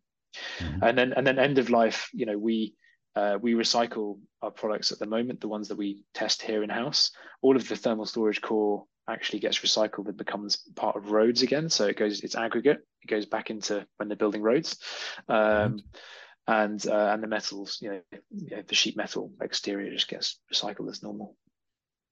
Mm-hmm. 0.59 0.83
And 0.83 0.99
then 0.99 1.13
and 1.15 1.27
then 1.27 1.39
end 1.39 1.59
of 1.59 1.71
life, 1.71 2.11
you 2.13 2.27
know, 2.27 2.37
we 2.37 2.75
uh, 3.15 3.39
we 3.41 3.55
recycle 3.55 4.19
our 4.43 4.51
products 4.51 4.93
at 4.93 4.99
the 4.99 5.07
moment, 5.07 5.41
the 5.41 5.49
ones 5.49 5.69
that 5.69 5.79
we 5.79 6.03
test 6.13 6.43
here 6.43 6.63
in 6.63 6.69
house. 6.69 7.13
All 7.41 7.57
of 7.57 7.67
the 7.67 7.77
thermal 7.77 8.05
storage 8.05 8.43
core 8.43 8.85
actually 9.09 9.39
gets 9.39 9.61
recycled 9.61 10.09
and 10.09 10.17
becomes 10.17 10.57
part 10.75 10.97
of 10.97 11.13
roads 11.13 11.43
again. 11.43 11.71
So 11.71 11.87
it 11.87 11.97
goes, 11.97 12.21
it's 12.21 12.35
aggregate. 12.35 12.81
It 13.03 13.07
goes 13.09 13.25
back 13.25 13.51
into 13.51 13.87
when 13.97 14.09
they're 14.09 14.17
building 14.17 14.43
roads, 14.43 14.79
um. 15.29 15.81
And 16.49 16.87
uh, 16.87 17.11
and 17.13 17.23
the 17.23 17.27
metals, 17.27 17.79
you 17.81 17.91
know, 17.91 18.01
you 18.31 18.57
know, 18.57 18.63
the 18.63 18.75
sheet 18.75 18.97
metal 18.97 19.33
exterior 19.41 19.91
just 19.91 20.09
gets 20.09 20.39
recycled 20.53 20.89
as 20.89 21.03
normal. 21.03 21.37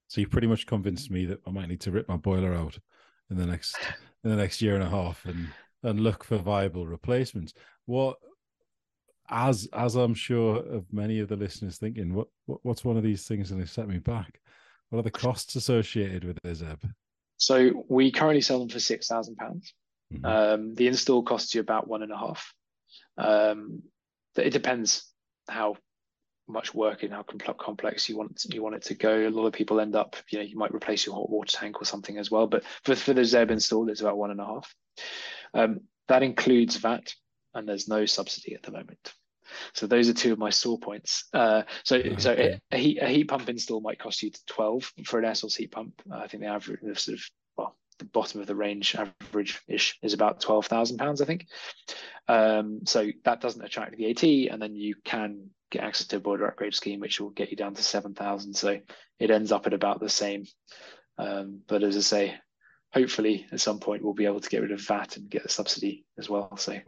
So 0.09 0.20
you've 0.20 0.30
pretty 0.30 0.49
much 0.49 0.66
convinced 0.66 1.11
me 1.11 1.24
that 1.26 1.41
I 1.47 1.51
might 1.51 1.68
need 1.68 1.80
to 1.82 1.93
rip 1.93 2.09
my 2.09 2.16
boiler 2.16 2.53
out 2.53 2.78
in 3.30 3.37
the 3.37 3.47
next 3.47 3.76
in 4.24 4.30
the 4.30 4.37
next 4.37 4.61
year 4.61 4.74
and 4.74 4.82
a 4.82 4.89
half 4.89 5.24
and 5.24 5.49
and 5.82 6.01
look 6.01 6.24
for 6.24 6.39
viable 6.39 6.87
replacements. 6.87 7.55
What 7.87 8.16
as 9.30 9.68
as 9.72 9.95
I'm 9.95 10.14
sure 10.14 10.57
of 10.57 10.93
many 10.93 11.20
of 11.20 11.28
the 11.28 11.37
listeners 11.37 11.78
thinking, 11.78 12.14
what, 12.14 12.28
what 12.47 12.59
what's 12.62 12.85
one 12.85 12.97
of 12.97 13.03
these 13.03 13.26
things 13.26 13.51
that 13.51 13.68
set 13.68 13.89
me 13.89 13.99
back? 13.99 14.41
What 14.91 14.99
are 14.99 15.03
the 15.03 15.11
costs 15.11 15.57
associated 15.57 16.24
with 16.24 16.39
this, 16.43 16.61
ZEB? 16.61 16.82
So 17.37 17.85
we 17.89 18.11
currently 18.11 18.41
sell 18.41 18.59
them 18.59 18.68
for 18.68 18.80
six 18.80 19.07
thousand 19.07 19.37
pounds. 19.37 19.74
Mm-hmm. 20.12 20.24
Um, 20.24 20.74
the 20.74 20.87
install 20.87 21.22
costs 21.22 21.55
you 21.55 21.61
about 21.61 21.89
one 21.89 22.03
and 22.03 22.12
a 22.12 22.18
half. 22.18 22.55
Um, 23.16 23.82
it 24.37 24.51
depends 24.51 25.11
how 25.49 25.76
much 26.47 26.74
work 26.74 27.03
and 27.03 27.12
how 27.12 27.22
complex 27.22 28.09
you 28.09 28.16
want 28.16 28.45
you 28.53 28.62
want 28.62 28.74
it 28.74 28.82
to 28.82 28.95
go. 28.95 29.26
A 29.26 29.30
lot 29.30 29.47
of 29.47 29.53
people 29.53 29.80
end 29.80 29.97
up, 29.97 30.16
you 30.30 30.39
know, 30.39 30.45
you 30.45 30.57
might 30.57 30.74
replace 30.74 31.07
your 31.07 31.14
hot 31.14 31.30
water 31.30 31.57
tank 31.57 31.80
or 31.80 31.85
something 31.85 32.18
as 32.18 32.30
well. 32.30 32.47
But 32.47 32.64
for 32.85 32.95
for 32.95 33.14
the 33.14 33.24
Zeb 33.24 33.51
installed, 33.51 33.91
it's 33.91 34.01
about 34.01 34.18
one 34.18 34.30
and 34.30 34.41
a 34.41 34.47
half. 34.47 34.74
Um, 35.55 35.80
that 36.09 36.22
includes 36.22 36.76
VAT, 36.76 37.14
and 37.55 37.68
there's 37.68 37.89
no 37.89 38.05
subsidy 38.05 38.55
at 38.55 38.62
the 38.62 38.72
moment. 38.72 39.14
So 39.72 39.87
those 39.87 40.09
are 40.09 40.14
two 40.14 40.32
of 40.32 40.39
my 40.39 40.51
sore 40.51 40.78
points. 40.78 41.24
Uh, 41.32 41.62
so 41.85 41.97
okay. 41.97 42.14
so 42.18 42.32
a, 42.32 42.61
a, 42.72 42.76
heat 42.76 42.99
a 43.01 43.09
heat 43.09 43.24
pump 43.24 43.49
install 43.49 43.80
might 43.80 43.99
cost 43.99 44.22
you 44.22 44.30
twelve 44.47 44.91
for 45.05 45.18
an 45.18 45.24
air 45.24 45.35
source 45.35 45.57
heat 45.57 45.72
pump. 45.72 46.03
Uh, 46.11 46.16
I 46.16 46.26
think 46.26 46.43
the 46.43 46.49
average 46.49 46.80
sort 46.99 47.18
of 47.18 47.24
the 47.99 48.05
bottom 48.05 48.41
of 48.41 48.47
the 48.47 48.55
range 48.55 48.97
average 48.97 49.61
ish 49.69 49.99
is 50.03 50.13
about 50.13 50.41
twelve 50.41 50.67
thousand 50.67 50.99
pounds. 50.99 51.21
I 51.21 51.25
think. 51.25 51.47
Um, 52.29 52.81
so 52.85 53.11
that 53.25 53.41
doesn't 53.41 53.65
attract 53.65 53.97
the 53.97 54.07
VAT, 54.07 54.53
and 54.53 54.61
then 54.61 54.75
you 54.75 54.97
can 55.05 55.51
get 55.71 55.85
access 55.85 56.07
to 56.09 56.17
a 56.17 56.21
boiler 56.21 56.47
upgrade 56.47 56.75
scheme, 56.75 57.01
which 57.01 57.21
will 57.21 57.31
get 57.31 57.51
you 57.51 57.57
down 57.57 57.75
to 57.75 57.83
seven 57.83 58.15
thousand. 58.15 58.55
So 58.55 58.81
it 59.19 59.31
ends 59.31 59.53
up 59.53 59.67
at 59.67 59.75
about 59.75 60.01
the 60.01 60.09
same. 60.09 60.45
Um, 61.19 61.61
but 61.67 61.83
as 61.83 61.97
I 61.97 62.01
say, 62.01 62.35
hopefully 62.95 63.45
at 63.51 63.61
some 63.61 63.81
point 63.81 64.05
we'll 64.05 64.15
be 64.15 64.25
able 64.25 64.39
to 64.39 64.49
get 64.49 64.63
rid 64.63 64.71
of 64.71 64.81
VAT 64.81 65.17
and 65.17 65.29
get 65.29 65.45
a 65.45 65.49
subsidy 65.49 66.05
as 66.17 66.31
well. 66.31 66.57
So 66.57 66.79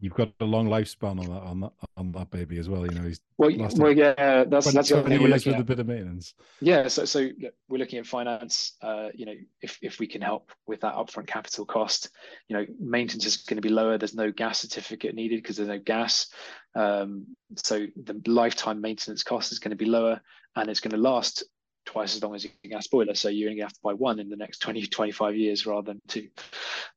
you've 0.00 0.14
got 0.14 0.32
a 0.40 0.44
long 0.44 0.68
lifespan 0.68 1.20
on 1.20 1.26
that 1.26 1.42
on 1.42 1.60
that 1.60 1.72
on 1.96 2.12
that 2.12 2.30
baby 2.30 2.58
as 2.58 2.68
well. 2.68 2.84
You 2.84 2.98
know, 2.98 3.04
he's 3.04 3.20
well, 3.38 3.50
well 3.76 3.92
yeah, 3.92 4.44
that's 4.44 4.66
20, 4.66 4.76
that's 4.76 4.88
the 4.88 4.98
other 4.98 5.16
years 5.16 5.46
with 5.46 5.60
a 5.60 5.64
bit 5.64 5.78
of 5.78 5.86
maintenance. 5.86 6.34
Yeah, 6.60 6.88
so 6.88 7.04
so 7.04 7.28
we're 7.68 7.78
looking 7.78 8.00
at 8.00 8.06
finance. 8.06 8.72
Uh, 8.82 9.10
you 9.14 9.26
know, 9.26 9.34
if 9.62 9.78
if 9.80 10.00
we 10.00 10.08
can 10.08 10.20
help 10.20 10.50
with 10.66 10.80
that 10.80 10.94
upfront 10.94 11.28
capital 11.28 11.64
cost, 11.64 12.10
you 12.48 12.56
know, 12.56 12.66
maintenance 12.80 13.24
is 13.24 13.36
going 13.36 13.56
to 13.56 13.62
be 13.62 13.68
lower. 13.68 13.96
There's 13.96 14.14
no 14.14 14.32
gas 14.32 14.58
certificate 14.58 15.14
needed 15.14 15.40
because 15.40 15.56
there's 15.56 15.68
no 15.68 15.78
gas. 15.78 16.26
Um, 16.74 17.26
so 17.54 17.86
the 17.94 18.20
lifetime 18.26 18.80
maintenance 18.80 19.22
cost 19.22 19.52
is 19.52 19.60
going 19.60 19.70
to 19.70 19.76
be 19.76 19.84
lower, 19.84 20.20
and 20.56 20.68
it's 20.68 20.80
going 20.80 20.90
to 20.90 20.96
last 20.96 21.44
twice 21.84 22.16
as 22.16 22.22
long 22.22 22.34
as 22.34 22.44
you 22.44 22.50
your 22.62 22.70
gas 22.70 22.86
boiler. 22.86 23.14
So 23.14 23.28
you 23.28 23.48
only 23.48 23.60
have 23.60 23.72
to 23.72 23.80
buy 23.82 23.92
one 23.92 24.18
in 24.18 24.28
the 24.28 24.36
next 24.36 24.58
20, 24.62 24.86
25 24.86 25.36
years 25.36 25.66
rather 25.66 25.92
than 25.92 26.00
two. 26.08 26.28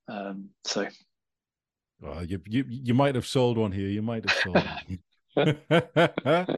Um, 0.07 0.49
so. 0.63 0.87
Well, 1.99 2.23
you, 2.23 2.39
you 2.45 2.63
you 2.67 2.93
might 2.93 3.15
have 3.15 3.25
sold 3.25 3.57
one 3.57 3.71
here. 3.71 3.87
You 3.87 4.03
might 4.03 4.23
have 4.29 4.37
sold 4.43 4.63
one. 4.63 4.99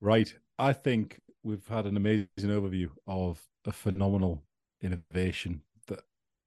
right. 0.00 0.32
I 0.58 0.72
think 0.72 1.20
we've 1.42 1.66
had 1.66 1.86
an 1.86 1.96
amazing 1.96 2.28
overview 2.38 2.90
of 3.08 3.42
a 3.66 3.72
phenomenal 3.72 4.44
innovation 4.80 5.62
that 5.88 6.00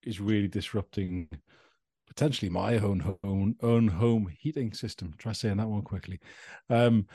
is 0.03 0.21
really 0.21 0.47
disrupting 0.47 1.28
potentially 2.07 2.49
my 2.49 2.78
own 2.78 2.99
home 2.99 3.55
own 3.61 3.88
home 3.88 4.28
heating 4.39 4.73
system. 4.73 5.13
Try 5.17 5.34
saying 5.34 5.57
that 5.57 5.67
one 5.67 5.82
quickly. 5.82 6.19
Um, 6.69 7.07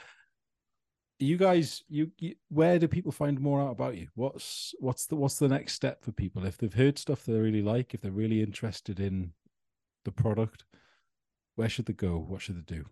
you 1.22 1.36
guys 1.36 1.82
you, 1.88 2.10
you, 2.18 2.34
where 2.48 2.78
do 2.78 2.88
people 2.88 3.12
find 3.12 3.40
more 3.40 3.60
out 3.60 3.70
about 3.70 3.96
you? 3.96 4.08
What's 4.14 4.74
what's 4.80 5.06
the 5.06 5.16
what's 5.16 5.38
the 5.38 5.48
next 5.48 5.74
step 5.74 6.02
for 6.02 6.12
people? 6.12 6.44
If 6.44 6.58
they've 6.58 6.72
heard 6.72 6.98
stuff 6.98 7.24
they 7.24 7.34
really 7.34 7.62
like 7.62 7.94
if 7.94 8.00
they're 8.00 8.10
really 8.10 8.42
interested 8.42 9.00
in 9.00 9.32
the 10.04 10.12
product 10.12 10.64
where 11.54 11.68
should 11.68 11.86
they 11.86 11.92
go? 11.92 12.18
What 12.18 12.40
should 12.42 12.56
they 12.56 12.74
do? 12.74 12.86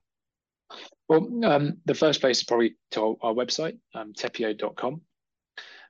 Well 1.08 1.28
um, 1.44 1.78
the 1.84 1.94
first 1.94 2.20
place 2.20 2.38
is 2.38 2.44
probably 2.44 2.76
to 2.92 3.16
our, 3.22 3.34
website 3.34 3.78
um, 3.94 4.12
tepeo.com 4.12 5.00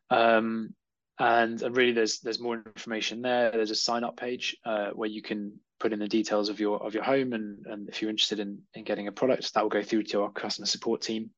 um, 0.08 0.74
and, 1.18 1.62
and 1.62 1.76
really 1.76 1.92
there's 1.92 2.20
there's 2.20 2.40
more 2.40 2.62
information 2.64 3.20
there. 3.20 3.50
There's 3.50 3.70
a 3.70 3.76
sign 3.76 4.04
up 4.04 4.16
page 4.16 4.56
uh, 4.64 4.90
where 4.90 5.08
you 5.08 5.20
can 5.20 5.60
put 5.80 5.92
in 5.92 5.98
the 5.98 6.08
details 6.08 6.48
of 6.48 6.60
your 6.60 6.80
of 6.80 6.94
your 6.94 7.02
home 7.02 7.32
and 7.32 7.66
and 7.66 7.88
if 7.88 8.00
you're 8.00 8.10
interested 8.10 8.38
in 8.38 8.60
in 8.74 8.84
getting 8.84 9.08
a 9.08 9.12
product 9.12 9.52
that 9.54 9.62
will 9.62 9.70
go 9.70 9.82
through 9.82 10.04
to 10.04 10.22
our 10.22 10.30
customer 10.30 10.66
support 10.66 11.00
team. 11.00 11.30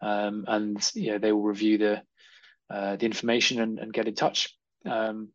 Um, 0.00 0.44
and 0.46 0.90
you 0.94 1.12
know 1.12 1.18
they 1.18 1.32
will 1.32 1.42
review 1.42 1.78
the 1.78 2.02
uh, 2.70 2.96
the 2.96 3.06
information 3.06 3.60
and, 3.60 3.78
and 3.78 3.92
get 3.92 4.08
in 4.08 4.14
touch. 4.14 4.54
Um, 4.84 5.30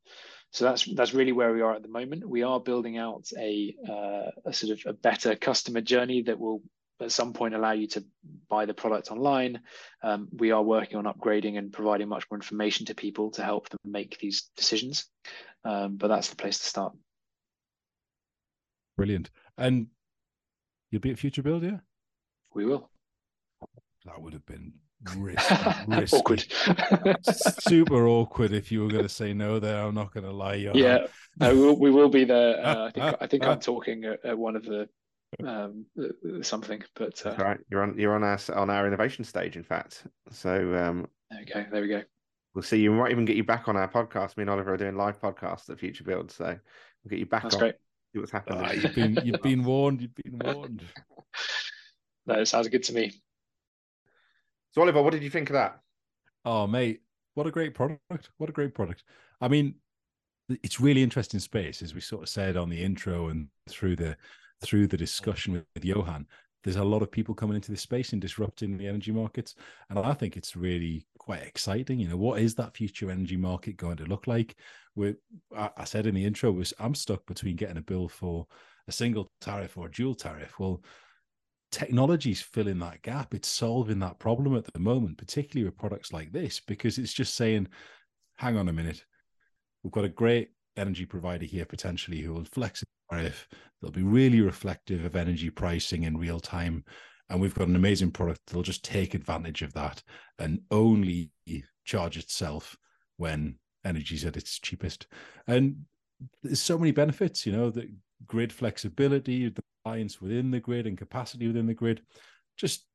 so 0.51 0.65
that's 0.65 0.85
that's 0.95 1.13
really 1.13 1.31
where 1.31 1.53
we 1.53 1.61
are 1.61 1.73
at 1.73 1.81
the 1.81 1.89
moment. 1.89 2.27
We 2.27 2.43
are 2.43 2.59
building 2.59 2.97
out 2.97 3.27
a 3.37 3.75
uh, 3.89 4.31
a 4.45 4.53
sort 4.53 4.71
of 4.73 4.85
a 4.85 4.93
better 4.93 5.35
customer 5.35 5.81
journey 5.81 6.23
that 6.23 6.39
will 6.39 6.61
at 7.01 7.11
some 7.11 7.33
point 7.33 7.55
allow 7.55 7.71
you 7.71 7.87
to 7.87 8.03
buy 8.47 8.65
the 8.65 8.73
product 8.73 9.11
online. 9.11 9.61
Um, 10.03 10.27
we 10.31 10.51
are 10.51 10.61
working 10.61 10.97
on 10.97 11.05
upgrading 11.05 11.57
and 11.57 11.73
providing 11.73 12.09
much 12.09 12.25
more 12.29 12.37
information 12.37 12.85
to 12.87 12.95
people 12.95 13.31
to 13.31 13.43
help 13.43 13.69
them 13.69 13.79
make 13.83 14.19
these 14.19 14.49
decisions. 14.55 15.07
Um, 15.63 15.97
but 15.97 16.09
that's 16.09 16.29
the 16.29 16.35
place 16.35 16.59
to 16.59 16.65
start 16.65 16.93
Brilliant. 19.01 19.31
And 19.57 19.87
you'll 20.91 21.01
be 21.01 21.09
at 21.09 21.17
Future 21.17 21.41
Build, 21.41 21.63
yeah? 21.63 21.77
We 22.53 22.65
will. 22.65 22.91
That 24.05 24.21
would 24.21 24.33
have 24.33 24.45
been 24.45 24.73
risky, 25.15 25.55
risky. 25.87 26.17
awkward. 26.17 26.45
Super 27.25 28.07
awkward 28.07 28.53
if 28.53 28.71
you 28.71 28.83
were 28.83 28.89
going 28.89 29.01
to 29.01 29.09
say 29.09 29.33
no 29.33 29.57
there. 29.57 29.81
I'm 29.81 29.95
not 29.95 30.13
going 30.13 30.25
to 30.25 30.31
lie. 30.31 30.53
You're 30.53 30.75
yeah, 30.75 31.07
no, 31.39 31.51
we, 31.53 31.59
will, 31.59 31.79
we 31.79 31.91
will 31.91 32.09
be 32.09 32.25
there. 32.25 32.63
Uh, 32.63 32.85
I 32.85 32.91
think 32.91 33.15
I 33.21 33.27
think 33.27 33.45
I'm 33.45 33.59
talking 33.71 34.05
at, 34.05 34.23
at 34.23 34.37
one 34.37 34.55
of 34.55 34.65
the 34.65 34.87
um 35.45 35.85
something 36.41 36.83
but 36.93 37.25
uh, 37.25 37.33
right 37.37 37.57
you're 37.69 37.81
on 37.81 37.97
you're 37.97 38.13
on 38.13 38.21
our 38.21 38.37
on 38.53 38.69
our 38.69 38.85
innovation 38.85 39.23
stage 39.23 39.55
in 39.55 39.63
fact 39.63 40.05
so 40.29 40.75
um 40.75 41.07
there 41.29 41.39
we 41.39 41.45
go 41.45 41.65
there 41.71 41.81
we 41.81 41.87
go 41.87 42.01
we'll 42.53 42.61
see 42.61 42.81
you 42.81 42.91
we 42.91 42.97
might 42.97 43.11
even 43.11 43.23
get 43.23 43.37
you 43.37 43.43
back 43.45 43.69
on 43.69 43.77
our 43.77 43.87
podcast 43.87 44.35
me 44.35 44.41
and 44.41 44.49
oliver 44.49 44.73
are 44.73 44.77
doing 44.77 44.97
live 44.97 45.21
podcasts 45.21 45.69
at 45.69 45.79
future 45.79 46.03
build 46.03 46.29
so 46.29 46.43
we'll 46.43 47.09
get 47.09 47.19
you 47.19 47.25
back 47.25 47.43
that's 47.43 47.55
on. 47.55 47.61
great 47.61 47.75
see 48.13 48.19
what's 48.19 48.31
happening. 48.31 48.65
Uh, 48.65 48.71
you've 48.73 48.95
been 48.95 49.19
you've 49.23 49.41
been 49.43 49.63
warned. 49.63 50.01
You've 50.01 50.15
been 50.15 50.39
warned. 50.39 50.83
no, 52.25 52.39
it 52.39 52.47
sounds 52.47 52.67
good 52.67 52.83
to 52.83 52.93
me. 52.93 53.11
So 54.71 54.81
Oliver, 54.81 55.01
what 55.01 55.11
did 55.11 55.23
you 55.23 55.29
think 55.29 55.49
of 55.49 55.53
that? 55.55 55.79
Oh, 56.45 56.65
mate, 56.67 57.01
what 57.35 57.47
a 57.47 57.51
great 57.51 57.73
product! 57.73 58.29
What 58.37 58.49
a 58.49 58.53
great 58.53 58.73
product. 58.73 59.03
I 59.39 59.47
mean, 59.47 59.75
it's 60.63 60.79
really 60.79 61.03
interesting 61.03 61.39
space, 61.39 61.81
as 61.81 61.93
we 61.93 62.01
sort 62.01 62.23
of 62.23 62.29
said 62.29 62.57
on 62.57 62.69
the 62.69 62.81
intro 62.81 63.27
and 63.27 63.47
through 63.69 63.95
the 63.95 64.17
through 64.61 64.87
the 64.87 64.97
discussion 64.97 65.53
with, 65.53 65.65
with 65.73 65.85
Johan 65.85 66.27
there's 66.63 66.75
a 66.77 66.83
lot 66.83 67.01
of 67.01 67.11
people 67.11 67.33
coming 67.33 67.55
into 67.55 67.71
this 67.71 67.81
space 67.81 68.13
and 68.13 68.21
disrupting 68.21 68.77
the 68.77 68.87
energy 68.87 69.11
markets. 69.11 69.55
And 69.89 69.99
i 69.99 70.13
think 70.13 70.37
it's 70.37 70.55
really 70.55 71.05
quite 71.17 71.43
exciting. 71.43 71.99
You 71.99 72.09
know 72.09 72.17
what 72.17 72.41
is 72.41 72.55
that 72.55 72.75
future 72.75 73.11
energy 73.11 73.37
market 73.37 73.77
going 73.77 73.97
to 73.97 74.05
look 74.05 74.27
like? 74.27 74.55
We 74.95 75.15
i 75.55 75.83
said 75.85 76.05
in 76.05 76.15
the 76.15 76.25
intro 76.25 76.51
was 76.51 76.73
i'm 76.79 76.95
stuck 76.95 77.25
between 77.25 77.55
getting 77.55 77.77
a 77.77 77.81
bill 77.81 78.09
for 78.09 78.45
a 78.87 78.91
single 78.91 79.27
tariff 79.39 79.77
or 79.77 79.87
a 79.87 79.91
dual 79.91 80.15
tariff. 80.15 80.59
Well 80.59 80.83
technology's 81.71 82.41
filling 82.41 82.79
that 82.79 83.01
gap. 83.01 83.33
It's 83.33 83.47
solving 83.47 83.99
that 83.99 84.19
problem 84.19 84.55
at 84.57 84.65
the 84.73 84.79
moment 84.79 85.17
particularly 85.17 85.65
with 85.65 85.77
products 85.77 86.11
like 86.11 86.31
this 86.31 86.59
because 86.59 86.97
it's 86.97 87.13
just 87.13 87.35
saying 87.35 87.67
hang 88.35 88.57
on 88.57 88.69
a 88.69 88.73
minute. 88.73 89.05
We've 89.83 89.93
got 89.93 90.05
a 90.05 90.09
great 90.09 90.49
energy 90.77 91.05
provider 91.05 91.45
here 91.45 91.65
potentially 91.65 92.19
who 92.21 92.33
will 92.33 92.45
flex 92.45 92.83
tariff 93.11 93.47
they'll 93.81 93.91
be 93.91 94.03
really 94.03 94.41
reflective 94.41 95.05
of 95.05 95.15
energy 95.15 95.49
pricing 95.49 96.03
in 96.03 96.17
real 96.17 96.39
time. 96.39 96.83
And 97.29 97.41
we've 97.41 97.55
got 97.55 97.67
an 97.67 97.75
amazing 97.75 98.11
product 98.11 98.41
that'll 98.45 98.61
just 98.61 98.83
take 98.83 99.13
advantage 99.13 99.61
of 99.61 99.73
that 99.73 100.03
and 100.37 100.61
only 100.69 101.31
charge 101.85 102.17
itself 102.17 102.77
when 103.17 103.55
energy's 103.85 104.25
at 104.25 104.37
its 104.37 104.59
cheapest. 104.59 105.07
And 105.47 105.77
there's 106.43 106.61
so 106.61 106.77
many 106.77 106.91
benefits 106.91 107.47
you 107.47 107.51
know 107.51 107.71
the 107.71 107.91
grid 108.27 108.53
flexibility 108.53 109.49
the 109.49 109.63
clients 109.83 110.21
within 110.21 110.51
the 110.51 110.59
grid 110.59 110.85
and 110.85 110.97
capacity 110.97 111.47
within 111.47 111.65
the 111.65 111.73
grid. 111.73 112.01
Just 112.57 112.85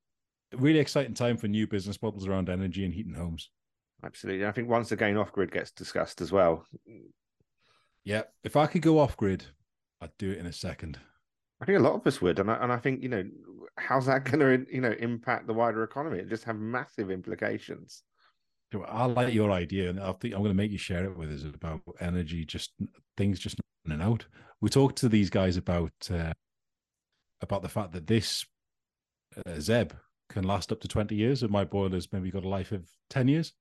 really 0.54 0.78
exciting 0.78 1.14
time 1.14 1.36
for 1.36 1.48
new 1.48 1.66
business 1.66 2.00
models 2.00 2.28
around 2.28 2.48
energy 2.48 2.84
and 2.84 2.94
heating 2.94 3.14
homes. 3.14 3.50
Absolutely. 4.04 4.46
I 4.46 4.52
think 4.52 4.68
once 4.68 4.92
again 4.92 5.16
off 5.16 5.32
grid 5.32 5.50
gets 5.50 5.72
discussed 5.72 6.20
as 6.20 6.30
well. 6.30 6.64
Yeah, 8.04 8.22
if 8.44 8.54
I 8.54 8.66
could 8.66 8.82
go 8.82 9.00
off 9.00 9.16
grid, 9.16 9.44
I'd 10.00 10.16
do 10.18 10.30
it 10.30 10.38
in 10.38 10.46
a 10.46 10.52
second. 10.52 10.98
I 11.60 11.64
think 11.64 11.78
a 11.78 11.82
lot 11.82 11.94
of 11.94 12.06
us 12.06 12.20
would, 12.20 12.38
and 12.38 12.50
I, 12.50 12.56
and 12.56 12.72
I 12.72 12.76
think 12.76 13.02
you 13.02 13.08
know, 13.08 13.24
how's 13.78 14.06
that 14.06 14.24
going 14.24 14.40
to 14.40 14.74
you 14.74 14.80
know 14.80 14.94
impact 14.98 15.46
the 15.46 15.54
wider 15.54 15.82
economy? 15.82 16.18
It 16.18 16.28
just 16.28 16.44
have 16.44 16.56
massive 16.56 17.10
implications. 17.10 18.02
I 18.86 19.06
like 19.06 19.32
your 19.32 19.52
idea, 19.52 19.88
and 19.90 20.00
I 20.00 20.12
think 20.12 20.34
I'm 20.34 20.40
going 20.40 20.50
to 20.50 20.54
make 20.54 20.72
you 20.72 20.78
share 20.78 21.04
it 21.04 21.16
with 21.16 21.32
us 21.32 21.44
about 21.44 21.80
energy, 22.00 22.44
just 22.44 22.72
things 23.16 23.38
just 23.38 23.58
running 23.86 24.04
out. 24.04 24.26
We 24.60 24.68
talked 24.68 24.96
to 24.98 25.08
these 25.08 25.30
guys 25.30 25.56
about 25.56 25.92
uh, 26.10 26.32
about 27.40 27.62
the 27.62 27.68
fact 27.68 27.92
that 27.92 28.06
this 28.06 28.44
uh, 29.46 29.60
Zeb 29.60 29.92
can 30.28 30.44
last 30.44 30.72
up 30.72 30.80
to 30.80 30.88
20 30.88 31.14
years, 31.14 31.42
and 31.42 31.50
my 31.50 31.64
boiler's 31.64 32.12
maybe 32.12 32.30
got 32.30 32.44
a 32.44 32.48
life 32.48 32.72
of 32.72 32.86
10 33.10 33.28
years. 33.28 33.52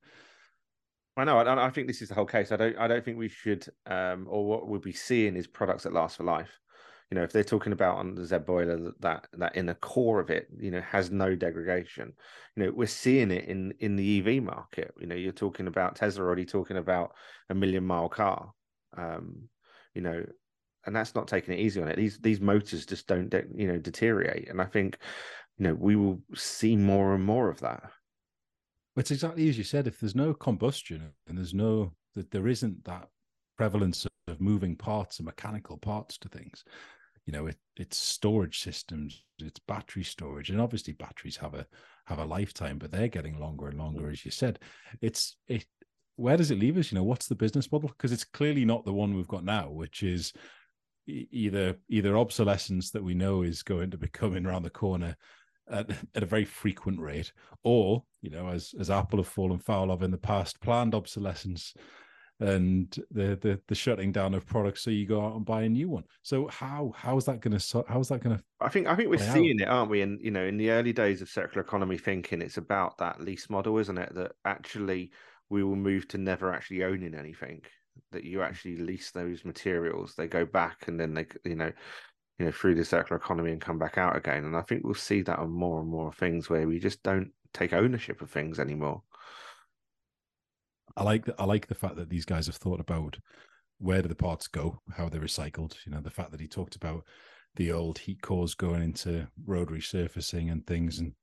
I 1.18 1.24
know. 1.24 1.38
I, 1.38 1.66
I 1.66 1.70
think 1.70 1.88
this 1.88 2.02
is 2.02 2.10
the 2.10 2.16
whole 2.16 2.26
case. 2.26 2.52
I 2.52 2.58
don't. 2.58 2.78
I 2.78 2.88
don't 2.88 3.04
think 3.04 3.18
we 3.18 3.30
should, 3.30 3.66
um, 3.86 4.28
or 4.30 4.46
what 4.46 4.68
we'll 4.68 4.80
be 4.80 4.92
seeing 4.92 5.36
is 5.36 5.48
products 5.48 5.84
that 5.84 5.94
last 5.94 6.18
for 6.18 6.24
life. 6.24 6.60
You 7.10 7.16
know, 7.16 7.24
if 7.24 7.32
they're 7.32 7.44
talking 7.44 7.72
about 7.74 7.98
on 7.98 8.16
the 8.16 8.26
Zeb 8.26 8.46
boiler 8.46 8.92
that 9.00 9.28
that 9.34 9.56
in 9.56 9.68
the 9.68 9.76
core 9.76 10.20
of 10.20 10.30
it, 10.30 10.48
you 10.60 10.72
know, 10.72 10.82
has 10.82 11.12
no 11.12 11.36
degradation. 11.36 12.14
You 12.56 12.64
know, 12.64 12.72
we're 12.72 12.88
seeing 12.88 13.32
it 13.32 13.46
in 13.46 13.74
in 13.80 13.96
the 13.96 14.20
EV 14.20 14.44
market. 14.44 14.94
You 15.00 15.08
know, 15.08 15.16
you're 15.16 15.32
talking 15.32 15.68
about 15.68 15.96
Tesla 15.96 16.26
already 16.26 16.46
talking 16.46 16.78
about 16.78 17.14
a 17.50 17.56
million 17.56 17.86
mile 17.86 18.10
car. 18.10 18.52
Um, 18.98 19.48
you 19.94 20.02
know, 20.02 20.26
and 20.86 20.96
that's 20.96 21.16
not 21.16 21.28
taking 21.28 21.54
it 21.54 21.60
easy 21.60 21.82
on 21.82 21.88
it. 21.88 21.96
These 21.96 22.20
these 22.20 22.42
motors 22.42 22.86
just 22.86 23.08
don't, 23.08 23.30
de- 23.30 23.46
you 23.56 23.68
know, 23.68 23.78
deteriorate. 23.78 24.50
And 24.50 24.62
I 24.62 24.66
think, 24.66 24.98
you 25.58 25.68
know, 25.68 25.76
we 25.76 25.96
will 25.96 26.20
see 26.34 26.76
more 26.76 27.16
and 27.16 27.24
more 27.24 27.50
of 27.50 27.62
that. 27.62 27.84
It's 28.96 29.12
exactly 29.12 29.50
as 29.50 29.58
you 29.58 29.64
said. 29.64 29.88
If 29.88 30.00
there's 30.00 30.16
no 30.16 30.34
combustion 30.34 31.12
and 31.28 31.38
there's 31.38 31.54
no 31.54 31.94
that 32.16 32.32
there 32.32 32.48
isn't 32.48 32.86
that 32.86 33.10
prevalence 33.58 34.08
of 34.28 34.40
moving 34.40 34.76
parts 34.76 35.20
and 35.20 35.26
mechanical 35.26 35.78
parts 35.78 36.18
to 36.20 36.30
things, 36.30 36.64
you 37.26 37.34
know, 37.34 37.48
it, 37.48 37.58
it's 37.76 37.98
storage 37.98 38.60
systems, 38.60 39.24
it's 39.40 39.60
battery 39.60 40.04
storage, 40.04 40.50
and 40.50 40.62
obviously 40.62 40.94
batteries 40.94 41.38
have 41.38 41.54
a 41.56 41.66
have 42.06 42.20
a 42.20 42.26
lifetime, 42.26 42.78
but 42.78 42.92
they're 42.92 43.08
getting 43.08 43.40
longer 43.40 43.68
and 43.68 43.78
longer, 43.78 44.10
as 44.10 44.24
you 44.24 44.32
said. 44.32 44.60
It's 45.02 45.38
it. 45.48 45.66
Where 46.18 46.38
does 46.38 46.52
it 46.52 46.60
leave 46.60 46.78
us? 46.78 46.92
You 46.92 46.98
know, 46.98 47.04
what's 47.04 47.28
the 47.28 47.36
business 47.36 47.70
model? 47.72 47.90
Because 47.90 48.14
it's 48.14 48.24
clearly 48.24 48.64
not 48.64 48.86
the 48.86 48.94
one 48.94 49.14
we've 49.14 49.28
got 49.28 49.44
now, 49.44 49.70
which 49.70 50.02
is 50.04 50.32
either 51.08 51.76
either 51.90 52.18
obsolescence 52.18 52.92
that 52.92 53.04
we 53.04 53.14
know 53.14 53.42
is 53.42 53.64
going 53.64 53.92
to 53.92 53.98
be 53.98 54.08
coming 54.14 54.46
around 54.46 54.64
the 54.64 54.70
corner 54.70 55.16
at, 55.70 55.90
at 56.14 56.24
a 56.24 56.28
very 56.28 56.46
frequent 56.46 57.00
rate, 57.00 57.32
or 57.64 58.04
you 58.22 58.30
know, 58.30 58.48
as 58.48 58.74
as 58.80 58.90
Apple 58.90 59.20
have 59.20 59.28
fallen 59.28 59.60
foul 59.60 59.92
of 59.92 60.04
in 60.04 60.12
the 60.12 60.18
past, 60.18 60.60
planned 60.62 60.96
obsolescence 60.96 61.74
and 62.40 63.00
the 63.12 63.38
the 63.42 63.60
the 63.68 63.76
shutting 63.76 64.12
down 64.12 64.34
of 64.34 64.46
products, 64.46 64.82
so 64.82 64.90
you 64.90 65.06
go 65.06 65.26
out 65.26 65.36
and 65.36 65.46
buy 65.46 65.64
a 65.64 65.70
new 65.70 65.88
one. 65.88 66.04
So 66.22 66.48
how 66.48 66.92
how 66.96 67.18
is 67.18 67.26
that 67.26 67.40
going 67.40 67.58
to 67.58 67.86
how 67.88 68.00
is 68.00 68.10
that 68.10 68.22
going 68.22 68.38
to? 68.38 68.44
I 68.60 68.70
think 68.70 68.88
I 68.88 68.96
think 68.96 69.10
we're 69.10 69.18
seeing 69.18 69.62
out? 69.62 69.68
it, 69.68 69.70
aren't 69.70 69.92
we? 69.92 70.02
And 70.02 70.20
you 70.22 70.32
know, 70.32 70.44
in 70.44 70.58
the 70.58 70.72
early 70.72 70.94
days 70.94 71.22
of 71.22 71.30
circular 71.30 71.62
economy 71.62 71.98
thinking, 71.98 72.42
it's 72.42 72.58
about 72.58 72.98
that 72.98 73.22
lease 73.22 73.50
model, 73.50 73.78
isn't 73.78 73.98
it? 73.98 74.14
That 74.16 74.34
actually 74.44 75.12
we 75.50 75.64
will 75.64 75.76
move 75.76 76.08
to 76.10 76.18
never 76.18 76.52
actually 76.54 76.84
owning 76.84 77.16
anything 77.16 77.62
that 78.12 78.26
you 78.26 78.42
actually 78.42 78.76
lease 78.76 79.12
those 79.12 79.46
materials 79.46 80.16
they 80.16 80.28
go 80.28 80.46
back 80.46 80.88
and 80.88 81.00
then 81.00 81.14
they 81.14 81.26
you 81.46 81.56
know 81.56 81.72
you 82.40 82.46
know 82.46 82.52
through 82.52 82.76
the 82.76 82.86
circular 82.86 83.18
economy 83.18 83.52
and 83.52 83.62
come 83.62 83.80
back 83.80 83.98
out 83.98 84.16
again. 84.16 84.46
And 84.46 84.56
i 84.56 84.62
think 84.62 84.84
we'll 84.84 84.94
see 84.94 85.22
that 85.22 85.40
on 85.40 85.50
more 85.50 85.80
and 85.80 85.90
more 85.90 86.12
things 86.14 86.50
where 86.50 86.68
we 86.68 86.80
just 86.80 87.02
don't 87.04 87.32
take 87.54 87.74
ownership 87.74 88.22
of 88.22 88.30
things 88.30 88.60
anymore. 88.60 89.02
I 90.98 91.04
like 91.04 91.26
the, 91.26 91.36
i 91.40 91.46
like 91.46 91.68
the 91.68 91.76
fact 91.76 91.96
that 91.98 92.10
these 92.10 92.26
guys 92.26 92.48
have 92.48 92.56
thought 92.56 92.80
about 92.80 93.18
where 93.80 94.02
do 94.02 94.08
the 94.08 94.16
parts 94.16 94.48
go 94.48 94.82
how 94.96 95.10
they're 95.10 95.20
recycled 95.20 95.76
you 95.86 95.92
know 95.92 96.00
the 96.00 96.10
fact 96.10 96.32
that 96.32 96.40
he 96.40 96.48
talked 96.48 96.78
about 96.78 97.04
the 97.58 97.72
old 97.72 97.98
heat 97.98 98.22
cores 98.22 98.54
going 98.54 98.82
into 98.82 99.28
road 99.46 99.70
resurfacing 99.70 100.52
and 100.52 100.66
things. 100.66 101.00
And 101.00 101.14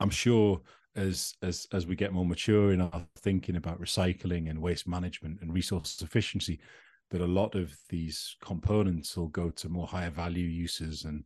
i'm 0.00 0.10
sure 0.10 0.60
as 0.96 1.34
as 1.42 1.66
as 1.72 1.86
we 1.86 1.94
get 1.94 2.12
more 2.12 2.26
mature 2.26 2.72
in 2.72 2.80
our 2.80 3.06
thinking 3.18 3.56
about 3.56 3.80
recycling 3.80 4.50
and 4.50 4.60
waste 4.60 4.88
management 4.88 5.40
and 5.40 5.52
resource 5.52 6.00
efficiency 6.02 6.58
that 7.10 7.20
a 7.20 7.26
lot 7.26 7.54
of 7.54 7.74
these 7.88 8.36
components 8.42 9.16
will 9.16 9.28
go 9.28 9.50
to 9.50 9.68
more 9.68 9.86
higher 9.86 10.10
value 10.10 10.46
uses 10.46 11.04
and 11.04 11.24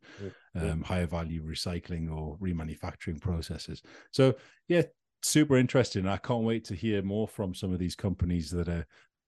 um, 0.55 0.83
higher 0.83 1.07
value 1.07 1.43
recycling 1.45 2.15
or 2.15 2.39
remanufacturing 2.39 3.21
processes. 3.21 3.83
So 4.13 4.35
yeah, 4.69 4.83
super 5.23 5.57
interesting. 5.57 6.07
I 6.07 6.19
can't 6.19 6.45
wait 6.45 6.65
to 6.67 6.75
hear 6.75 7.03
more 7.03 7.27
from 7.27 7.55
some 7.55 7.73
of 7.73 7.79
these 7.79 7.97
companies 7.97 8.51
that 8.51 8.69
are 8.69 8.87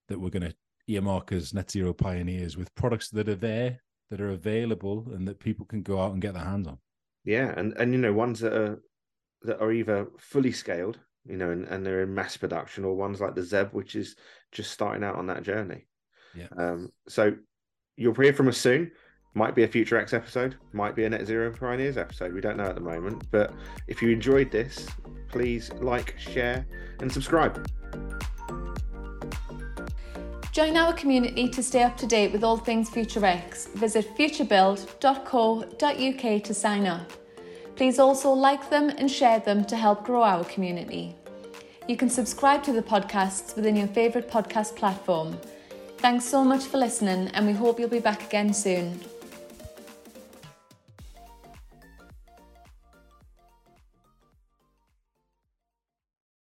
that 0.08 0.20
we're 0.20 0.30
going 0.30 0.50
to 0.50 0.54
earmark 0.86 1.32
as 1.32 1.54
net 1.54 1.70
zero 1.70 1.92
pioneers 1.92 2.56
with 2.56 2.74
products 2.74 3.08
that 3.10 3.28
are 3.28 3.34
there, 3.34 3.80
that 4.10 4.20
are 4.20 4.30
available, 4.30 5.06
and 5.14 5.26
that 5.26 5.40
people 5.40 5.66
can 5.66 5.82
go 5.82 6.00
out 6.00 6.12
and 6.12 6.22
get 6.22 6.34
their 6.34 6.44
hands 6.44 6.68
on. 6.68 6.78
Yeah, 7.24 7.52
and 7.56 7.72
and 7.78 7.92
you 7.92 7.98
know 7.98 8.12
ones 8.12 8.40
that 8.40 8.52
are 8.52 8.82
that 9.42 9.60
are 9.60 9.72
either 9.72 10.08
fully 10.18 10.52
scaled, 10.52 10.98
you 11.24 11.36
know, 11.36 11.50
and, 11.50 11.64
and 11.66 11.84
they're 11.84 12.02
in 12.02 12.14
mass 12.14 12.36
production, 12.36 12.84
or 12.84 12.94
ones 12.94 13.20
like 13.20 13.34
the 13.34 13.42
Zeb, 13.42 13.72
which 13.72 13.96
is 13.96 14.16
just 14.52 14.70
starting 14.70 15.04
out 15.04 15.16
on 15.16 15.26
that 15.26 15.42
journey. 15.42 15.86
Yeah. 16.34 16.48
Um, 16.56 16.90
so 17.08 17.34
you'll 17.96 18.14
hear 18.14 18.32
from 18.32 18.48
us 18.48 18.58
soon. 18.58 18.90
Might 19.36 19.56
be 19.56 19.64
a 19.64 19.68
future 19.68 19.98
X 19.98 20.14
episode, 20.14 20.54
might 20.72 20.94
be 20.94 21.04
a 21.04 21.10
Net 21.10 21.26
Zero 21.26 21.52
Pioneers 21.52 21.96
episode. 21.96 22.32
We 22.32 22.40
don't 22.40 22.56
know 22.56 22.66
at 22.66 22.76
the 22.76 22.80
moment. 22.80 23.28
But 23.32 23.52
if 23.88 24.00
you 24.00 24.10
enjoyed 24.10 24.52
this, 24.52 24.86
please 25.28 25.72
like, 25.80 26.16
share, 26.18 26.64
and 27.00 27.10
subscribe. 27.10 27.68
Join 30.52 30.76
our 30.76 30.92
community 30.92 31.48
to 31.48 31.64
stay 31.64 31.82
up 31.82 31.96
to 31.96 32.06
date 32.06 32.30
with 32.30 32.44
all 32.44 32.56
things 32.56 32.88
Future 32.88 33.24
X. 33.24 33.66
Visit 33.74 34.16
futurebuild.co.uk 34.16 36.44
to 36.44 36.54
sign 36.54 36.86
up. 36.86 37.12
Please 37.74 37.98
also 37.98 38.30
like 38.30 38.70
them 38.70 38.88
and 38.90 39.10
share 39.10 39.40
them 39.40 39.64
to 39.64 39.74
help 39.74 40.04
grow 40.04 40.22
our 40.22 40.44
community. 40.44 41.16
You 41.88 41.96
can 41.96 42.08
subscribe 42.08 42.62
to 42.62 42.72
the 42.72 42.82
podcasts 42.82 43.56
within 43.56 43.74
your 43.74 43.88
favourite 43.88 44.30
podcast 44.30 44.76
platform. 44.76 45.36
Thanks 46.04 46.26
so 46.26 46.44
much 46.44 46.64
for 46.64 46.76
listening, 46.76 47.28
and 47.32 47.46
we 47.46 47.54
hope 47.54 47.80
you'll 47.80 47.88
be 47.88 47.98
back 47.98 48.26
again 48.26 48.52
soon. 48.52 49.00